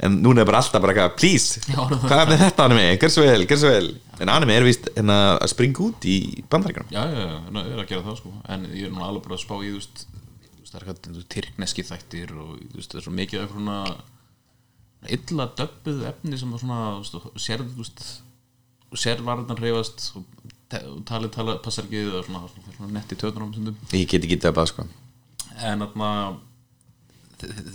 en 0.07 0.19
núna 0.25 0.43
er 0.43 0.49
bara 0.49 0.61
alltaf 0.63 0.83
bara 0.83 0.95
eitthvað, 0.95 1.17
please 1.21 1.61
Já, 1.69 1.81
það- 1.91 2.07
hvað 2.09 2.33
er 2.35 2.43
þetta 2.45 2.65
anime, 2.69 2.87
gjör 2.97 3.13
svo 3.15 3.27
vel, 3.27 3.45
gjör 3.47 3.61
svo 3.61 3.73
vel 3.75 3.91
en 4.25 4.33
anime 4.33 4.57
er 4.57 4.67
hérna, 4.71 5.19
að 5.39 5.53
springa 5.53 5.85
út 5.89 6.09
í 6.09 6.17
bandaríkjunum 6.51 6.95
já, 6.95 7.05
já, 7.13 7.21
já, 7.21 7.39
ég 7.61 7.73
er 7.75 7.83
að 7.85 7.89
gera 7.93 8.07
það 8.09 8.19
sko 8.23 8.35
en 8.57 8.67
ég 8.73 8.89
er 8.89 8.95
nú 8.95 9.05
alveg 9.05 9.27
bara 9.29 9.39
að 9.39 9.45
spá 9.45 9.55
í 9.61 9.71
þú 9.75 9.79
veist, 9.81 10.05
það 10.71 10.81
er 10.81 10.89
eitthvað 10.95 11.29
tyrkneski 11.37 11.87
þættir 11.91 12.35
og 12.35 12.51
þú 12.59 12.81
veist, 12.81 12.91
það 12.95 13.01
er 13.01 13.07
svo 13.09 13.17
mikið 13.21 13.45
af 13.45 13.55
svona 13.55 13.79
illa 15.15 15.47
döbbuð 15.61 16.05
efni 16.09 16.39
sem 16.41 16.55
að 16.57 16.63
svona, 16.65 16.81
sérð 17.37 17.69
þú 17.75 17.85
veist, 17.85 18.05
sérð 19.05 19.27
varðan 19.27 19.61
reyfast 19.61 20.13
og, 20.17 20.25
talið 21.07 21.31
tala, 21.35 21.59
passar 21.63 21.85
ekki 21.87 22.07
það 22.09 22.19
er 22.23 22.29
svona, 22.31 22.93
netti 22.97 23.19
stundum 23.21 23.77
ég 23.93 24.09
get 24.11 24.25
ekki 24.25 24.41
döpað 24.43 24.71
sko 24.73 24.87
en 25.63 25.85
þarna 25.85 26.09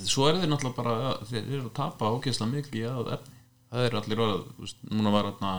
svo 0.08 0.30
er 0.30 0.40
þeir 0.40 0.50
náttúrulega 0.52 0.78
bara 0.78 0.96
þeir 1.28 1.44
eru 1.44 1.68
að 1.68 1.76
tapa 1.78 2.10
ágæslega 2.14 2.52
mikið 2.54 2.88
að 2.90 3.14
efni. 3.18 3.38
Það 3.70 3.86
er 3.86 3.96
allir 4.00 4.24
orðað, 4.24 4.42
veist, 4.58 4.82
núna 4.90 5.14
var 5.14 5.28
þarna 5.30 5.54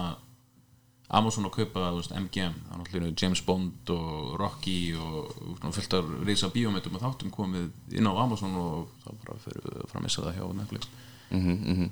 Amazon 1.21 1.47
að 1.47 1.57
kaupa 1.61 1.87
veist, 1.95 2.13
MGM, 2.15 2.57
það 2.67 2.75
er 2.75 2.81
náttúrulega 2.81 3.23
James 3.23 3.43
Bond 3.47 3.93
og 3.95 4.35
Rocky 4.41 4.79
og 4.99 5.31
fullt 5.63 5.97
af 5.99 6.11
reysa 6.27 6.51
bíómetum 6.55 6.99
og 6.99 7.05
þáttum 7.05 7.33
komið 7.35 7.97
inn 7.99 8.11
á 8.11 8.13
Amazon 8.15 8.59
og 8.59 8.93
það 9.05 9.25
bara 9.25 9.41
fyrir 9.47 9.81
að 9.87 10.05
missa 10.07 10.27
það 10.27 10.39
hjá 10.39 10.53
Netflix. 10.61 10.93
Mér 11.31 11.91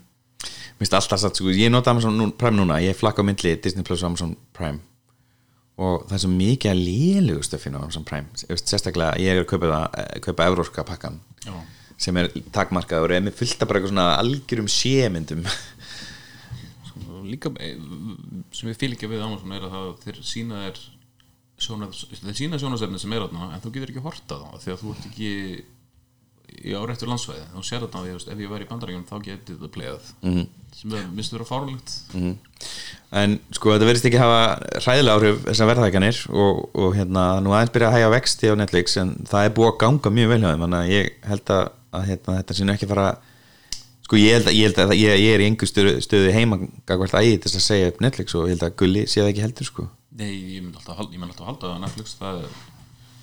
finnst 0.79 0.95
alltaf 0.95 1.23
satt, 1.23 1.39
sko, 1.39 1.51
ég 1.55 1.71
nota 1.71 1.95
Amazon 1.95 2.15
nú, 2.19 2.29
Prime 2.39 2.59
núna, 2.59 2.79
ég 2.83 2.99
flakka 2.99 3.25
myndli 3.27 3.57
Disney 3.63 3.87
Plus 3.87 4.05
og 4.05 4.13
Amazon 4.13 4.37
Prime. 4.55 4.83
Og 5.79 6.05
það 6.09 6.15
er 6.17 6.23
svo 6.25 6.31
mikið 6.35 6.73
að 6.73 6.81
lélegu 6.83 7.43
stöfin 7.47 7.79
á 7.79 7.83
Amazon 7.83 8.07
Prime, 8.07 8.31
sérstaklega 8.59 9.19
ég 9.23 9.35
er 9.35 9.45
að 9.45 9.51
kaupa, 9.51 9.83
eh, 9.99 10.19
kaupa 10.23 10.47
euróska 10.51 10.87
pakkan 10.87 11.21
Já. 11.47 11.55
Sem 11.99 12.19
er 12.21 12.31
takmarkaður 12.55 13.17
er 13.17 13.25
með 13.27 13.41
fullt 13.41 13.63
af 13.63 13.71
bara 13.71 13.81
eitthvað 13.81 13.95
svona 13.95 14.11
algjörum 14.21 14.69
sémyndum. 14.71 15.47
Og 17.09 17.25
líka 17.27 17.51
eh, 17.63 17.81
sem 18.55 18.71
ég 18.71 18.79
fíl 18.79 18.93
ekki 18.95 19.11
við 19.11 19.25
Amazon 19.25 19.57
er 19.57 19.67
að 19.67 19.75
það, 19.75 19.89
þeir 20.05 20.21
sína 20.31 20.63
þér 20.67 20.85
sjónað, 21.59 22.05
þeir 22.23 22.39
sína 22.39 22.61
sjónasefni 22.63 23.03
sem 23.03 23.17
er 23.17 23.27
þarna 23.27 23.51
en 23.57 23.65
þú 23.65 23.75
getur 23.75 23.93
ekki 23.93 24.05
horta 24.05 24.39
þá 24.39 24.63
því 24.63 24.75
að 24.75 24.85
þú 24.85 24.95
ert 24.95 25.11
ekki 25.11 25.33
í 26.49 26.75
árættu 26.79 27.09
landsvæði. 27.09 27.49
Þú 27.53 27.65
sér 27.67 27.83
þetta, 27.85 28.05
ég 28.09 28.17
veist, 28.17 28.31
ef 28.33 28.41
ég 28.41 28.53
væri 28.53 28.65
í 28.65 28.69
bandarækjum 28.71 29.09
þá 29.09 29.17
getið 29.27 29.59
það 29.65 29.73
plegað 29.75 30.13
mm 30.23 30.37
-hmm. 30.37 30.47
sem 30.79 30.95
er, 30.95 31.11
minnst 31.13 31.35
vera 31.35 31.49
fárlegt 31.49 31.93
en 33.19 33.39
sko 33.57 33.73
þetta 33.73 33.89
verðist 33.89 34.07
ekki 34.09 34.21
hafa 34.21 34.41
hræðilega 34.83 35.17
áhrif 35.17 35.43
þessar 35.47 35.71
verðhækanir 35.71 36.19
og, 36.29 36.63
og 36.77 36.97
hérna 36.97 37.25
nú 37.45 37.55
aðeins 37.55 37.73
byrja 37.73 37.89
að 37.89 37.97
hægja 37.97 38.11
vexti 38.13 38.51
á 38.53 38.55
Netflix 38.61 38.97
en 39.01 39.15
það 39.29 39.47
er 39.47 39.55
búið 39.57 39.71
að 39.71 39.79
ganga 39.85 40.13
mjög 40.19 40.33
vel 40.33 40.41
hjá 40.43 40.51
þeim 40.51 40.65
þannig 40.65 40.81
að 40.81 40.93
ég 40.93 41.13
held 41.31 41.53
að, 41.55 41.71
að 41.95 42.09
hérna, 42.13 42.39
þetta 42.41 42.57
sínu 42.59 42.75
ekki 42.75 42.89
fara 42.91 43.11
sko 44.09 44.19
ég 44.21 44.39
held 44.39 44.49
að, 44.49 44.57
ég, 44.57 44.71
held 44.71 44.81
að 44.85 44.95
ég, 44.97 45.21
ég 45.21 45.37
er 45.37 45.45
í 45.45 45.49
einhver 45.51 45.69
stöðu, 45.69 45.95
stöðu 46.05 46.33
heima 46.33 46.59
gagvart 46.89 47.17
ægi 47.21 47.37
til 47.37 47.51
þess 47.51 47.61
að 47.61 47.67
segja 47.67 47.93
upp 47.93 48.03
Netflix 48.05 48.37
og 48.37 48.49
ég 48.49 48.57
held 48.57 48.67
að 48.69 48.77
Gulli 48.81 49.05
sé 49.07 49.21
það 49.21 49.31
ekki 49.33 49.45
heldur 49.45 49.69
sko. 49.69 49.87
Nei, 50.19 50.33
ég 50.57 50.65
myndi 50.65 50.81
alltaf, 50.81 51.05
myndi 51.13 51.29
alltaf 51.29 51.51
halda 51.51 51.73
að 51.75 51.83
Netflix 51.85 52.17
það 52.19 52.43
er 52.43 52.57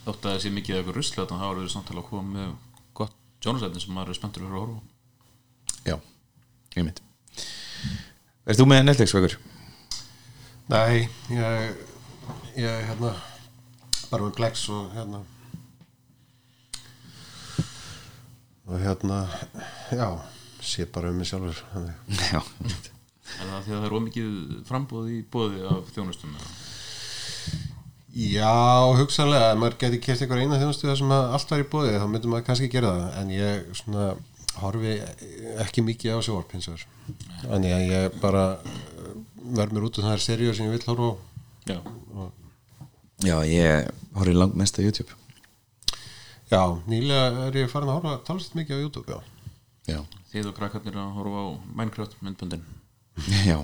þótt 0.05 0.27
að 0.27 0.35
það 0.35 0.41
sé 0.43 0.51
mikið 0.53 0.77
eitthvað 0.79 0.99
rusli 0.99 1.17
þannig 1.17 1.33
að 1.33 1.41
það 1.41 1.49
var 1.49 1.59
verið 1.59 1.73
samtala 1.73 2.03
að 2.03 2.09
koma 2.11 2.27
með 2.35 2.51
gott 2.99 3.15
sjónasefni 3.41 3.81
sem 3.81 3.95
maður 3.97 4.13
er 4.13 4.19
spenntur 4.19 4.45
fyrir 4.45 4.53
að 4.53 4.61
horfa 4.61 5.89
já, 5.89 5.95
ég 6.77 6.85
mynd 6.85 7.01
Erst 8.45 8.61
þú 8.61 8.67
með 8.69 8.83
Netflix 8.85 9.15
vögur? 9.15 9.37
Nei, 10.69 11.07
ég, 11.33 11.79
ég 12.61 12.85
hérna 12.91 13.15
bara 14.11 14.27
með 14.27 14.35
Plex 14.37 14.67
og 14.73 14.93
hérna 14.93 15.23
og 18.65 18.79
hérna 18.81 19.19
já, 19.93 20.07
sé 20.65 20.85
bara 20.89 21.11
um 21.13 21.19
mig 21.21 21.27
sjálfur 21.29 21.59
þannig. 21.73 21.95
já, 22.31 22.41
Er 23.35 23.49
það 23.49 23.63
því 23.65 23.71
að 23.73 23.79
það 23.79 23.85
er 23.87 23.95
ómikið 23.97 24.33
frambúð 24.67 25.07
í 25.11 25.19
bóði 25.33 25.63
af 25.69 25.87
þjónustum? 25.95 26.35
Já, 28.15 28.51
hugsanlega, 28.95 29.49
ef 29.51 29.57
maður 29.59 29.75
geti 29.81 29.97
kert 30.05 30.21
einhver 30.23 30.39
eina 30.43 30.59
þjónustu 30.61 30.87
þar 30.87 30.99
sem 31.01 31.11
allt 31.15 31.49
var 31.51 31.63
í 31.63 31.67
bóði 31.73 31.97
þá 31.99 32.05
myndum 32.13 32.31
maður 32.35 32.45
kannski 32.47 32.69
gera 32.71 32.91
það. 32.95 33.17
En 33.19 33.33
ég 33.35 33.65
svona 33.75 34.05
horfi 34.61 34.93
ekki 35.65 35.83
mikið 35.83 36.15
á 36.15 36.19
sjóarp 36.23 36.53
hins 36.55 36.69
vegar 36.69 36.85
þannig 37.41 37.73
að 37.75 37.83
ég 37.91 38.15
bara 38.21 38.43
eh, 38.55 39.09
verð 39.57 39.75
mér 39.75 39.87
út 39.89 39.99
af 39.99 40.05
það 40.07 40.23
seríu 40.23 40.53
sem 40.55 40.69
ég 40.69 40.77
vil 40.77 40.87
horfa 40.87 41.09
á. 41.11 41.13
Já, 41.65 41.79
já 43.25 43.35
ég 43.49 43.89
horfði 44.15 44.37
langt 44.37 44.55
mest 44.61 44.79
á 44.79 44.85
YouTube 44.85 45.11
Já, 46.51 46.61
nýlega 46.85 47.47
er 47.47 47.57
ég 47.57 47.71
farin 47.71 47.89
að 47.89 47.97
horfa 47.99 48.19
talast 48.27 48.53
mikið 48.57 48.77
á 48.77 48.83
YouTube, 48.83 49.09
já. 49.09 49.19
Já, 49.85 49.99
þið 50.31 50.49
og 50.51 50.57
krakkarnir 50.57 50.97
að 51.01 51.15
horfa 51.17 51.41
á 51.41 51.47
Minecraft 51.79 52.15
myndböndin. 52.25 52.63
Já. 53.49 53.59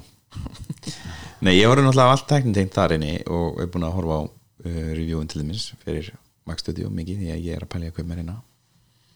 Nei, 1.44 1.58
ég 1.58 1.68
horfði 1.68 1.84
náttúrulega 1.84 2.14
allt 2.16 2.28
tæknin 2.30 2.56
tengt 2.56 2.78
þar 2.78 2.94
inni 2.96 3.16
og 3.28 3.58
er 3.60 3.68
búin 3.74 3.84
að 3.84 3.96
horfa 3.98 4.18
á 4.18 4.24
uh, 4.24 4.92
reviewin 4.96 5.28
til 5.30 5.42
þeimis 5.42 5.66
fyrir 5.82 6.12
Max 6.48 6.64
Studio 6.64 6.92
mikið 6.94 7.20
því 7.24 7.34
að 7.34 7.42
ég 7.50 7.58
er 7.58 7.66
að 7.66 7.72
pælja 7.74 7.92
að 7.92 7.98
kaupa 7.98 8.08
mér 8.12 8.22
hérna 8.22 8.38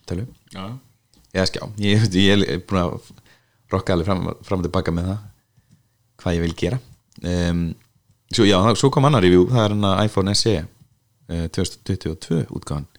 tölu. 0.10 0.26
Já, 0.52 0.66
eða 1.32 1.48
skjá, 1.52 1.62
ég, 1.86 2.06
ég 2.20 2.44
er 2.58 2.66
búin 2.68 2.82
að 2.82 3.14
rokka 3.72 3.96
alveg 3.96 4.10
fram, 4.10 4.28
fram 4.46 4.62
og 4.62 4.68
tilbaka 4.68 4.94
með 4.94 5.10
það 5.12 5.24
hvað 6.22 6.38
ég 6.38 6.46
vil 6.46 6.58
gera. 6.60 6.82
Um, 7.24 7.64
svo, 8.34 8.50
já, 8.50 8.58
svo 8.76 8.92
kom 8.94 9.08
annar 9.08 9.24
review 9.26 9.48
það 9.54 9.64
er 9.64 9.78
hann 9.78 9.90
að 9.94 10.04
iPhone 10.10 10.36
SE 10.36 10.58
uh, 10.66 11.48
2022 11.56 12.44
útgáðan 12.50 12.90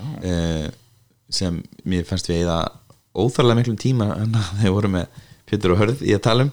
uh, 0.00 0.66
sem 1.32 1.60
mér 1.88 2.06
fannst 2.08 2.28
við 2.30 2.44
eða 2.44 2.58
óþarlega 3.14 3.60
miklum 3.60 3.80
tíma 3.80 4.10
en 4.18 4.36
að 4.38 4.52
þeir 4.60 4.76
voru 4.76 4.92
með 4.96 5.24
Pétur 5.48 5.74
og 5.74 5.82
Hörð 5.82 6.04
í 6.04 6.14
að 6.16 6.24
tala 6.28 6.46
um. 6.48 6.52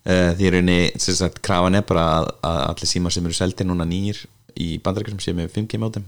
Uh, 0.00 0.32
því 0.38 0.46
er 0.48 0.58
einni, 0.62 0.80
sem 0.96 1.16
sagt, 1.16 1.42
krafan 1.44 1.76
er 1.76 1.84
bara 1.84 2.06
að, 2.18 2.30
að 2.48 2.60
allir 2.70 2.88
símar 2.88 3.12
sem 3.12 3.26
eru 3.28 3.36
seldir 3.36 3.68
núna 3.68 3.84
nýjir 3.88 4.22
í 4.60 4.72
bandarækjum 4.82 5.20
sem 5.22 5.36
með 5.36 5.52
5G 5.58 5.80
mótum. 5.82 6.06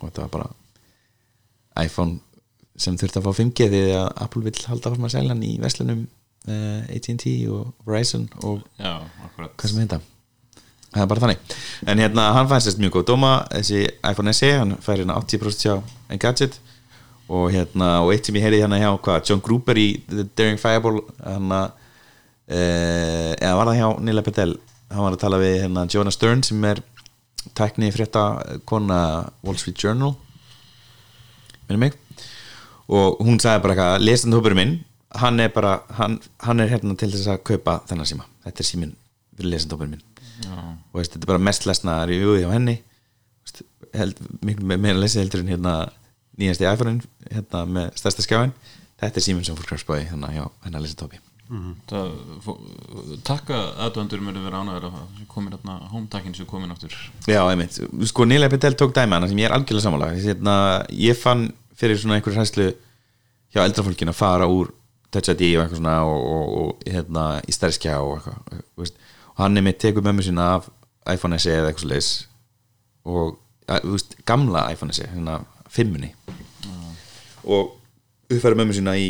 Og 0.00 0.06
þetta 0.06 0.24
var 0.24 0.32
bara 0.32 1.84
iPhone 1.84 2.20
sem 2.80 2.96
þurfti 2.98 3.20
að 3.20 3.26
fá 3.26 3.40
5G 3.42 3.68
því 3.70 3.82
að 3.98 4.08
Apple 4.24 4.44
vill 4.46 4.64
halda 4.70 4.90
fórum 4.90 5.06
að 5.08 5.14
selja 5.14 5.34
hann 5.34 5.44
í 5.46 5.52
verslunum 5.62 6.06
uh, 6.48 6.80
AT&T 6.88 7.36
og 7.52 7.70
Verizon 7.86 8.26
og 8.42 8.64
já, 8.80 8.96
hvað 9.36 9.68
sem 9.68 9.84
heita. 9.84 10.00
Það 10.94 11.02
er 11.02 11.10
bara 11.10 11.22
þannig. 11.24 11.54
En 11.90 12.00
hérna 12.02 12.24
hann 12.36 12.48
fannst 12.50 12.78
mjög 12.78 12.98
góð 12.98 13.06
dóma 13.10 13.30
þessi 13.50 13.80
iPhone 14.06 14.34
SE, 14.36 14.50
hann 14.60 14.76
fær 14.82 15.00
hérna 15.00 15.18
80% 15.18 15.94
hjá 16.14 16.18
Engadget 16.18 16.58
og 17.28 17.50
hérna 17.54 17.90
og 18.04 18.12
eitt 18.14 18.26
sem 18.28 18.36
ég 18.36 18.44
heyrði 18.44 18.62
hérna 18.64 18.78
hjá 18.82 18.90
hvað, 19.00 19.22
John 19.30 19.40
Gruber 19.44 19.78
í 19.80 19.88
The 20.10 20.26
Daring 20.36 20.60
Fireball 20.60 21.02
hann 21.24 21.52
að 21.56 21.70
eh, 22.48 23.32
eða 23.40 23.54
var 23.58 23.70
það 23.70 23.78
hjá 23.80 23.88
Nila 24.04 24.24
Petel 24.26 24.52
hann 24.92 25.04
var 25.06 25.16
að 25.16 25.22
tala 25.24 25.38
við 25.40 25.54
hérna 25.64 25.86
Jonah 25.90 26.12
Stern 26.14 26.42
sem 26.44 26.64
er 26.68 26.82
tækni 27.56 27.90
frétta 27.92 28.24
kona 28.68 28.98
Wall 29.44 29.56
Street 29.60 29.80
Journal 29.80 30.14
minnum 31.68 31.80
mig. 31.86 31.94
Og 32.92 33.20
hún 33.24 33.38
sagði 33.40 33.62
bara 33.64 33.74
eitthvað 33.74 34.02
lesandhópurinn 34.04 34.58
minn 34.60 34.74
hann 35.16 35.40
er 35.40 35.48
bara, 35.54 35.78
hann, 35.96 36.18
hann 36.44 36.60
er 36.60 36.68
hérna 36.72 36.96
til 37.00 37.08
þess 37.12 37.30
að 37.32 37.42
kaupa 37.48 37.78
þennan 37.88 38.08
síma, 38.10 38.24
þetta 38.44 38.60
er 38.64 38.66
síminn 38.68 38.94
fyrir 39.38 39.52
lesandhópurinn 39.54 39.94
minn. 39.94 40.04
Já, 40.44 40.56
og 40.90 40.98
veist, 40.98 41.12
þetta 41.14 41.22
er 41.24 41.30
bara 41.30 41.44
mest 41.46 41.64
lesna 41.70 41.94
reviewið 42.10 42.42
hjá 42.42 42.50
henni. 42.50 42.74
Veist, 43.46 43.62
held, 43.94 44.18
miklu 44.44 44.66
me- 44.68 44.80
meira 44.82 44.98
lesið 45.00 45.22
heldur 45.22 45.44
en 45.44 45.52
hérna 45.54 45.74
nýjasti 46.40 46.66
iPhone-in 46.70 47.02
hérna 47.30 47.64
með 47.76 47.92
stærsta 48.00 48.24
skjáin 48.26 48.52
þetta 49.00 49.20
er 49.20 49.24
síminn 49.28 49.46
sem 49.46 49.56
fólk 49.58 49.72
að 49.76 49.82
spáði 49.84 50.08
hérna 50.10 50.32
hjá 50.34 50.44
hennar 50.66 50.82
lesandhópi 50.84 51.20
það, 51.90 52.12
fó- 52.42 52.56
takka 53.28 53.58
aðdöndur 53.84 54.22
mjög 54.24 54.38
vera 54.46 54.62
ánæður 54.64 54.86
komin 55.28 55.52
hérna 55.52 55.74
hometakinn 55.92 56.34
sem 56.34 56.46
komin 56.48 56.72
aftur. 56.72 56.94
Já, 57.28 57.42
einmitt, 57.50 57.76
sko 58.08 58.24
Nila 58.24 58.48
Petel 58.48 58.74
tók 58.80 58.94
dæmi 58.96 59.12
hana 59.12 59.28
sem 59.28 59.38
ég 59.38 59.50
er 59.50 59.52
algjörlega 59.54 59.84
sammála. 59.84 60.08
Hérna, 60.16 60.54
ég 60.88 61.18
fann 61.20 61.50
fyrir 61.76 62.00
svona 62.00 62.16
einhver 62.16 62.38
hæslu 62.40 62.70
hjá 63.52 63.60
eldrafólkin 63.66 64.08
að 64.10 64.18
fara 64.22 64.48
úr 64.48 64.72
Touch 65.12 65.28
ID 65.30 65.44
og 65.58 65.66
eitthvað 65.66 65.78
svona 65.82 65.98
og, 66.08 66.24
og, 66.32 66.54
og 66.62 66.88
hérna 66.90 67.26
í 67.46 67.52
stærri 67.54 67.76
skjá 67.76 67.98
og 68.00 68.16
eitthvað 68.16 68.64
veist. 68.80 68.96
og 69.36 69.44
hann 69.44 69.60
er 69.60 69.62
mitt 69.68 69.78
tekur 69.84 70.02
mömmu 70.02 70.24
sína 70.26 70.48
af 70.56 70.70
iPhone 71.12 71.38
SE 71.38 71.52
eða 71.54 71.70
eitthvað 71.70 71.92
leis 71.92 72.08
og 73.04 73.36
veist, 73.84 74.16
gamla 74.26 74.64
iPhone 74.72 74.96
SE 74.96 75.06
hérna 75.12 75.42
fimmunni 75.74 76.12
og 77.44 77.74
uppfæra 78.30 78.56
mömmu 78.56 78.76
sína 78.76 78.94
í 78.96 79.08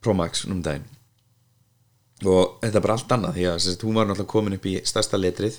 Pro 0.00 0.14
Max 0.16 0.44
um 0.46 0.62
daginn. 0.62 0.86
Og 2.24 2.60
þetta 2.62 2.78
er 2.78 2.84
bara 2.84 2.94
allt 2.96 3.12
annað 3.12 3.34
því 3.36 3.48
að 3.50 3.58
sagt, 3.64 3.82
hún 3.84 3.98
var 3.98 4.06
náttúrulega 4.08 4.30
komin 4.30 4.56
upp 4.56 4.68
í 4.70 4.78
stærsta 4.88 5.18
letrið 5.20 5.58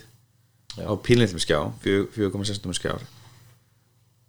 á 0.82 0.94
pínleitum 1.02 1.42
skjá 1.42 1.60
4,6 1.84 2.66
skjár 2.78 3.04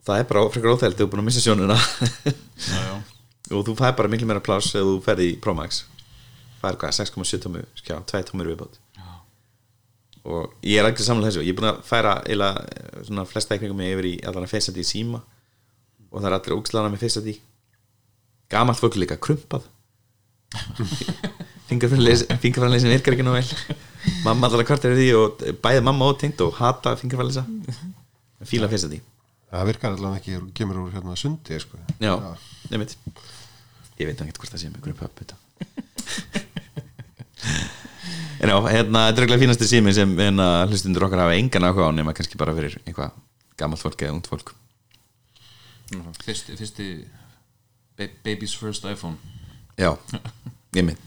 það 0.09 0.21
er 0.23 0.29
bara 0.29 0.49
frekar 0.53 0.75
óþægild 0.75 0.99
þú 0.99 1.05
er 1.05 1.11
búin 1.13 1.23
að 1.23 1.29
missa 1.29 1.45
sjónuna 1.45 1.77
Já, 1.77 2.81
já, 2.89 2.95
og 3.57 3.65
þú 3.67 3.77
fær 3.79 3.97
bara 3.99 4.11
miklu 4.13 4.29
meira 4.29 4.45
pláss 4.45 4.75
ef 4.77 4.85
þú 4.85 4.99
ferði 5.05 5.33
í 5.33 5.39
Pro 5.41 5.55
Max. 5.57 5.83
Það 6.59 6.71
er 6.71 6.79
hvað, 6.83 6.95
6,7 6.99 7.43
tómu 7.45 7.65
skjá 7.79 7.97
2 8.13 8.23
tómur 8.29 8.49
viðbót. 8.51 8.79
Já. 8.99 9.09
og 10.29 10.55
ég 10.67 10.81
er 10.81 10.89
ekki 10.89 11.05
samlega 11.07 11.31
þessu. 11.31 11.45
Ég 11.47 11.55
er 11.55 11.59
búin 11.61 11.71
að 11.71 11.83
færa 11.89 12.15
eila 12.29 12.53
svona 13.07 13.27
flesta 13.29 13.57
ekningum 13.57 13.85
yfir 13.87 14.09
í 14.11 14.15
allan 14.27 14.49
að 14.49 14.57
ID 14.59 14.83
í 14.83 14.89
síma 14.89 15.23
og 16.11 16.21
það 16.23 16.31
er 16.31 16.39
allir 16.39 16.57
ógslana 16.57 16.93
með 16.93 17.05
face 17.05 17.23
ID 17.23 17.39
gamalt 18.49 18.81
fólk 18.81 18.97
líka 18.97 19.19
krumpað. 19.21 19.67
Fingerfræðinleysin 21.69 22.95
virkar 22.95 23.13
ekki 23.15 23.27
nú 23.27 23.35
vel. 23.37 23.45
Mamma 24.25 24.49
allar 24.49 24.65
kvart 24.65 24.87
er 24.89 24.97
því 24.97 25.09
og 25.19 25.47
bæði 25.63 25.85
mamma 25.85 26.09
og 26.09 26.19
tengt 26.21 26.41
og 26.41 26.55
hata 26.57 26.95
fingerfræðinleysa 26.97 27.45
fíla 28.49 28.71
face 28.71 28.89
ID 28.89 29.01
það 29.49 29.69
virkar 29.71 29.97
allavega 29.97 30.21
ekki, 30.21 30.37
þú 30.37 30.51
kemur 30.57 30.81
úr 30.83 30.95
hérna 30.95 31.17
sundi 31.19 31.59
sko. 31.63 31.81
Já, 32.03 32.15
nefnitt 32.73 32.97
Ég 33.99 34.07
veit 34.07 34.21
ekki 34.23 34.39
hvort 34.39 34.53
það 34.53 34.61
sé 34.63 34.69
með 34.71 34.81
þetta 35.19 35.37
En 38.39 38.53
já, 38.53 38.57
hérna, 38.71 39.09
þetta 39.09 39.19
er 39.19 39.25
ekki 39.25 39.41
fínasti 39.41 39.67
sími 39.67 39.95
sem 39.97 40.13
hérna, 40.19 40.47
hlustundur 40.69 41.09
okkar 41.09 41.25
hafa 41.25 41.39
engan 41.39 41.67
áhuga 41.67 41.89
á 41.91 41.97
nema 41.97 42.15
kannski 42.15 42.39
bara 42.39 42.55
fyrir 42.55 42.77
einhvað 42.85 43.17
gammalt 43.59 43.83
fólk 43.83 44.05
eða 44.05 44.15
ungt 44.15 44.31
fólk 44.31 44.53
fyrsti, 46.25 46.57
fyrsti 46.59 46.89
Ba 47.99 48.09
Baby's 48.25 48.55
first 48.55 48.85
iPhone. 48.85 49.17
Já, 49.79 49.97
ég 50.77 50.85
minn. 50.85 50.99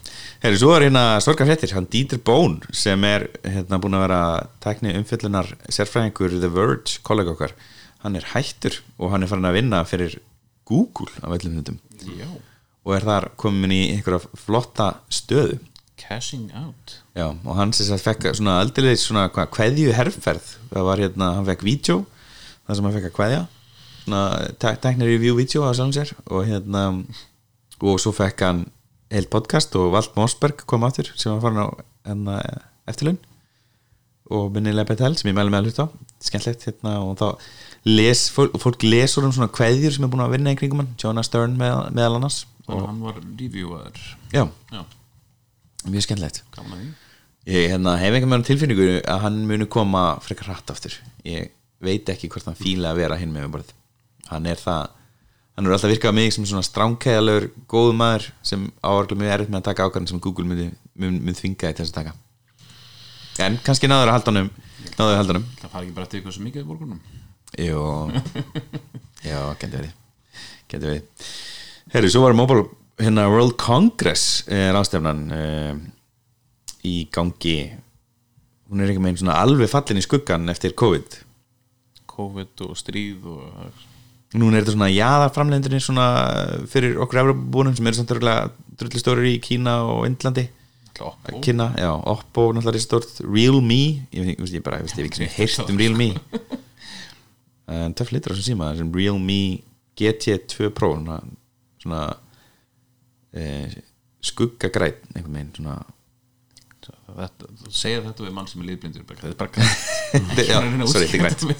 Herri, 0.42 0.58
svo 0.60 0.72
er 0.76 0.86
hérna 0.88 1.20
sorgar 1.24 1.48
fréttir, 1.48 1.72
hann 1.76 1.86
Dieter 1.92 2.20
Bone 2.20 2.74
sem 2.74 3.04
er 3.08 3.28
hérna 3.46 3.78
búin 3.80 3.96
að 3.96 4.04
vera 4.06 4.22
tækni 4.64 4.94
umfjöllunar 4.98 5.52
sérfræðingur 5.72 6.36
The 6.40 6.50
Verge, 6.52 6.98
kollega 7.06 7.32
okkar 7.36 7.54
hann 8.02 8.18
er 8.18 8.26
hættur 8.32 8.80
og 8.98 9.12
hann 9.12 9.22
er 9.22 9.30
farin 9.30 9.46
að 9.46 9.58
vinna 9.60 9.82
fyrir 9.86 10.18
Google 10.68 11.12
af 11.22 11.36
öllum 11.36 11.60
hundum 11.60 11.78
og 12.82 12.96
er 12.96 13.04
þar 13.06 13.28
komin 13.38 13.70
í 13.74 13.82
einhverja 13.92 14.26
flotta 14.34 14.88
stöðu. 15.12 15.60
Cashing 16.02 16.50
out. 16.58 16.96
Já, 17.14 17.28
og 17.30 17.54
hann 17.54 17.70
sem 17.76 17.86
sagt 17.86 18.02
fekk 18.02 18.32
svona 18.34 18.56
aldrei 18.58 18.96
svona 18.98 19.28
hvað, 19.30 19.52
kveðju 19.54 19.92
herrferð 19.94 20.48
það 20.72 20.88
var 20.88 21.02
hérna, 21.04 21.28
hann 21.38 21.46
fekk 21.46 21.62
vídeo 21.68 22.00
það 22.66 22.78
sem 22.78 22.88
hann 22.88 22.96
fekk 22.96 23.10
að 23.12 23.18
kveðja 23.20 23.42
svona 24.02 24.22
te- 24.58 24.76
teknir 24.82 25.08
review 25.14 25.36
vídeo 25.38 25.64
á 25.66 25.70
sjálfum 25.72 25.94
sér 25.96 26.12
og 26.28 26.46
hérna 26.48 26.84
og 27.82 27.98
svo 28.02 28.12
fekk 28.14 28.44
hann 28.46 28.64
heilt 29.12 29.30
podcast 29.32 29.74
og 29.78 29.90
Vald 29.94 30.14
Mossberg 30.16 30.62
kom 30.66 30.84
aftur 30.86 31.10
sem 31.16 31.32
var 31.34 31.42
farin 31.42 31.62
á 31.62 31.68
hérna, 32.08 32.36
eftirlaun. 32.88 33.18
Og 34.32 34.48
minnilega 34.54 34.88
betel 34.88 35.16
sem 35.18 35.28
ég 35.28 35.36
mæli 35.36 35.52
með 35.52 35.60
að 35.60 35.66
hluta 35.68 35.84
á. 35.84 35.88
Skemmtlegt 36.22 36.64
hérna 36.68 36.94
og 37.02 37.16
þá 37.20 37.26
les, 37.90 38.22
fólk, 38.32 38.54
fólk 38.62 38.86
lesur 38.86 39.26
um 39.26 39.34
svona 39.34 39.50
kveðjur 39.52 39.96
sem 39.96 40.06
er 40.06 40.12
búin 40.12 40.24
að 40.24 40.36
vinna 40.36 40.54
í 40.54 40.58
kringum 40.58 40.80
hann, 40.84 40.92
Jonah 41.02 41.26
Stern 41.26 41.58
með, 41.60 41.90
meðal 41.92 42.16
annars. 42.20 42.44
Að 42.70 42.84
hann 42.86 43.02
var 43.02 43.18
reviewer. 43.20 44.02
Já, 44.32 44.46
Já, 44.72 44.84
mjög 45.90 46.06
skemmtlegt 46.06 46.44
Ég 47.42 47.72
hérna, 47.72 47.96
hef 47.98 48.14
einhvern 48.14 48.36
veginn 48.36 48.46
tilfinningu 48.46 48.88
að 49.02 49.22
hann 49.24 49.40
muni 49.50 49.66
koma 49.66 50.04
frekar 50.22 50.52
hratt 50.52 50.70
aftur. 50.70 50.94
Ég 51.26 51.50
veit 51.82 52.06
ekki 52.08 52.30
hvort 52.30 52.46
hann 52.46 52.56
fíla 52.58 52.92
að 52.94 53.00
vera 53.02 53.18
hinn 53.18 53.34
með 53.34 53.48
borð 53.56 53.72
hann 54.36 54.50
er 54.50 54.60
það 54.60 54.90
hann 55.56 55.68
er 55.68 55.74
alltaf 55.76 55.92
virkað 55.92 56.16
mig 56.16 56.32
sem 56.32 56.46
svona 56.48 56.64
stránkæðalögur 56.66 57.48
góðu 57.70 57.96
maður 57.96 58.28
sem 58.46 58.64
áarglu 58.80 59.18
mjög 59.20 59.34
erfitt 59.36 59.52
með 59.52 59.60
að 59.60 59.66
taka 59.68 59.88
ákvæðan 59.88 60.10
sem 60.10 60.22
Google 60.24 60.48
myndi, 60.48 60.68
myndi, 60.96 61.34
þvinga 61.36 61.72
til 61.72 61.84
þess 61.84 61.92
að 61.92 61.98
taka. 61.98 62.14
En 63.44 63.58
kannski 63.64 63.90
náður 63.90 64.12
að 64.12 64.16
halda 64.16 64.32
honum 64.32 64.52
náður 64.96 65.10
að 65.10 65.18
halda 65.20 65.34
honum. 65.34 65.48
Það 65.60 65.74
fara 65.74 65.84
ekki 65.84 65.96
bara 65.96 66.08
eftir 66.08 66.20
eitthvað 66.20 66.36
svo 66.36 66.46
mikið 66.46 66.64
í 66.64 66.68
borgunum 66.68 67.02
Jó, 67.60 68.08
já, 69.28 69.38
getur 69.60 69.74
verið. 69.76 69.96
Getur 70.72 70.88
verið. 70.88 71.26
Herri, 71.92 72.08
svo 72.08 72.22
var 72.24 72.36
Mobile, 72.36 72.64
hérna 72.96 73.26
World 73.28 73.58
Congress 73.60 74.46
er 74.48 74.72
ástefnan 74.78 75.26
uh, 75.36 75.74
í 76.88 76.94
gangi. 77.12 77.58
Hún 78.72 78.80
er 78.80 78.88
ekki 78.88 79.04
með 79.04 79.12
einn 79.12 79.20
svona 79.20 79.36
alveg 79.44 79.68
fallin 79.68 80.00
í 80.00 80.06
skuggan 80.06 80.48
eftir 80.48 80.72
COVID. 80.80 81.18
COVID 82.08 82.64
og 82.64 82.78
stríð 82.80 83.28
og 83.28 83.84
núna 84.38 84.56
er 84.56 84.64
þetta 84.64 84.76
svona 84.76 84.90
jaðarframlendinni 84.92 85.80
svona 85.82 86.06
fyrir 86.72 86.98
okkur 87.04 87.22
Evropabúnum 87.22 87.76
sem 87.76 87.88
eru 87.88 87.98
samt 87.98 88.14
örgulega 88.14 88.48
drullistórir 88.80 89.28
í 89.34 89.38
Kína 89.44 89.82
og 89.88 90.06
Indlandi. 90.08 90.46
Oppo? 91.02 91.40
Kína, 91.44 91.70
já, 91.76 91.90
Oppo 91.90 92.50
náttúrulega 92.52 92.78
er 92.78 92.84
stórt 92.84 93.20
Realme, 93.24 93.80
ég, 94.12 94.32
ég, 94.34 94.42
ég 94.52 94.64
bara, 94.64 94.80
ég 94.80 94.86
veist, 94.86 94.98
ég 95.00 95.08
ekki 95.08 95.22
sem 95.22 95.32
heyrst 95.38 95.70
um 95.72 95.80
Realme 95.80 96.10
en 97.72 97.94
töff 97.96 98.12
litur 98.12 98.32
á 98.32 98.36
þessum 98.36 98.52
síma 98.52 98.68
þessum 98.74 98.92
Realme 98.94 99.38
GT2 99.98 100.68
Pro 100.76 100.92
svona, 100.98 101.16
svona 101.80 102.02
eh, 103.32 103.72
skuggagræn 104.22 105.00
einhvern 105.14 105.38
veginn 105.38 105.54
svona 105.56 105.78
þetta, 106.90 107.48
Þú 107.62 107.70
segir 107.78 108.00
þetta 108.06 108.24
við 108.26 108.32
mann 108.36 108.48
sem 108.50 108.62
er 108.62 108.66
liðblindur 108.70 109.04
bara, 109.06 109.20
Þetta 109.22 109.30
er 109.32 109.38
bara 109.40 110.44
já, 110.48 110.58
sorry, 110.90 111.08
þetta 111.12 111.28
er 111.28 111.52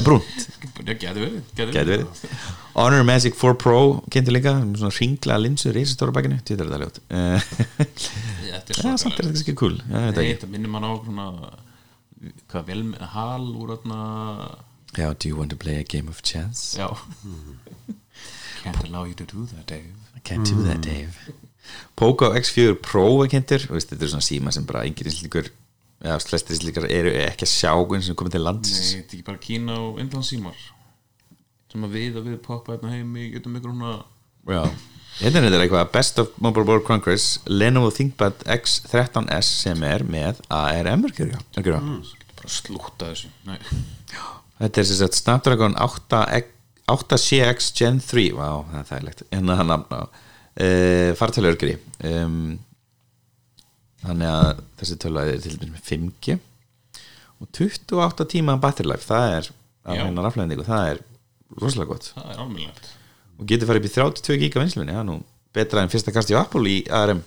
er 0.00 0.06
Já, 0.98 1.12
getur 1.60 1.78
verið 1.78 2.06
Honor 2.74 3.04
Magic 3.06 3.36
4 3.38 3.58
Pro 3.62 3.78
kynntu 4.10 4.34
líka 4.34 4.54
svona 4.64 4.92
ringla 4.98 5.38
linsur 5.44 5.76
í 5.78 5.84
þessu 5.84 5.94
stóra 5.98 6.14
bakinu, 6.16 6.40
þetta 6.42 6.56
er 6.56 6.84
ljót 6.84 7.00
Eh, 7.14 7.48
Þetta 8.54 8.74
er 8.74 8.80
er 9.28 9.30
ekki 9.44 9.56
cool. 9.60 9.76
Þetta 9.90 10.50
minnir 10.50 10.72
mann 10.74 10.86
á 10.88 10.92
svona 11.04 11.28
hvað 12.50 12.68
vel 12.70 12.82
með 12.90 13.02
hal 13.14 13.48
úr 13.60 13.74
þarna 13.76 14.00
já, 14.96 15.08
do 15.12 15.28
you 15.28 15.36
want 15.36 15.50
to 15.50 15.56
play 15.60 15.76
a 15.80 15.84
game 15.84 16.08
of 16.08 16.22
chess? 16.22 16.74
Já. 16.78 16.88
Can't 18.64 18.84
allow 18.88 19.04
you 19.04 19.12
to 19.14 19.24
do 19.28 19.44
that, 19.52 19.66
Dave. 19.66 19.92
I 20.16 20.20
can't 20.24 20.46
do 20.48 20.62
that 20.64 20.80
Dave 20.80 21.18
Poco 21.98 22.30
X4 22.34 22.78
Pro 22.82 23.06
er 23.24 23.30
kynntur 23.32 23.68
þetta 23.68 24.00
er 24.00 24.14
svona 24.14 24.26
síma 24.26 24.54
sem 24.54 24.66
bara 24.68 24.84
enginn 24.88 25.10
íslíkur 25.10 25.50
eða 26.04 26.20
flestir 26.22 26.58
íslíkar 26.58 26.88
eru 26.90 27.12
ekki 27.24 27.46
að 27.46 27.52
sjá 27.52 27.72
eins 27.74 28.10
og 28.12 28.18
komið 28.20 28.36
til 28.36 28.44
lands 28.44 28.72
Nei, 28.72 28.88
þetta 28.88 29.14
er 29.14 29.18
ekki 29.18 29.28
bara 29.28 29.42
Kína 29.44 29.78
og 29.86 30.00
Indlandsímar 30.02 30.58
sem 31.72 31.86
að 31.86 31.96
við 31.96 32.18
og 32.20 32.26
við 32.28 32.42
poppa 32.44 32.76
hérna 32.76 32.92
heim 32.92 33.14
í 33.18 33.30
getum 33.34 33.56
ykkur 33.58 33.72
svona 33.72 33.94
Já. 34.44 34.60
Hérna 35.22 35.40
er 35.40 35.46
þetta 35.46 35.62
eitthvað 35.64 35.92
Best 35.94 36.20
of 36.20 36.34
Mobile 36.42 36.68
World 36.68 36.84
Congress 36.86 37.38
Lenovo 37.48 37.92
ThinkPad 37.94 38.44
X13s 38.50 39.52
sem 39.62 39.86
er 39.86 40.04
með 40.04 40.42
ARM 40.52 41.06
örgjörja 41.08 41.40
mm. 41.62 42.02
bara 42.34 42.52
slúta 42.52 43.12
þessu 43.12 43.30
Nei. 43.48 43.56
Þetta 44.60 44.82
er 44.82 44.88
sem 44.90 45.00
sagt 45.00 45.18
Snapdragon 45.18 45.78
8, 45.80 46.20
8CX 46.92 47.72
Gen 47.78 48.02
3 48.04 48.28
Vá, 48.36 48.48
það 48.68 48.78
er 48.82 48.88
þægilegt 48.92 49.26
hérna 49.30 49.58
hann 49.62 49.72
nafn 49.72 49.98
á 49.98 50.02
uh, 50.60 51.10
fartölu 51.18 51.50
örgjörji 51.52 51.78
um, 52.10 52.56
þannig 54.04 54.30
að 54.30 54.64
þessi 54.80 54.98
tölu 55.02 55.22
er 55.22 55.40
til 55.42 55.56
dæmis 55.58 55.76
með 55.78 55.88
5G 55.90 56.38
og 57.42 57.50
28 57.50 58.28
tíma 58.36 58.56
battery 58.62 58.90
life 58.90 59.08
það 59.08 59.38
er 59.38 59.50
af 59.84 59.98
Já. 59.98 60.04
hennar 60.06 60.28
aflæðingu 60.30 60.66
það 60.66 60.90
er 60.92 61.00
rosalega 61.60 61.90
gott. 61.92 62.10
Það 62.14 62.30
er 62.32 62.42
almennilegt. 62.44 62.90
Og 63.38 63.48
getur 63.50 63.68
farið 63.68 63.82
upp 63.82 63.88
í 63.88 63.94
32 63.94 64.38
giga 64.42 64.62
vinslunni 64.62 64.94
það 64.94 65.02
er 65.02 65.08
nú 65.10 65.16
betra 65.54 65.82
en 65.84 65.92
fyrsta 65.92 66.14
kasti 66.14 66.36
á 66.36 66.40
Apple 66.40 66.70
í 66.70 66.78
ARM 66.90 67.20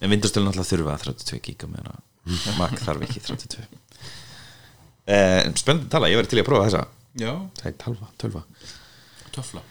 en 0.00 0.14
Windows 0.14 0.32
til 0.32 0.44
náttúrulega 0.44 0.70
þurfa 0.70 0.96
32 1.04 1.42
giga 1.44 1.68
meðan 1.70 1.92
að 1.92 2.56
Mac 2.60 2.76
þarf 2.80 3.04
ekki 3.06 3.22
32 3.26 3.66
eh, 5.10 5.50
spennandi 5.58 5.90
tala, 5.92 6.08
ég 6.10 6.20
verði 6.20 6.34
til 6.34 6.42
að 6.42 6.48
prófa 6.48 6.68
þessa. 6.68 6.82
Já, 7.20 7.32
það 7.58 7.70
er 7.70 7.76
12, 7.84 8.08
12 8.24 8.42
töfla 9.34 9.62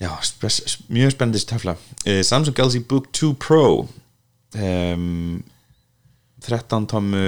já, 0.00 0.10
spes, 0.26 0.60
mjög 0.88 1.14
spennandi 1.14 1.44
töfla 1.48 1.76
eh, 2.04 2.22
Samsung 2.26 2.56
Galaxy 2.56 2.80
Book 2.80 3.10
2 3.16 3.34
Pro 3.40 3.88
um, 4.54 5.42
13 6.40 6.86
tommu 6.90 7.24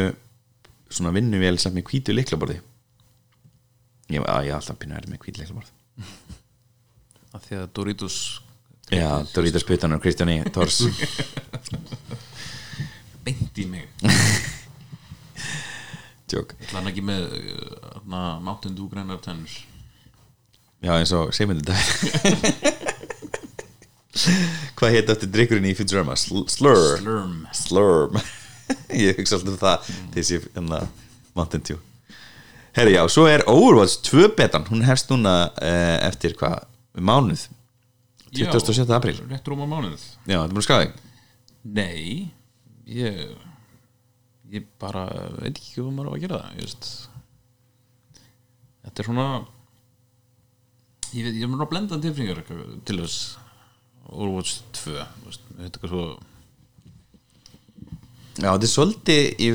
svona 0.92 1.12
vinnuvél 1.14 1.60
sem 1.60 1.74
með 1.76 1.88
hvítu 1.90 2.16
liklaborði 2.16 2.60
ég, 4.12 4.24
að, 4.24 4.48
er 4.48 4.56
alltaf 4.56 4.80
pínu 4.80 4.96
erið 4.98 5.12
með 5.12 5.26
hvítu 5.26 5.44
liklaborð 5.44 5.68
að 7.32 7.42
því 7.48 7.60
að 7.60 7.68
Doritos 7.76 8.22
Já, 8.92 9.24
Doritos 9.32 9.64
Putan 9.64 9.94
og 9.96 10.02
Kristjáni 10.04 10.42
Tors 10.52 10.82
beint 13.24 13.58
í 13.58 13.66
mig. 13.70 13.86
Jók 16.32 16.54
ætla 16.56 16.80
hann 16.80 16.88
ekki 16.88 17.02
með 17.04 17.26
uh, 17.28 18.40
Mountain 18.40 18.74
Dew 18.76 18.88
grænar 18.90 19.20
tennur 19.24 19.52
Já, 20.82 20.96
eins 20.96 21.12
og 21.14 21.30
segmyndi 21.36 21.62
dag 21.66 21.78
Hvað 24.76 24.96
heit 24.96 25.10
eftir 25.14 25.30
drikkurinn 25.30 25.68
í 25.70 25.76
Futurama? 25.78 26.16
Sl 26.18 26.42
slur 26.50 26.98
Slurm. 26.98 27.36
Slurm. 27.54 28.18
Ég 29.04 29.16
hugsa 29.16 29.38
alltaf 29.38 29.54
um 29.54 29.60
það 29.60 29.88
þessi 30.16 30.40
hérna 30.42 30.82
Mountain 31.38 31.62
Dew. 31.64 31.78
Herri, 32.76 32.96
já, 32.96 33.02
svo 33.12 33.24
er 33.30 33.44
Overwatch 33.48 34.02
2 34.08 34.32
betan. 34.36 34.66
Hún 34.68 34.84
hefst 34.84 35.08
núna 35.12 35.34
uh, 35.54 35.96
eftir 36.08 36.34
hvað? 36.40 36.66
Mánuð. 36.98 37.46
27. 38.32 38.84
apríl. 38.96 39.22
Rétt 39.30 39.48
rúma 39.48 39.68
mánuð. 39.68 40.02
Já, 40.26 40.40
þetta 40.40 40.44
er 40.44 40.52
búin 40.52 40.62
að 40.62 40.68
skráði 40.68 40.92
Nei 41.62 42.32
Ég 42.88 43.34
Ég 44.52 44.68
bara 44.80 45.06
veit 45.38 45.54
ekki 45.54 45.78
hvað 45.78 45.92
maður 45.96 46.08
á 46.08 46.12
að 46.12 46.22
gera 46.24 46.38
það 46.42 46.56
ég 46.58 46.66
veist. 46.66 46.88
Þetta 48.82 49.02
er 49.02 49.08
svona 49.08 49.26
Ég 51.12 51.26
veit, 51.26 51.36
ég 51.36 51.50
mér 51.50 51.64
að 51.66 51.72
blenda 51.74 51.98
tilfinningar 52.00 52.44
til 52.88 52.98
þess. 53.02 53.38
Overwatch 54.12 54.62
2 54.76 54.94
þú 54.96 55.28
veist, 55.28 55.44
Þetta 55.58 55.82
er 55.82 55.92
svo 55.92 56.04
Já, 58.32 58.48
þetta 58.48 58.66
er 58.66 58.72
svolítið 58.72 59.42
í, 59.44 59.48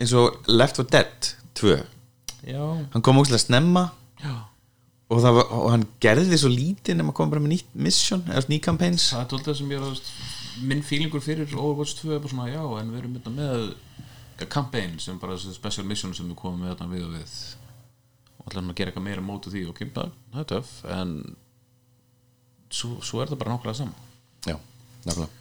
eins 0.00 0.14
og 0.18 0.48
Left 0.50 0.80
4 0.80 0.90
Dead 0.94 1.28
2 1.60 1.76
Já, 2.48 2.62
Hann 2.94 3.04
kom 3.04 3.18
ógæslega 3.20 3.42
snemma. 3.42 3.88
Já. 4.22 4.34
Og, 5.08 5.22
var, 5.24 5.44
og 5.52 5.70
hann 5.72 5.84
gerði 6.00 6.38
svo 6.40 6.50
lítið 6.52 6.98
nema 6.98 7.12
að 7.12 7.18
koma 7.18 7.32
bara 7.34 7.42
með 7.44 7.54
nýtt 7.54 7.76
mission 7.86 8.24
eða 8.28 8.44
ný 8.48 8.58
campaigns. 8.64 9.10
Það 9.14 9.22
er 9.22 9.30
tóltið 9.32 9.58
sem 9.58 9.72
ég 9.72 9.80
er 9.80 9.86
að 9.88 10.00
minn 10.68 10.82
fílingur 10.84 11.22
fyrir 11.24 11.54
Overwatch 11.54 12.00
2 12.02 12.14
er 12.14 12.22
bara 12.22 12.32
svona 12.32 12.48
já 12.50 12.62
en 12.80 12.92
við 12.92 13.00
erum 13.02 13.16
þetta 13.18 13.34
með 13.36 14.48
campaign 14.52 14.98
sem 15.02 15.18
bara 15.20 15.38
special 15.38 15.86
mission 15.88 16.14
sem 16.14 16.28
við 16.28 16.38
komum 16.38 16.64
með 16.64 16.74
þarna 16.74 16.92
við 16.92 17.06
og 17.06 17.14
við 17.16 17.36
og 18.48 18.54
ætlum 18.54 18.72
að 18.72 18.78
gera 18.78 18.92
eitthvað 18.92 19.04
meira 19.04 19.24
móti 19.24 19.52
því 19.52 19.64
og 19.68 19.76
kemta, 19.76 20.06
það. 20.32 20.40
Er 20.40 20.48
töff 20.52 20.70
en 20.94 21.12
svo, 22.72 22.96
svo 23.04 23.20
er 23.22 23.30
það 23.30 23.42
bara 23.42 23.54
nákvæmlega 23.54 23.80
saman 23.82 23.94
Já, 24.48 24.56
nákvæmlega. 25.04 25.34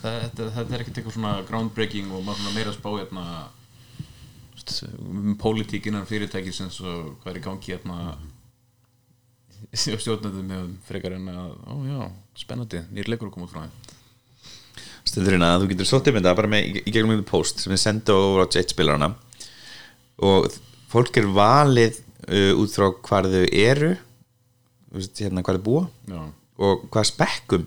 Það, 0.00 0.18
þetta, 0.24 0.50
þetta 0.56 0.74
er 0.74 0.82
ekkert 0.82 0.98
eitthvað 1.00 1.16
svona 1.16 1.32
groundbreaking 1.48 2.10
og 2.10 2.24
maður 2.24 2.42
svona 2.42 2.56
meira 2.56 2.74
spá 2.74 2.90
hérna 2.96 3.24
um 5.00 5.36
pólitík 5.40 5.88
innan 5.88 6.08
fyrirtækisins 6.08 6.80
og 6.84 7.14
hvað 7.22 7.32
er 7.32 7.40
í 7.40 7.44
gangi 7.44 7.74
hérna 7.74 7.98
stjórnandi 9.76 10.44
með 10.46 10.74
frekar 10.88 11.16
en 11.16 11.30
að, 11.30 11.54
ó 11.68 11.74
já, 11.86 11.98
spennandi 12.42 12.82
nýr 12.90 13.10
leikur 13.12 13.28
að 13.28 13.34
koma 13.36 13.48
út 13.48 13.54
frá 13.54 13.64
þeim. 13.64 13.96
Stundurinn 15.10 15.44
að 15.44 15.62
þú 15.62 15.70
getur 15.72 15.94
um 15.98 16.18
þetta 16.18 16.34
bara 16.38 16.50
með, 16.50 16.80
í 16.80 16.92
gegnum 16.92 17.14
einhvern 17.14 17.28
post 17.28 17.62
sem 17.62 17.74
er 17.74 17.80
senda 17.80 18.16
over 18.16 18.44
á 18.44 18.52
jet 18.52 18.72
spilarana 18.72 19.12
og 20.20 20.48
fólk 20.90 21.18
er 21.20 21.28
valið 21.34 21.98
uh, 22.26 22.52
út 22.60 22.74
frá 22.74 22.88
hvar 23.06 23.28
þau 23.30 23.44
eru 23.46 23.92
þú 24.90 24.98
veist, 24.98 25.20
hérna 25.22 25.44
hvar 25.46 25.58
þau 25.60 25.66
búa. 25.68 25.84
Já, 26.10 26.20
og 26.66 26.84
hvað 26.90 27.08
spekkum 27.12 27.66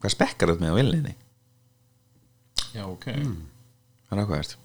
hvað 0.00 0.14
spekkar 0.14 0.52
þetta 0.54 0.64
með 0.64 0.72
á 0.72 0.78
villinni 0.78 1.14
já 2.70 2.84
ok. 2.86 3.06
Það 3.10 4.16
er 4.16 4.22
ákveðast 4.24 4.58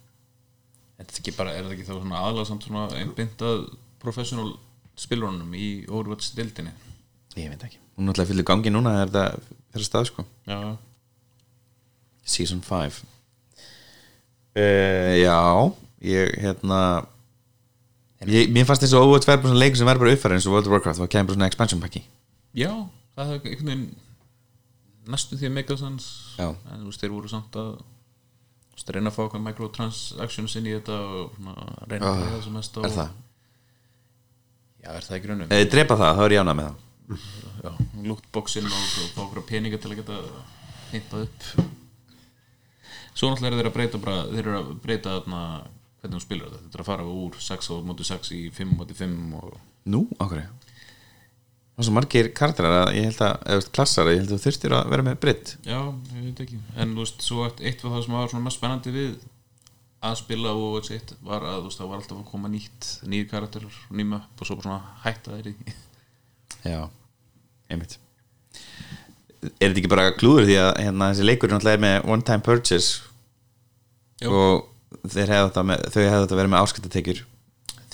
Þetta 0.96 1.12
er 1.12 1.18
ekki 1.20 1.34
bara, 1.36 1.52
er 1.52 1.66
þetta 1.66 1.76
ekki 1.76 1.88
þá 1.90 1.96
svona 1.98 2.20
aðlega 2.24 2.48
samt 2.48 2.66
svona 2.68 2.84
einbindað 3.02 3.64
professional 4.00 4.54
spilurunum 4.96 5.52
í 5.58 5.66
Overwatch-dildinni 5.90 6.72
ég 7.36 7.50
veit 7.52 7.66
ekki, 7.68 7.82
hún 7.98 8.06
er 8.06 8.14
náttúrulega 8.14 8.30
fyllir 8.32 8.48
gangi 8.48 8.72
núna 8.72 8.94
er 9.02 9.10
þetta 9.12 9.26
fyrir 9.76 9.88
stað 9.90 10.08
sko. 10.08 10.24
Já, 10.48 10.60
Season 12.24 12.62
5 12.64 13.02
uh, 14.56 15.14
Já 15.20 15.40
Ég 16.06 16.36
hérna 16.44 16.80
ég, 18.32 18.52
Mér 18.54 18.68
fannst 18.70 18.86
eins 18.86 18.96
og 18.96 19.06
Overwatch 19.06 19.30
verður 19.30 19.52
svona 19.52 19.62
leikur 19.62 19.80
sem 19.82 19.90
verður 19.90 20.06
bara 20.06 20.16
uppfæra 20.18 20.38
eins 20.38 20.48
og 20.48 20.56
World 20.56 20.70
of 20.70 20.76
Warcraft 20.76 21.04
og 21.06 21.12
kemur 21.14 21.38
svona 21.38 21.50
expansion 21.52 21.84
packi 21.84 22.04
já 22.56 22.72
það 23.16 23.34
er 23.36 23.50
einhvern 23.52 23.72
veginn 23.72 23.86
næstu 25.12 25.38
því 25.40 25.50
að 25.50 25.54
megasens 25.60 26.08
Já. 26.40 26.48
en 26.50 26.82
þú 26.82 26.90
veist, 26.90 27.04
þeir 27.04 27.14
voru 27.14 27.30
samt 27.32 27.60
að 27.62 27.70
þú 27.76 28.80
veist, 28.80 28.90
reyna 28.96 29.12
að 29.12 29.18
fá 29.18 29.22
eitthvað 29.26 29.46
microtransactions 29.46 30.58
inn 30.60 30.70
í 30.72 30.74
þetta 30.76 30.98
og 31.06 31.38
svona, 31.38 31.68
reyna 31.92 32.12
að 32.12 32.26
það 32.32 32.42
sem 32.48 32.58
mest 32.60 32.80
á 32.80 32.82
Er 32.82 32.96
það? 32.96 33.14
Já, 34.86 34.90
er 34.96 35.08
það 35.08 35.18
ekki 35.20 35.32
raunum? 35.32 35.54
Þið 35.54 35.70
drepa 35.76 36.00
það, 36.02 36.18
þá 36.18 36.26
er 36.26 36.36
ég 36.36 36.44
ánað 36.46 36.60
með 36.60 36.68
það 36.72 36.84
Já, 37.66 37.72
lootboxin 38.10 38.68
og, 38.70 38.84
og 39.04 39.14
fá 39.14 39.22
okkur 39.28 39.46
peninga 39.50 39.80
til 39.82 39.92
að 39.94 40.00
geta 40.02 40.20
hintað 40.92 41.28
upp 41.28 41.74
Svo 43.16 43.30
náttúrulega 43.30 43.54
eru 43.54 43.62
þeir 43.62 43.70
að 43.70 43.76
breyta 43.78 44.02
bara, 44.02 44.24
þeir 44.32 44.42
eru 44.42 44.58
að 44.60 44.72
breyta 44.84 45.14
þarna 45.20 45.42
hvernig 46.06 46.22
þú 46.22 46.26
spilar 46.26 46.52
þetta, 46.52 46.62
þetta 46.66 46.78
er 46.80 46.84
að 46.86 46.92
fara 46.92 47.08
úr 47.10 47.42
6 47.48 47.72
á 47.72 47.76
móti 47.90 48.08
6 48.08 48.32
í 48.36 48.44
5 48.56 48.72
á 48.72 48.76
móti 48.80 48.98
5 48.98 49.18
og 49.42 49.58
Nú, 49.86 50.06
okkur 50.18 50.46
Það 51.76 51.84
er 51.84 51.88
svo 51.90 51.94
margir 51.98 52.28
karakterar 52.32 52.74
að 52.86 52.94
ég 52.96 53.06
held 53.10 53.22
að 53.26 53.34
eða 53.52 53.72
klassar 53.76 54.08
að 54.08 54.14
ég 54.14 54.22
held 54.22 54.30
að 54.30 54.38
þú 54.38 54.44
þurftir 54.46 54.74
að 54.78 54.92
vera 54.94 55.04
með 55.04 55.16
britt 55.26 55.50
Já, 55.68 55.80
ég 56.16 56.22
veit 56.30 56.38
ekki. 56.46 56.60
En 56.80 56.94
þú 56.96 57.02
veist, 57.02 57.26
svo 57.26 57.48
eitt, 57.50 57.58
eitt 57.60 57.82
var 57.84 57.98
það 57.98 58.06
sem 58.06 58.16
var 58.16 58.30
svona 58.32 58.46
mest 58.46 58.60
spennandi 58.62 58.94
við 58.96 59.18
að 60.06 60.16
spila 60.22 60.54
og 60.56 60.88
eitt 60.96 61.12
var 61.26 61.44
að 61.44 61.58
þú 61.58 61.68
veist, 61.68 61.82
það 61.82 61.90
var 61.92 62.00
alltaf 62.00 62.22
að 62.22 62.30
koma 62.30 62.52
nýtt 62.54 62.88
nýjir 63.12 63.28
karakterar, 63.34 63.82
nýjum 63.92 64.16
upp 64.22 64.44
og 64.46 64.48
svo 64.48 64.58
bara 64.62 64.70
svona 64.70 64.94
hætta 65.04 65.36
þeir 65.36 65.50
í. 65.52 65.76
Já, 66.66 66.80
einmitt. 67.72 67.98
Er 69.60 69.68
þetta 69.68 69.82
ekki 69.82 69.92
bara 69.92 70.14
klúður 70.16 70.48
því 70.48 70.56
að 70.62 70.72
hérna, 70.80 71.10
þessi 71.12 71.28
leikur 71.28 71.52
er 71.52 71.58
náttúrulega 71.58 71.84
með 71.84 72.08
one 72.16 72.26
time 72.32 72.46
purchase 72.46 73.04
Jú. 74.24 74.32
og 74.32 74.75
hefðu 75.14 75.54
þau 75.56 76.04
hefðu 76.04 76.22
þetta 76.26 76.40
verið 76.42 76.54
með 76.54 76.66
áskatatekjur 76.66 77.24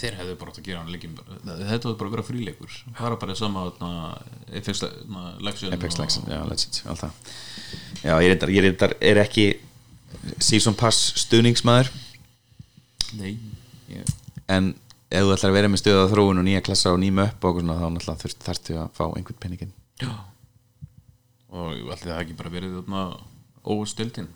Þeir 0.02 0.16
hefðu 0.18 0.36
bara 0.40 0.52
átt 0.52 0.60
að 0.62 0.66
gera 0.66 0.84
leikin 0.90 1.18
Þetta 1.18 1.66
hefði 1.70 1.92
bara 2.00 2.08
að 2.08 2.14
vera 2.16 2.24
fríleikur. 2.26 2.78
Það 2.98 3.04
var 3.06 3.18
bara 3.22 3.36
sama 3.38 3.66
Apex 4.50 4.82
Legends, 4.82 6.18
já, 6.26 6.40
Legends, 6.48 6.84
alltaf 6.90 7.34
Já, 8.02 8.16
ég 8.24 8.32
reyndar, 8.32 8.54
ég 8.56 8.66
reyndar 8.66 8.96
er 8.98 9.20
ekki 9.22 9.46
season 10.42 10.74
pass 10.78 11.12
stuðningsmaður. 11.22 11.92
Nei, 13.20 13.36
ég, 13.92 14.10
en 14.52 14.74
ef 15.12 15.26
þú 15.28 15.36
ætlar 15.36 15.52
að 15.52 15.58
vera 15.60 15.70
með 15.72 15.84
stöða 15.84 16.10
þróun 16.12 16.42
og 16.42 16.48
nýja 16.48 16.64
klassa 16.66 16.94
og 16.96 17.02
nýjum 17.02 17.22
upp 17.26 17.48
og 17.48 17.60
svona, 17.60 17.78
þá 17.78 17.88
náttúrulega 17.92 18.36
þarftu 18.48 18.78
að 18.80 18.92
fá 18.98 19.04
einhvern 19.10 19.42
penningin 19.44 19.74
Já. 20.02 20.12
Og 21.52 21.74
allir 21.76 22.08
það 22.08 22.22
ekki 22.24 22.38
bara 22.40 22.54
verið 22.54 22.78
óstildin 23.62 24.32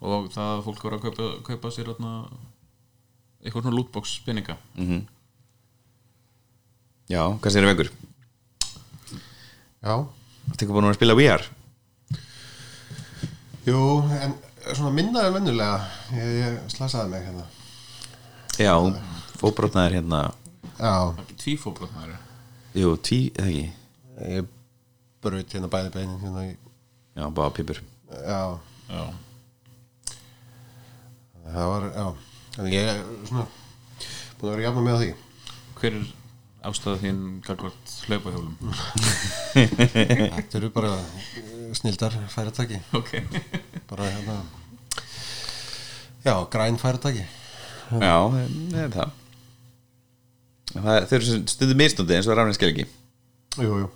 og 0.00 0.28
það 0.32 0.50
að 0.56 0.62
fólk 0.66 0.84
voru 0.86 0.96
að 0.98 1.02
kaupa, 1.06 1.28
kaupa 1.46 1.72
sér 1.74 1.90
eitthvað 3.40 3.62
svona 3.64 3.76
lootbox 3.76 4.18
peninga. 4.26 4.56
Mm 4.76 5.06
Já, 7.10 7.24
hvað 7.42 7.50
sér 7.52 7.66
vengur? 7.66 7.88
Já, 9.82 9.94
Þetta 10.50 10.64
ekki 10.64 10.74
búin 10.74 10.86
að 10.86 10.94
spila 10.98 11.16
VR? 11.18 11.42
jú, 13.66 13.80
en 14.14 14.34
svona 14.74 14.92
minnaði 14.94 15.32
vennulega 15.34 15.80
ég, 16.14 16.30
ég 16.40 16.60
slasaði 16.70 17.10
mig 17.10 17.24
hérna. 17.26 17.46
Já, 18.60 18.74
fóbrotnaðir 19.40 19.98
hérna. 19.98 20.20
Já, 20.78 20.92
Það 21.10 21.18
er 21.18 21.24
ekki 21.24 21.38
tvífóbrot 21.44 21.92
maður 21.96 22.14
Jú, 22.78 22.94
tví, 23.02 23.18
eða 23.34 23.48
ekki? 23.50 23.66
Ég 24.30 24.46
braut 25.20 25.54
hérna 25.56 25.68
bæði 25.72 25.92
beinin 25.96 26.22
hérna 26.22 26.44
í 26.46 26.54
Já, 27.18 27.26
báða 27.26 27.50
pípur. 27.58 27.82
Já, 28.10 28.58
Já 28.88 29.02
það 31.54 31.70
var, 31.74 31.86
já 31.96 32.06
en 32.60 32.70
ég 32.72 33.02
svona 33.28 33.46
búin 34.40 34.50
að 34.50 34.54
vera 34.56 34.64
jafna 34.68 34.82
með 34.86 35.02
því. 35.02 35.10
Hver 35.80 35.96
er 35.98 36.08
ástæða 36.70 37.00
þín 37.00 37.20
gagvart 37.46 37.92
hlaupahjólum? 38.06 38.56
Þetta 39.54 40.58
eru 40.60 40.70
bara 40.74 40.90
eh, 41.00 41.70
snildar 41.78 42.16
færataki 42.32 42.80
ok. 42.96 43.14
Bara 43.88 44.08
hérna 44.12 44.36
já, 46.24 46.34
græn 46.52 46.76
færataki 46.80 47.24
Já, 47.90 48.16
það 48.30 48.76
er 48.84 48.92
það. 48.94 49.14
Það 50.70 51.06
þau 51.10 51.14
eru 51.16 51.38
stundum 51.50 51.80
misnundi 51.80 52.14
eins 52.18 52.28
og 52.30 52.36
rafnir 52.38 52.58
skil 52.58 52.70
ekki 52.74 52.84
Jú, 53.58 53.80
jú, 53.82 53.86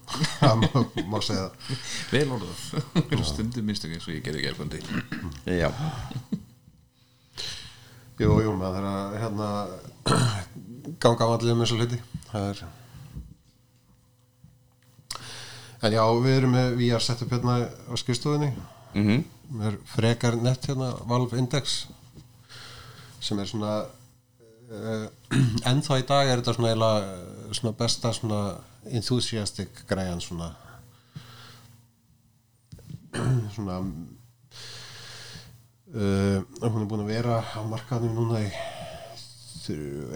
það 0.41 0.65
má, 1.07 1.21
segja 1.23 1.45
Vel 2.11 2.25
orðað. 2.35 2.65
Það 2.97 3.13
eru 3.15 3.27
stundum 3.29 3.69
mistök 3.71 3.93
eins 3.95 4.09
og 4.09 4.17
ég 4.17 4.25
gerði 4.25 4.43
gerfundi 4.49 4.81
Já, 5.61 5.69
Jú, 8.15 8.31
jú, 8.45 8.53
maður 8.55 8.85
þarf 8.85 8.91
að 8.95 9.15
hérna 9.25 9.47
ganga 11.03 11.27
allir 11.35 11.55
um 11.55 11.63
þessu 11.65 11.79
hluti. 11.81 11.99
Er 12.39 12.65
En 15.85 15.93
já, 15.93 16.05
við 16.23 16.37
erum 16.39 16.55
með 16.55 16.77
VR 16.79 17.03
setup 17.05 17.35
hérna 17.35 17.59
á 17.67 17.93
skrifstofunni. 18.01 18.53
Við 19.51 19.67
erum 19.69 19.83
frekar 19.91 20.39
nett 20.41 20.71
hérna 20.71 20.95
Valve 21.11 21.37
Index 21.43 21.75
sem 23.21 23.41
er 23.41 23.51
svona 23.51 23.75
uh, 23.83 25.07
ennþá 25.71 25.99
í 26.01 26.07
dag 26.09 26.31
er 26.31 26.41
þetta 26.41 26.55
svona, 26.57 26.71
eiginlega, 26.71 27.01
eh, 27.11 27.53
svona 27.59 27.75
besta 27.79 28.13
svona 28.15 28.41
enthusiastic 28.95 29.85
græjan 29.89 30.21
svona 30.21 30.51
svona 33.57 33.81
uh, 35.95 36.39
hún 36.61 36.83
er 36.83 36.89
búin 36.91 37.05
að 37.05 37.13
vera 37.15 37.41
á 37.43 37.61
markaðnum 37.71 38.17
núna 38.19 38.43
í 38.45 38.49
þrjú, 39.65 40.09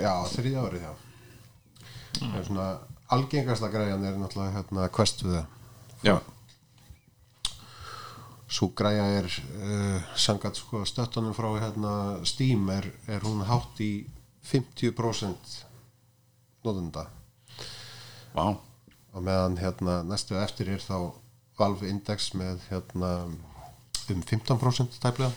árið 0.60 0.82
já. 0.84 0.90
það 2.18 2.40
er 2.40 2.48
svona 2.50 2.66
algengasta 3.14 3.70
græjan 3.72 4.04
er 4.04 4.18
náttúrulega 4.20 4.58
hérna 4.58 4.88
það. 4.92 5.46
Já, 6.04 6.18
svo 8.48 8.70
græja 8.76 9.04
er 9.18 9.28
uh, 9.28 10.00
sangat 10.16 10.56
sko 10.56 10.84
stöttunum 10.88 11.36
frá 11.36 11.50
hérna 11.60 11.92
Steam 12.26 12.68
er, 12.72 12.88
er 13.06 13.24
hún 13.26 13.44
hátt 13.44 13.80
í 13.84 14.06
50% 14.48 15.58
notenda. 16.64 17.08
Vá. 18.32 18.56
Og 19.16 19.24
meðan 19.24 19.58
hérna 19.60 20.00
næstu 20.06 20.36
eftir 20.40 20.70
er 20.72 20.82
þá 20.84 21.12
Valve 21.58 21.88
Index 21.90 22.32
með 22.38 22.62
hérna 22.70 23.12
um 23.28 24.22
15% 24.24 25.00
tæplega 25.02 25.32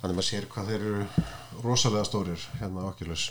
þannig 0.00 0.16
maður 0.16 0.28
sér 0.28 0.48
hvað 0.52 0.70
þeir 0.72 0.84
eru 0.90 1.64
rosalega 1.64 2.08
stórir 2.08 2.46
hérna 2.60 2.86
Oculus. 2.88 3.30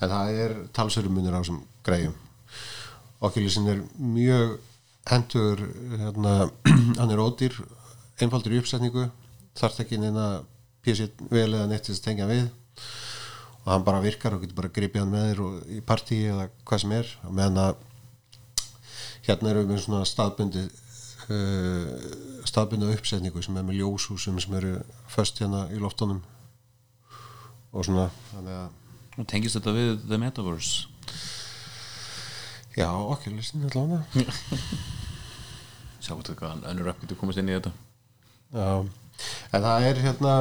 En 0.00 0.12
það 0.12 0.38
er 0.44 0.56
talsöru 0.76 1.12
munir 1.12 1.36
á 1.36 1.40
þessum 1.40 1.62
græjum 1.86 2.16
Oculusin 3.20 3.68
er 3.68 3.80
mjög 3.96 4.58
hendur 5.08 5.62
hérna, 5.96 6.50
hann 7.00 7.12
er 7.12 7.22
ódýr 7.22 7.54
einfaldur 8.20 8.56
í 8.56 8.60
uppsetningu 8.60 9.06
þarf 9.56 9.80
ekki 9.84 10.00
neina 10.00 10.42
PC 10.84 11.08
vel 11.30 11.48
eða 11.56 11.66
að 11.66 12.02
tengja 12.04 12.28
við. 12.28 12.48
Og 13.64 13.72
hann 13.72 13.86
bara 13.86 14.02
virkar 14.04 14.36
og 14.36 14.44
getur 14.44 14.60
bara 14.60 14.70
gripið 14.70 15.02
hann 15.02 15.14
með 15.14 15.30
þér 15.30 15.72
í 15.74 15.80
partí 15.82 16.20
eða 16.28 16.48
hvað 16.68 16.82
sem 16.82 16.92
er. 16.98 17.14
Og 17.26 17.32
meðan 17.34 17.62
að 17.64 17.80
hérna 19.26 19.50
erum 19.50 19.64
við 19.64 19.72
með 19.72 19.82
svona 19.86 20.04
staðbundi 20.06 20.66
uh, 21.32 21.92
staðbundi 22.48 22.94
uppsetningu 22.94 23.42
sem 23.44 23.56
er 23.58 23.66
með 23.66 23.82
ljóshúsum 23.82 24.40
sem 24.42 24.58
eru 24.58 24.78
föst 25.12 25.42
hérna 25.42 25.66
í 25.74 25.78
loftunum 25.82 26.22
og 27.76 27.84
svona 27.84 28.10
þannig 28.32 28.58
að 28.64 28.74
Og 29.16 29.24
tengist 29.24 29.56
þetta 29.56 29.72
við 29.72 30.02
The 30.04 30.18
Metaverse? 30.20 30.90
Já, 32.76 32.90
okkur 32.92 33.32
listin 33.32 33.64
allavega 33.64 34.02
Sjáu 36.04 36.18
þetta 36.20 36.34
hvað 36.36 36.66
önnur 36.72 36.90
app 36.92 37.00
getur 37.00 37.18
komast 37.18 37.40
inn 37.40 37.48
í 37.48 37.54
þetta. 37.56 37.72
Já, 38.52 38.84
en 39.56 39.64
það 39.64 39.86
er 39.88 40.02
hérna 40.04 40.34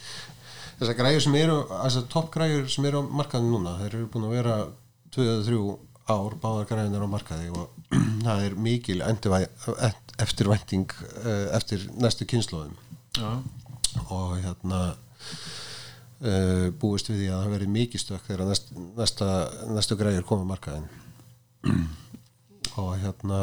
þessar 0.78 0.98
græjur 1.00 1.24
sem 1.24 1.38
eru 1.40 1.56
þessar 1.70 2.04
toppgræjur 2.12 2.68
sem 2.74 2.88
eru 2.90 3.00
á 3.00 3.08
markaðinu 3.22 3.56
núna 3.56 3.78
þeir 3.80 3.88
eru 3.88 4.10
búin 4.12 4.28
að 4.28 4.36
vera 4.36 4.58
2-3 5.16 5.62
ár 6.06 6.36
báðar 6.42 6.68
græðinir 6.70 7.02
á 7.02 7.08
markaði 7.10 7.50
og 7.50 7.70
það 8.26 8.44
er 8.46 8.56
mikil 8.66 8.98
eftirvænting 10.22 10.92
eh, 11.24 11.46
eftir 11.56 11.86
næstu 11.98 12.26
kynnslóðum 12.30 12.76
Já, 13.16 13.30
og 14.12 14.34
hérna 14.42 14.80
uh, 16.20 16.68
búist 16.80 17.08
við 17.10 17.22
því 17.22 17.30
að 17.30 17.40
það 17.40 17.54
verið 17.54 17.72
mikið 17.78 18.02
stökk 18.02 18.28
þegar 18.28 18.50
næst, 18.50 18.74
næsta, 18.98 19.30
næstu 19.72 19.96
græður 19.96 20.26
koma 20.28 20.44
á 20.44 20.52
markaðin 20.52 20.86
og 22.82 22.92
hérna 23.00 23.40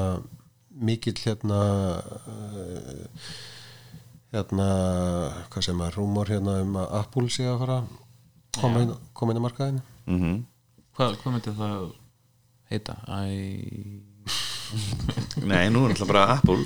mikill 0.74 1.18
hérna 1.24 1.59
uh, 2.30 3.26
hérna 4.34 4.70
hvað 5.53 5.68
sem 5.68 5.84
er 5.86 5.97
rúmor 5.97 6.32
hérna 6.32 6.59
um 6.64 6.80
að 6.82 6.95
Apple 7.01 7.28
sé 7.34 7.49
að 7.49 7.59
fara 7.66 7.82
koma 8.59 8.86
inn, 8.86 8.95
koma 9.18 9.34
inn 9.34 9.41
á 9.41 9.47
markaðin 9.47 9.84
mm 10.05 10.39
hvað, 10.93 11.18
hvað 11.22 11.36
myndi 11.36 11.53
það 11.57 11.91
heita? 12.74 12.95
Æ... 13.07 14.03
Nei, 15.49 15.65
nú 15.74 15.86
er 15.86 15.93
alltaf 15.93 16.09
bara 16.09 16.24
Apple. 16.38 16.63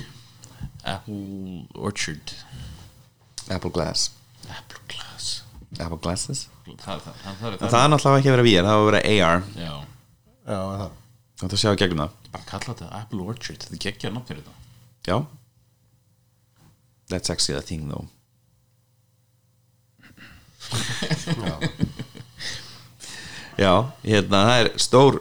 Apple 0.88 1.66
Orchard. 1.76 2.32
Apple 3.48 3.72
Glass. 3.74 4.10
Apple 4.48 4.80
Glass. 4.88 5.42
Apple 5.78 6.00
Glasses? 6.02 6.46
Það, 6.68 6.76
það, 6.84 7.00
það, 7.04 7.34
það, 7.40 7.52
En 7.52 7.58
það. 7.60 7.80
er 7.80 7.90
náttúrulega 7.92 8.18
ekki 8.20 8.30
að 8.30 8.34
vera 8.36 8.46
VR, 8.46 8.64
það 8.68 8.76
var 8.78 8.82
að 8.82 8.88
vera 8.88 9.02
AR 9.08 9.40
Já, 9.56 9.74
Já, 10.48 10.58
það. 10.82 10.90
Þú 11.38 11.44
ætti 11.48 11.68
að 11.68 11.80
gegnum 11.82 12.02
það. 12.02 12.12
Bara 12.32 12.44
kalla 12.48 12.70
þetta 12.72 12.88
Apple 12.98 13.20
Orchard. 13.24 13.60
Þetta 13.64 13.76
er 13.76 13.82
geggja 13.84 14.08
nátt 14.12 14.28
fyrir 14.28 14.42
þetta. 14.44 14.54
Já. 15.08 15.16
That's 17.08 17.30
actually 17.30 17.58
a 17.58 17.62
thing 17.62 17.88
though. 17.88 18.08
Já, 23.58 23.72
hérna 24.04 24.42
það 24.46 24.60
er 24.62 24.68
stór 24.78 25.20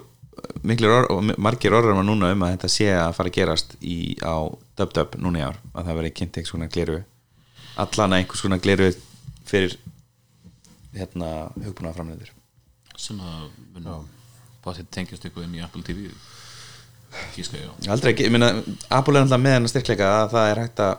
miklir 0.67 1.07
og 1.11 1.21
margir 1.37 1.75
orðar 1.77 1.99
núna 2.05 2.31
um 2.33 2.45
að 2.45 2.55
þetta 2.55 2.71
sé 2.71 2.89
að 2.93 3.13
fara 3.17 3.31
að 3.31 3.37
gerast 3.39 3.75
í, 3.81 4.15
á 4.21 4.47
dub-dub 4.79 5.17
núna 5.21 5.41
í 5.41 5.45
ár 5.47 5.59
að 5.73 5.89
það 5.89 5.99
veri 6.01 6.13
kynnt 6.19 6.39
einhvers 6.39 6.55
konar 6.55 6.73
gleru 6.73 6.97
allan 7.77 8.15
að 8.15 8.21
einhvers 8.21 8.45
konar 8.45 8.63
gleru 8.63 8.89
fyrir 9.47 9.77
hérna 10.97 11.31
hugbúna 11.63 11.93
framleiður 11.95 12.33
sem 12.97 13.19
að 13.21 13.49
mun 13.75 14.07
báttið 14.65 14.89
tengjast 14.91 15.27
eitthvað 15.27 15.47
inn 15.47 15.59
í 15.59 15.63
Apple 15.63 15.85
TV 15.85 16.09
Kíska 17.33 17.59
Aldrei 17.87 18.11
ekki, 18.11 18.27
ég 18.27 18.33
meina 18.33 18.49
Apple 18.93 19.15
er 19.15 19.23
alltaf 19.23 19.41
með 19.41 19.57
hennar 19.57 19.71
styrkleika 19.71 20.09
að 20.21 20.33
það 20.33 20.49
er 20.51 20.61
hægt 20.63 20.81
að 20.83 20.95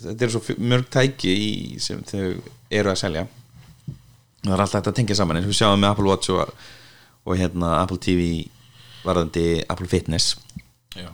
þetta 0.00 0.26
eru 0.26 0.34
svo 0.34 0.56
mörg 0.70 0.90
tæki 0.92 1.32
í, 1.34 1.52
sem 1.82 2.02
þau 2.06 2.40
eru 2.70 2.92
að 2.92 3.00
selja. 3.02 3.24
Það 4.40 4.54
er 4.54 4.62
alltaf 4.64 4.78
hægt 4.78 4.90
að 4.92 4.98
tengja 5.00 5.18
saman. 5.18 5.40
Eins 5.40 5.48
og 5.48 5.52
við 5.52 5.58
sjáum 5.60 5.82
með 5.82 5.92
Apple 5.92 6.08
Watch 6.08 6.32
og, 6.34 6.54
og 7.24 7.38
hérna 7.38 7.76
Apple 7.80 8.00
TV 8.00 8.26
varðandi 9.04 9.62
Apple 9.68 9.88
Fitness 9.90 10.36
Já, 10.96 11.10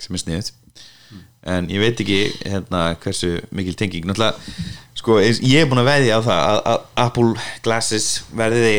sem 0.00 0.16
er 0.16 0.24
sniðut 0.24 0.56
en 1.40 1.68
ég 1.72 1.80
veit 1.80 2.00
ekki 2.02 2.18
hérna 2.44 2.94
hversu 3.00 3.38
mikil 3.56 3.76
tenging. 3.78 4.04
Náttúrulega, 4.04 4.36
sko, 4.98 5.16
ég 5.24 5.62
er 5.62 5.68
búin 5.70 5.80
að 5.80 5.88
veðja 5.88 6.18
á 6.18 6.26
það 6.26 6.40
að, 6.40 6.58
að 6.72 6.82
Apple 7.04 7.46
Glasses 7.64 8.08
verði 8.36 8.74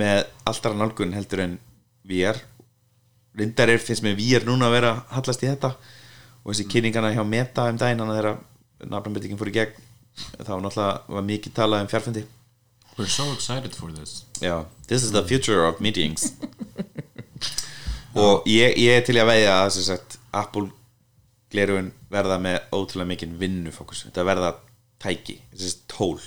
með 0.00 0.22
alltaf 0.48 0.76
nálgun 0.78 1.12
heldur 1.16 1.44
en 1.44 1.58
VR 2.08 2.38
reyndar 3.36 3.70
er 3.72 3.82
finnst 3.82 4.04
mér 4.04 4.16
VR 4.18 4.46
núna 4.48 4.68
að 4.68 4.76
vera 4.78 4.90
að 4.94 5.14
hallast 5.16 5.44
í 5.44 5.48
þetta 5.48 5.74
og 6.40 6.50
þessi 6.52 6.66
kynningana 6.72 7.12
hjá 7.14 7.22
Meta 7.26 7.68
um 7.70 7.78
daginn 7.78 8.02
hann 8.02 8.12
þegar 8.14 8.40
nafnabendingin 8.80 9.40
fór 9.40 9.50
í 9.52 9.56
gegn. 9.58 9.88
Þá 10.40 10.54
náttúrulega 10.56 11.14
var 11.14 11.26
mikið 11.28 11.56
talað 11.56 11.84
um 11.84 11.90
fjárfundi 11.90 12.24
we're 13.00 13.08
so 13.08 13.32
excited 13.32 13.74
for 13.74 13.90
this. 13.92 14.24
Já, 14.40 14.66
this 14.88 15.02
is 15.02 15.12
the 15.12 15.22
future 15.22 15.64
of 15.64 15.80
meetings. 15.80 16.32
Og 18.14 18.44
ég, 18.46 18.76
ég 18.76 18.98
er 18.98 19.04
til 19.06 19.16
að 19.22 19.30
veðja 19.30 19.54
að 19.62 19.78
sagt, 19.86 20.18
Apple 20.34 20.68
glerugun 21.50 21.92
verða 22.10 22.36
með 22.42 22.58
ótrúlega 22.74 23.08
mikinn 23.08 23.38
vinnufókus. 23.40 24.04
Þetta 24.08 24.26
verða 24.26 24.50
tæki 25.00 25.38
þessi 25.54 25.78
tól. 25.88 26.18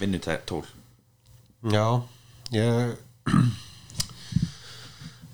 Vinnutól 0.00 0.64
Já, 1.70 2.02
ég 2.50 2.96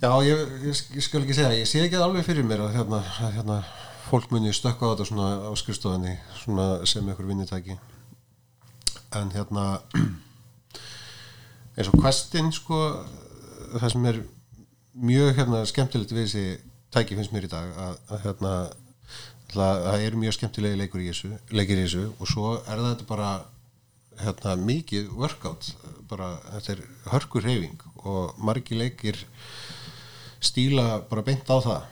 Já, 0.00 0.12
ég, 0.24 0.36
ég, 0.64 0.82
ég 0.96 1.04
skal 1.04 1.22
ekki 1.24 1.36
segja 1.36 1.56
ég 1.56 1.68
sé 1.68 1.80
ekki 1.84 1.98
alveg 2.00 2.24
fyrir 2.24 2.44
mér 2.46 2.66
að 2.66 2.76
hérna, 2.76 3.00
að, 3.20 3.32
hérna 3.38 3.56
fólk 4.08 4.30
muni 4.32 4.52
stökka 4.52 4.88
á 4.88 4.92
þetta 4.92 5.08
svona 5.08 5.30
á 5.48 5.52
skrifstofunni 5.56 6.14
svona 6.42 6.68
sem 6.88 7.08
ykkur 7.12 7.28
vinnitæki 7.28 7.76
en 9.18 9.32
hérna 9.34 9.64
eins 11.76 11.90
og 11.90 11.98
questin 12.00 12.50
sko 12.54 12.80
það 13.78 13.88
sem 13.94 14.11
er 14.11 14.20
mjög 15.11 15.32
hérna 15.38 15.62
skemmtilegt 15.70 16.14
við 16.14 16.26
þessi 16.26 16.44
tæki 16.94 17.18
finnst 17.18 17.34
mér 17.34 17.46
í 17.46 17.52
dag 17.52 17.72
að, 17.86 17.98
að 18.11 18.24
hérna 18.26 18.54
það 19.50 20.04
eru 20.06 20.20
mjög 20.22 20.36
skemmtilegi 20.38 20.78
leikur 20.78 21.02
í 21.02 21.11
þessu 21.11 21.32
leikir 21.54 21.78
í 21.78 21.86
þessu 21.86 22.04
og 22.18 22.30
svo 22.30 22.54
er 22.61 22.84
þetta 22.84 23.08
bara 23.08 23.30
hérna 24.20 24.56
mikið 24.61 25.12
workout 25.16 25.72
bara 26.11 26.34
þetta 26.56 26.74
er 26.74 26.82
hörkur 27.12 27.46
reyfing 27.46 27.86
og 28.04 28.34
margi 28.42 28.78
leikir 28.78 29.18
stíla 30.40 31.00
bara 31.08 31.24
beint 31.24 31.48
á 31.52 31.56
það. 31.61 31.82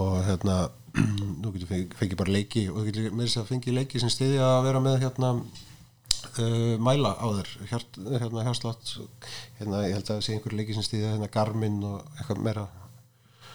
Og 0.00 0.16
hérna 0.26 0.56
nú 1.42 1.52
getur 1.54 1.70
fengið 1.70 1.94
fengi 1.98 2.18
bara 2.18 2.34
leiki 2.34 2.66
og 2.70 2.80
þú 2.80 2.86
getur 2.88 3.14
með 3.14 3.28
þess 3.28 3.40
að 3.40 3.48
fengi 3.50 3.74
leiki 3.74 4.02
sem 4.02 4.12
stiðja 4.12 4.46
að 4.46 4.66
vera 4.68 4.82
með 4.84 5.00
hérna 5.02 5.30
uh, 6.42 6.74
mæla 6.82 7.12
á 7.18 7.26
þér 7.38 7.50
Hjart, 7.70 7.98
hérna 8.22 8.44
hjárslátt 8.46 8.94
hérna 9.58 9.82
ég 9.86 9.94
held 9.96 10.08
að 10.08 10.14
það 10.14 10.24
sé 10.26 10.36
einhver 10.36 10.56
leiki 10.58 10.76
sem 10.76 10.86
stiðja 10.86 11.12
hérna 11.14 11.30
Garmin 11.34 11.78
og 11.86 11.98
eitthvað 12.18 12.42
meira. 12.46 12.64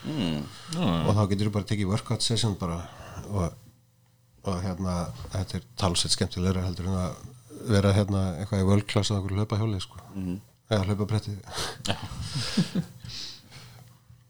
Og 0.05 1.09
þá 1.17 1.23
getur 1.31 1.49
þú 1.49 1.55
bara 1.57 1.69
tekið 1.71 1.91
workout 1.91 2.23
session 2.23 2.55
bara 2.59 2.77
og, 3.27 3.57
og 4.47 4.61
hérna 4.63 4.93
þetta 5.33 5.59
er 5.59 5.65
talsett 5.81 6.15
skemmtilegra 6.15 6.63
heldur 6.67 6.87
en 6.87 7.01
að 7.01 7.11
vera 7.69 7.91
hérna 7.97 8.21
eitthvað 8.39 8.63
í 8.63 8.69
world 8.69 8.87
class 8.87 9.11
að 9.11 9.19
okkur 9.19 9.35
hlaupa 9.35 9.59
hjóli 9.59 9.81
sko 9.83 9.99
eða 10.69 10.85
hlaupa 10.87 11.09
bretti 11.09 11.35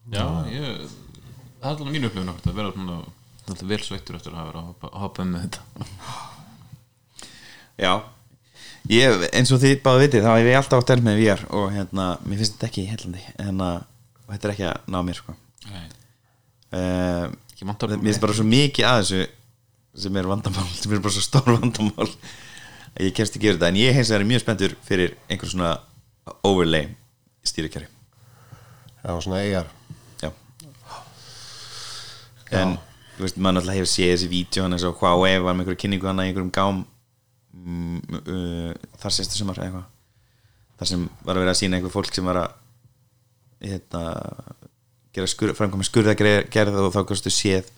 Já, 0.10 0.26
ég 0.50 0.90
það 1.60 1.70
er 1.70 1.76
alveg 1.76 1.94
mínu 1.94 2.10
upplifun 2.10 2.32
okkur 2.34 2.50
að 2.50 2.60
vera 2.64 2.74
svona 2.74 2.98
alltaf 3.50 3.70
vel 3.70 3.82
sveittur 3.84 4.18
eftir 4.18 4.34
að 4.34 4.40
hafa 4.40 4.50
verið 4.50 4.62
að 4.62 4.70
hoppa, 4.70 4.90
hoppa 5.04 5.24
um 5.26 5.32
með 5.34 5.46
þetta. 5.46 5.62
Já 7.80 7.94
ég, 8.88 9.26
eins 9.36 9.52
og 9.54 9.62
þið 9.62 9.82
báðu 9.86 10.04
vitið 10.06 10.26
þá 10.26 10.32
hef 10.34 10.50
ég 10.50 10.60
alltaf 10.60 10.84
átt 10.84 10.94
erf 10.96 11.06
með 11.06 11.22
VR 11.24 11.46
og 11.60 11.68
hérna, 11.76 12.08
mér 12.26 12.42
finnst 12.42 12.56
þetta 12.56 12.70
ekki 12.70 12.86
heillandi 12.90 13.26
en 13.46 13.64
að 13.66 13.82
þetta 14.30 14.48
er 14.48 14.54
ekki 14.56 14.68
að 14.70 14.90
ná 14.94 15.00
mér 15.06 15.20
sko. 15.20 15.36
Nei, 15.70 15.86
uh, 16.78 17.26
ekki 17.54 17.68
vantar 17.70 17.96
mér 17.96 18.08
finnst 18.08 18.24
bara 18.24 18.38
svo 18.40 18.48
mikið 18.48 18.90
að 18.90 19.02
þessu 19.02 19.22
sem 20.06 20.22
er 20.22 20.30
vandamál, 20.30 20.68
sem 20.80 20.96
er 20.96 21.04
bara 21.04 21.16
svo 21.18 21.26
stór 21.26 21.54
vandamál 21.58 22.10
að 22.10 23.06
ég 23.06 23.16
kemst 23.18 23.36
ekki 23.36 23.52
yfir 23.52 23.60
þetta. 23.60 23.72
En 23.74 23.80
ég 23.80 24.00
er 24.00 24.28
mjög 24.28 24.44
spenntur 24.46 24.76
fyrir 24.88 25.16
einhver 25.30 25.52
svona 25.52 25.78
overlay 26.46 26.90
stýrikjari 27.46 27.88
Já, 29.00 29.22
svona 29.22 29.40
eigar 29.40 29.68
já. 30.20 30.32
En 32.52 32.76
þú 33.16 33.24
veist, 33.24 33.38
maður 33.40 33.60
náttúrulega 33.60 33.80
hefur 33.80 33.92
séð 33.92 34.26
þessi 34.26 34.62
hann 34.64 34.76
eins 34.76 34.86
og 34.88 35.00
Huawei 35.00 35.38
var 35.40 35.56
með 35.56 35.64
einhverju 35.64 35.82
kynningu 35.84 36.10
hann 36.10 36.20
í 36.20 36.26
einhverjum 36.28 36.52
gám 36.56 36.82
mm, 37.54 38.20
uh, 38.20 38.74
þar 39.02 39.16
sérstu 39.16 39.40
sumar 39.40 39.60
eða 39.60 39.70
eitthvað. 39.70 39.88
Þar 40.80 40.92
sem 40.94 41.06
var 41.26 41.36
að 41.36 41.44
vera 41.44 41.54
að 41.56 41.60
sína 41.60 41.80
einhver 41.80 41.94
fólk 41.94 42.14
sem 42.16 42.28
var 42.30 42.40
að 42.44 42.58
hérna 43.70 44.04
gera 45.16 45.28
skur, 45.28 45.54
framkvæmum 45.58 45.88
skurðagerð 45.88 46.80
og 46.80 46.94
þá 46.94 47.02
kannstu 47.10 47.34
séð 47.34 47.70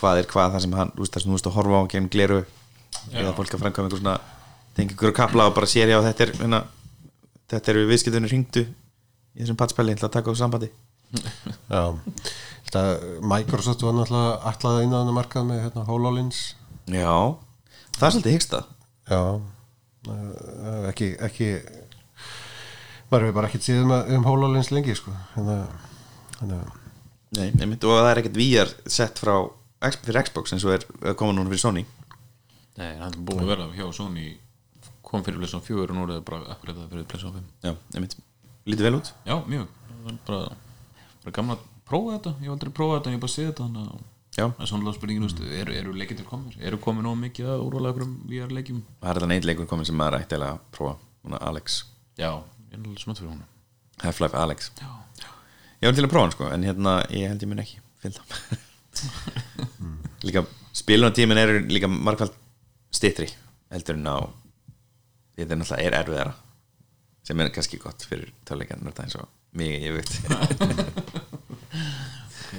hvað 0.00 0.22
er 0.22 0.28
hvað 0.30 0.54
það 0.54 0.64
sem 0.64 0.76
hann, 0.78 0.92
þú 0.96 1.04
veist, 1.04 1.14
það 1.14 1.22
sem 1.22 1.30
þú 1.30 1.36
veist 1.36 1.48
að 1.50 1.56
horfa 1.58 1.82
á 1.84 1.90
gegn 1.92 2.08
gleru 2.12 2.38
eða 3.12 3.34
fólk 3.36 3.54
að 3.54 3.64
framkvæma 3.64 3.88
einhver 3.88 4.00
svona 4.00 4.14
tengi 4.76 4.94
einhverju 4.94 5.16
kapla 5.16 5.48
og 5.50 5.56
bara 5.56 5.68
sér 5.68 5.92
já 5.92 5.98
þetta 6.06 6.24
er 6.24 6.32
hérna, 6.40 6.62
þetta 7.52 7.72
eru 7.74 7.84
viðskiptunni 7.90 8.32
ringdu 8.32 8.64
í 8.64 9.42
þessum 9.42 9.58
patspæli 9.60 9.96
til 9.96 10.08
að 10.08 10.14
taka 10.16 10.32
á 10.32 10.40
sambandi. 10.40 10.70
Já, 11.68 11.92
þetta 12.64 12.82
Microsoft 13.28 13.84
var 13.84 13.96
náttúrulega 13.98 14.36
alltaf 14.48 14.78
inn 14.80 14.94
á 14.96 14.98
þennan 14.98 15.16
markað 15.16 15.48
með 15.50 15.64
hérna, 15.66 15.84
HoloLens. 15.88 16.40
Já, 16.88 17.12
það 17.98 18.06
er 18.08 18.14
svolítið 18.16 18.36
hyggstað 18.38 18.71
Já 19.10 19.20
eh, 20.12 20.90
ekki, 20.92 21.08
ekki 21.28 21.48
maður 23.10 23.26
hefur 23.26 23.36
bara 23.38 23.48
ekkert 23.50 23.66
síðan 23.66 23.90
um, 23.92 24.14
um 24.18 24.26
HoloLens 24.28 24.70
lengi 24.74 24.94
sko. 24.98 25.14
Þannig 25.34 25.64
að- 26.52 26.78
Nei, 27.32 27.46
einmitt, 27.64 27.84
og 27.88 27.94
það 27.96 28.08
er 28.10 28.18
ekkert 28.20 28.36
VR 28.36 28.70
sett 28.92 29.20
frá 29.22 29.34
fyrir 30.04 30.22
Xbox 30.26 30.52
eins 30.52 30.64
og 30.68 30.74
er 30.74 30.82
er 31.08 31.14
koma 31.16 31.32
núna 31.32 31.48
fyrir 31.48 31.62
Sony. 31.62 31.84
Nei, 32.76 32.90
það 32.98 33.06
er 33.08 33.20
búið 33.28 33.40
að 33.44 33.50
vera 33.52 33.68
hjá 33.76 33.86
Sony 33.96 34.26
kom 35.02 35.24
fyrir 35.24 35.40
Plesson 35.40 35.62
4 35.64 35.86
og 35.86 35.94
nú 35.96 36.04
er 36.06 36.12
það 36.18 36.24
bara 36.28 36.52
akkurat 36.54 36.82
fyrir 36.90 37.06
Plesson 37.08 37.32
5 37.36 37.68
Já, 37.68 37.72
einmitt, 37.96 38.16
lítið 38.68 38.86
vel 38.88 38.98
út. 39.00 39.12
Já, 39.28 39.34
mjög, 39.48 39.66
það 39.88 40.12
er 40.12 40.18
bara, 40.28 40.56
bara 41.24 41.34
gaman 41.38 41.56
að 41.56 41.64
prófa 41.88 42.14
þetta, 42.18 42.32
ég 42.40 42.48
hef 42.48 42.54
aldrei 42.56 42.72
prófað 42.78 42.98
þetta 42.98 43.08
en 43.10 43.16
ég 43.16 43.18
hef 43.18 43.24
bara 43.26 43.34
séð 43.36 43.48
þetta 43.50 43.66
þannig 43.66 43.88
að 43.88 44.04
það 44.32 44.64
er 44.64 44.70
svona 44.70 44.94
spurningin, 44.96 45.28
mm. 45.28 45.52
eru, 45.60 45.74
eru 45.76 45.94
leikir 45.96 46.16
til 46.16 46.26
komir 46.28 46.56
eru 46.60 46.80
komið 46.80 47.06
nóg 47.06 47.18
mikið 47.20 47.52
að 47.52 47.64
úrvala 47.66 47.92
okkur 47.92 48.08
VR 48.30 48.54
leikjum? 48.56 48.80
Það 49.02 49.10
er 49.10 49.20
þetta 49.20 49.30
neitt 49.32 49.48
leikur 49.48 49.70
komin 49.70 49.88
sem 49.88 49.98
maður 49.98 50.22
ætti 50.22 50.40
að 50.40 50.60
prófa? 50.72 50.96
Núna 51.22 51.38
Alex? 51.46 51.82
Já, 52.18 52.32
er 52.72 52.80
alveg 52.80 53.02
smátt 53.02 53.20
fyrir 53.20 53.34
hún 53.34 53.44
Half-Life 54.02 54.34
Alex. 54.34 54.72
Já. 54.80 54.88
Ég 55.82 55.90
var 55.90 55.98
til 55.98 56.06
að 56.06 56.10
prófa 56.10 56.26
hann 56.26 56.34
sko 56.34 56.48
En 56.50 56.64
hérna, 56.66 56.94
ég 57.12 57.30
held 57.30 57.44
ég 57.44 57.50
mun 57.50 57.62
ekki 57.62 57.82
Líka, 60.26 60.42
spilunartímin 60.74 61.38
eru 61.38 61.60
líka 61.70 61.90
margfald 61.90 62.34
stittri 62.92 63.28
heldur 63.72 63.96
en 63.98 64.08
á 64.08 64.16
þetta 65.36 65.54
er 65.54 65.60
náttúrulega 65.60 65.86
er 65.86 65.98
erfiðara 65.98 66.34
sem 67.26 67.40
er 67.40 67.52
kannski 67.54 67.80
gott 67.82 68.00
fyrir 68.06 68.28
töluleikjarnir 68.48 68.92
þetta 68.92 69.04
eins 69.06 69.18
og 69.20 69.26
mig, 69.56 69.72
ég 69.82 69.92
veit 69.96 70.12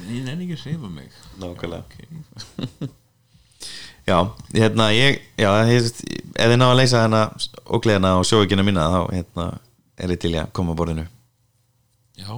Ég 0.09 0.25
nenni 0.25 0.47
ekki 0.47 0.57
að 0.57 0.63
sefa 0.63 0.91
mig. 0.91 1.09
Nákvæmlega. 1.41 1.83
Ok. 1.83 2.91
Já, 4.03 4.17
hérna 4.51 4.89
ég 4.91 5.21
já, 5.39 5.47
ég, 5.71 5.85
ef 6.35 6.49
þið 6.51 6.57
ná 6.59 6.65
að 6.65 6.73
leysa 6.75 7.05
hérna 7.05 7.21
ógleðina 7.71 8.09
og 8.19 8.25
sjóvíkina 8.27 8.65
mína 8.67 8.89
þá 8.91 8.97
hérna, 9.13 9.45
er 9.95 10.11
ég 10.11 10.19
til 10.19 10.33
í 10.33 10.39
að 10.41 10.49
koma 10.59 10.73
að 10.73 10.81
borðinu. 10.81 11.05
Já, 12.19 12.33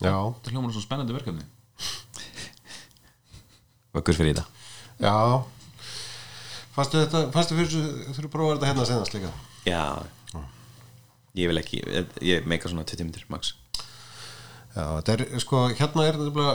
Já, 0.00 0.14
þetta 0.16 0.54
hljómar 0.54 0.72
svo 0.72 0.80
spennandi 0.80 1.12
verkefni. 1.12 1.44
Vöggur 3.92 4.16
fyrir 4.16 4.32
þetta 4.32 4.46
já. 5.00 5.44
Fastu 6.76 7.02
þetta, 7.02 7.22
fastu 7.34 7.56
fyrir 7.58 7.72
þurfum 8.14 8.28
að 8.28 8.34
prófa 8.34 8.54
þetta 8.54 8.70
hérna 8.70 8.86
senast 8.88 9.16
líka? 9.16 9.32
Já. 9.68 9.84
Ég 11.38 11.50
vil 11.50 11.60
ekki, 11.60 11.82
ég, 11.84 12.14
ég 12.26 12.48
meika 12.48 12.70
svona 12.70 12.86
20 12.88 13.06
minnir 13.06 13.26
max 13.30 13.52
Já, 14.74 14.84
þetta 15.00 15.12
er, 15.16 15.24
sko, 15.42 15.64
hérna 15.74 16.06
er 16.06 16.18
þetta 16.18 16.34
bara 16.36 16.54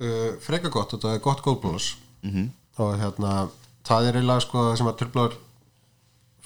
uh, 0.00 0.30
freka 0.44 0.70
gott, 0.70 0.92
þetta 0.94 1.14
er 1.16 1.24
gott 1.24 1.42
góðbúlus 1.42 1.96
-hmm. 1.96 2.30
Mhm. 2.30 2.48
og 2.78 2.98
hérna 3.00 3.48
það 3.88 4.08
er 4.08 4.18
eiginlega 4.18 4.40
sko 4.44 4.76
sem 4.76 4.86
að 4.86 4.98
tröflar 5.00 5.36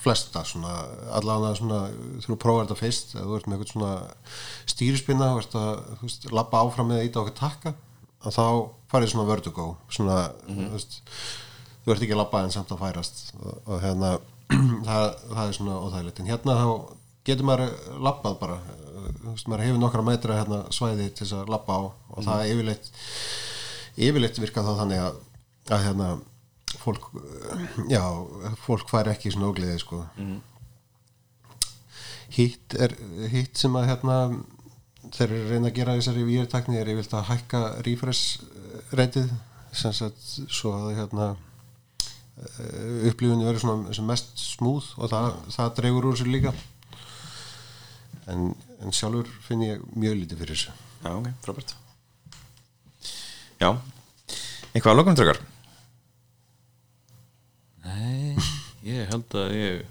flesta 0.03 0.43
svona 0.45 0.73
allavega 1.15 1.55
svona 1.55 1.81
þú 2.25 2.37
prófar 2.37 2.67
þetta 2.67 2.79
fyrst 2.81 3.15
þú 3.15 3.37
ert 3.37 3.47
með 3.47 3.59
eitthvað 3.59 3.73
svona 3.73 3.93
stýrispinna 4.67 5.29
þú 5.33 5.39
ert 5.43 5.55
að, 5.55 5.73
þú 5.99 6.09
veist, 6.09 6.27
labba 6.33 6.63
áfram 6.65 6.89
með 6.91 6.99
að 6.99 7.07
íta 7.09 7.21
okkur 7.23 7.37
takka 7.39 7.75
að 8.23 8.37
þá 8.39 8.47
farið 8.93 9.13
svona 9.13 9.29
vertigo 9.29 9.67
svona, 9.91 10.17
þú 10.49 10.73
veist 10.73 10.99
þú 11.85 11.93
ert 11.95 12.03
ekki 12.03 12.17
að 12.17 12.23
labba 12.23 12.43
en 12.43 12.55
samt 12.55 12.73
að 12.75 12.83
færast 12.83 13.23
og, 13.39 13.55
og 13.67 13.81
hérna 13.83 14.11
það, 14.89 15.07
það 15.35 15.45
er 15.47 15.57
svona 15.59 15.79
óþægilegt 15.87 16.21
en 16.21 16.31
hérna 16.33 16.59
þá 16.59 16.69
getur 17.27 17.47
maður 17.47 17.73
labbað 18.03 18.39
bara. 18.41 18.59
Maður 19.23 19.65
hefur 19.67 19.81
nokkra 19.81 20.05
metra 20.07 20.39
hérna 20.41 20.61
svæði 20.75 21.09
til 21.11 21.25
þess 21.27 21.39
að 21.39 21.53
labba 21.53 21.79
á 21.79 21.83
og 21.87 22.25
það 22.27 22.45
er 22.45 22.53
yfirleitt 22.53 22.89
yfirleitt 23.97 24.41
virka 24.41 24.65
þá 24.65 24.73
þannig 24.81 25.03
að, 25.03 25.19
að 25.71 25.85
hérna 25.87 26.09
fólk 26.83 27.11
já, 27.93 28.03
fólk 28.65 28.89
fær 28.91 29.13
ekki 29.13 29.33
svona 29.35 29.53
ógleði 29.53 29.79
sko. 29.83 30.03
Hitt 32.33 32.77
er 32.81 32.97
hitt 33.33 33.61
sem 33.61 33.77
að 33.77 33.89
hérna 33.91 34.19
þeir 35.13 35.29
eru 35.29 35.47
reyna 35.51 35.71
að 35.71 35.79
gera 35.79 35.97
þessari 35.99 36.27
výrtakni 36.27 36.81
er 36.81 36.91
yfirleitt 36.93 37.17
að 37.19 37.29
hækka 37.31 37.63
refresh 37.87 38.43
reytið 38.97 39.33
sem 39.73 39.95
sagt 39.97 40.21
svo 40.53 40.75
að 40.77 40.95
hérna 40.99 41.33
upplifunni 43.07 43.45
verður 43.45 43.63
svona 43.63 44.07
mest 44.09 44.33
smúð 44.41 44.89
og 44.99 45.11
það, 45.13 45.27
það 45.53 45.75
dregur 45.79 46.09
úr 46.09 46.17
sér 46.19 46.31
líka 46.33 46.53
en, 48.31 48.53
en 48.83 48.95
sjálfur 48.95 49.31
finn 49.47 49.65
ég 49.67 49.83
mjög 49.95 50.21
lítið 50.21 50.45
fyrir 50.45 50.59
þessu. 50.59 50.77
Já, 51.03 51.11
ok, 51.17 51.33
frábært. 51.47 51.75
Já. 53.63 53.71
Eitthvað 54.73 54.93
að 54.95 54.99
lokum 54.99 55.17
drögar 55.19 55.39
Nei, 57.85 58.37
ég 58.87 59.11
held 59.11 59.35
að 59.37 59.53
ég 59.59 59.83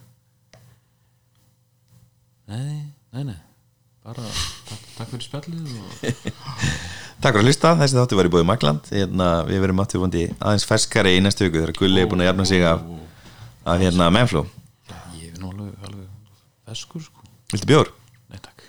Nei, 2.52 2.82
nei, 3.14 3.24
nei. 3.30 3.38
Bara 4.02 4.26
takk, 4.68 4.88
takk 4.98 5.12
fyrir 5.14 5.28
spjallið 5.28 5.76
og 5.78 5.92
Takk 7.22 7.36
fyrir 7.36 7.44
að 7.44 7.48
hlusta, 7.52 7.76
þessi 7.78 8.00
þáttu 8.00 8.18
var 8.18 8.28
í 8.28 8.32
bóði 8.34 8.48
Magland. 8.50 8.88
Hérna, 8.90 9.28
Við 9.46 9.62
verum 9.62 9.84
vondi 9.86 10.26
aðeins 10.40 10.66
ferskari 10.66 11.14
í 11.20 11.22
næstu 11.22 11.46
viku 11.46 11.62
þegar 11.62 11.78
Gulli 11.78 12.02
er 12.02 12.10
búin 12.10 12.26
að 12.26 12.32
jafna 12.32 12.48
sig 12.50 12.66
af, 12.66 12.82
af 13.64 13.84
hérna 13.86 14.10
menflú 14.12 14.48
Ég 15.22 15.30
er 15.36 15.40
nú 15.40 15.54
alveg, 15.54 15.78
alveg 15.86 16.08
feskur 16.66 17.06
sko. 17.06 17.22
Viltu 17.54 17.70
bjór? 17.70 17.94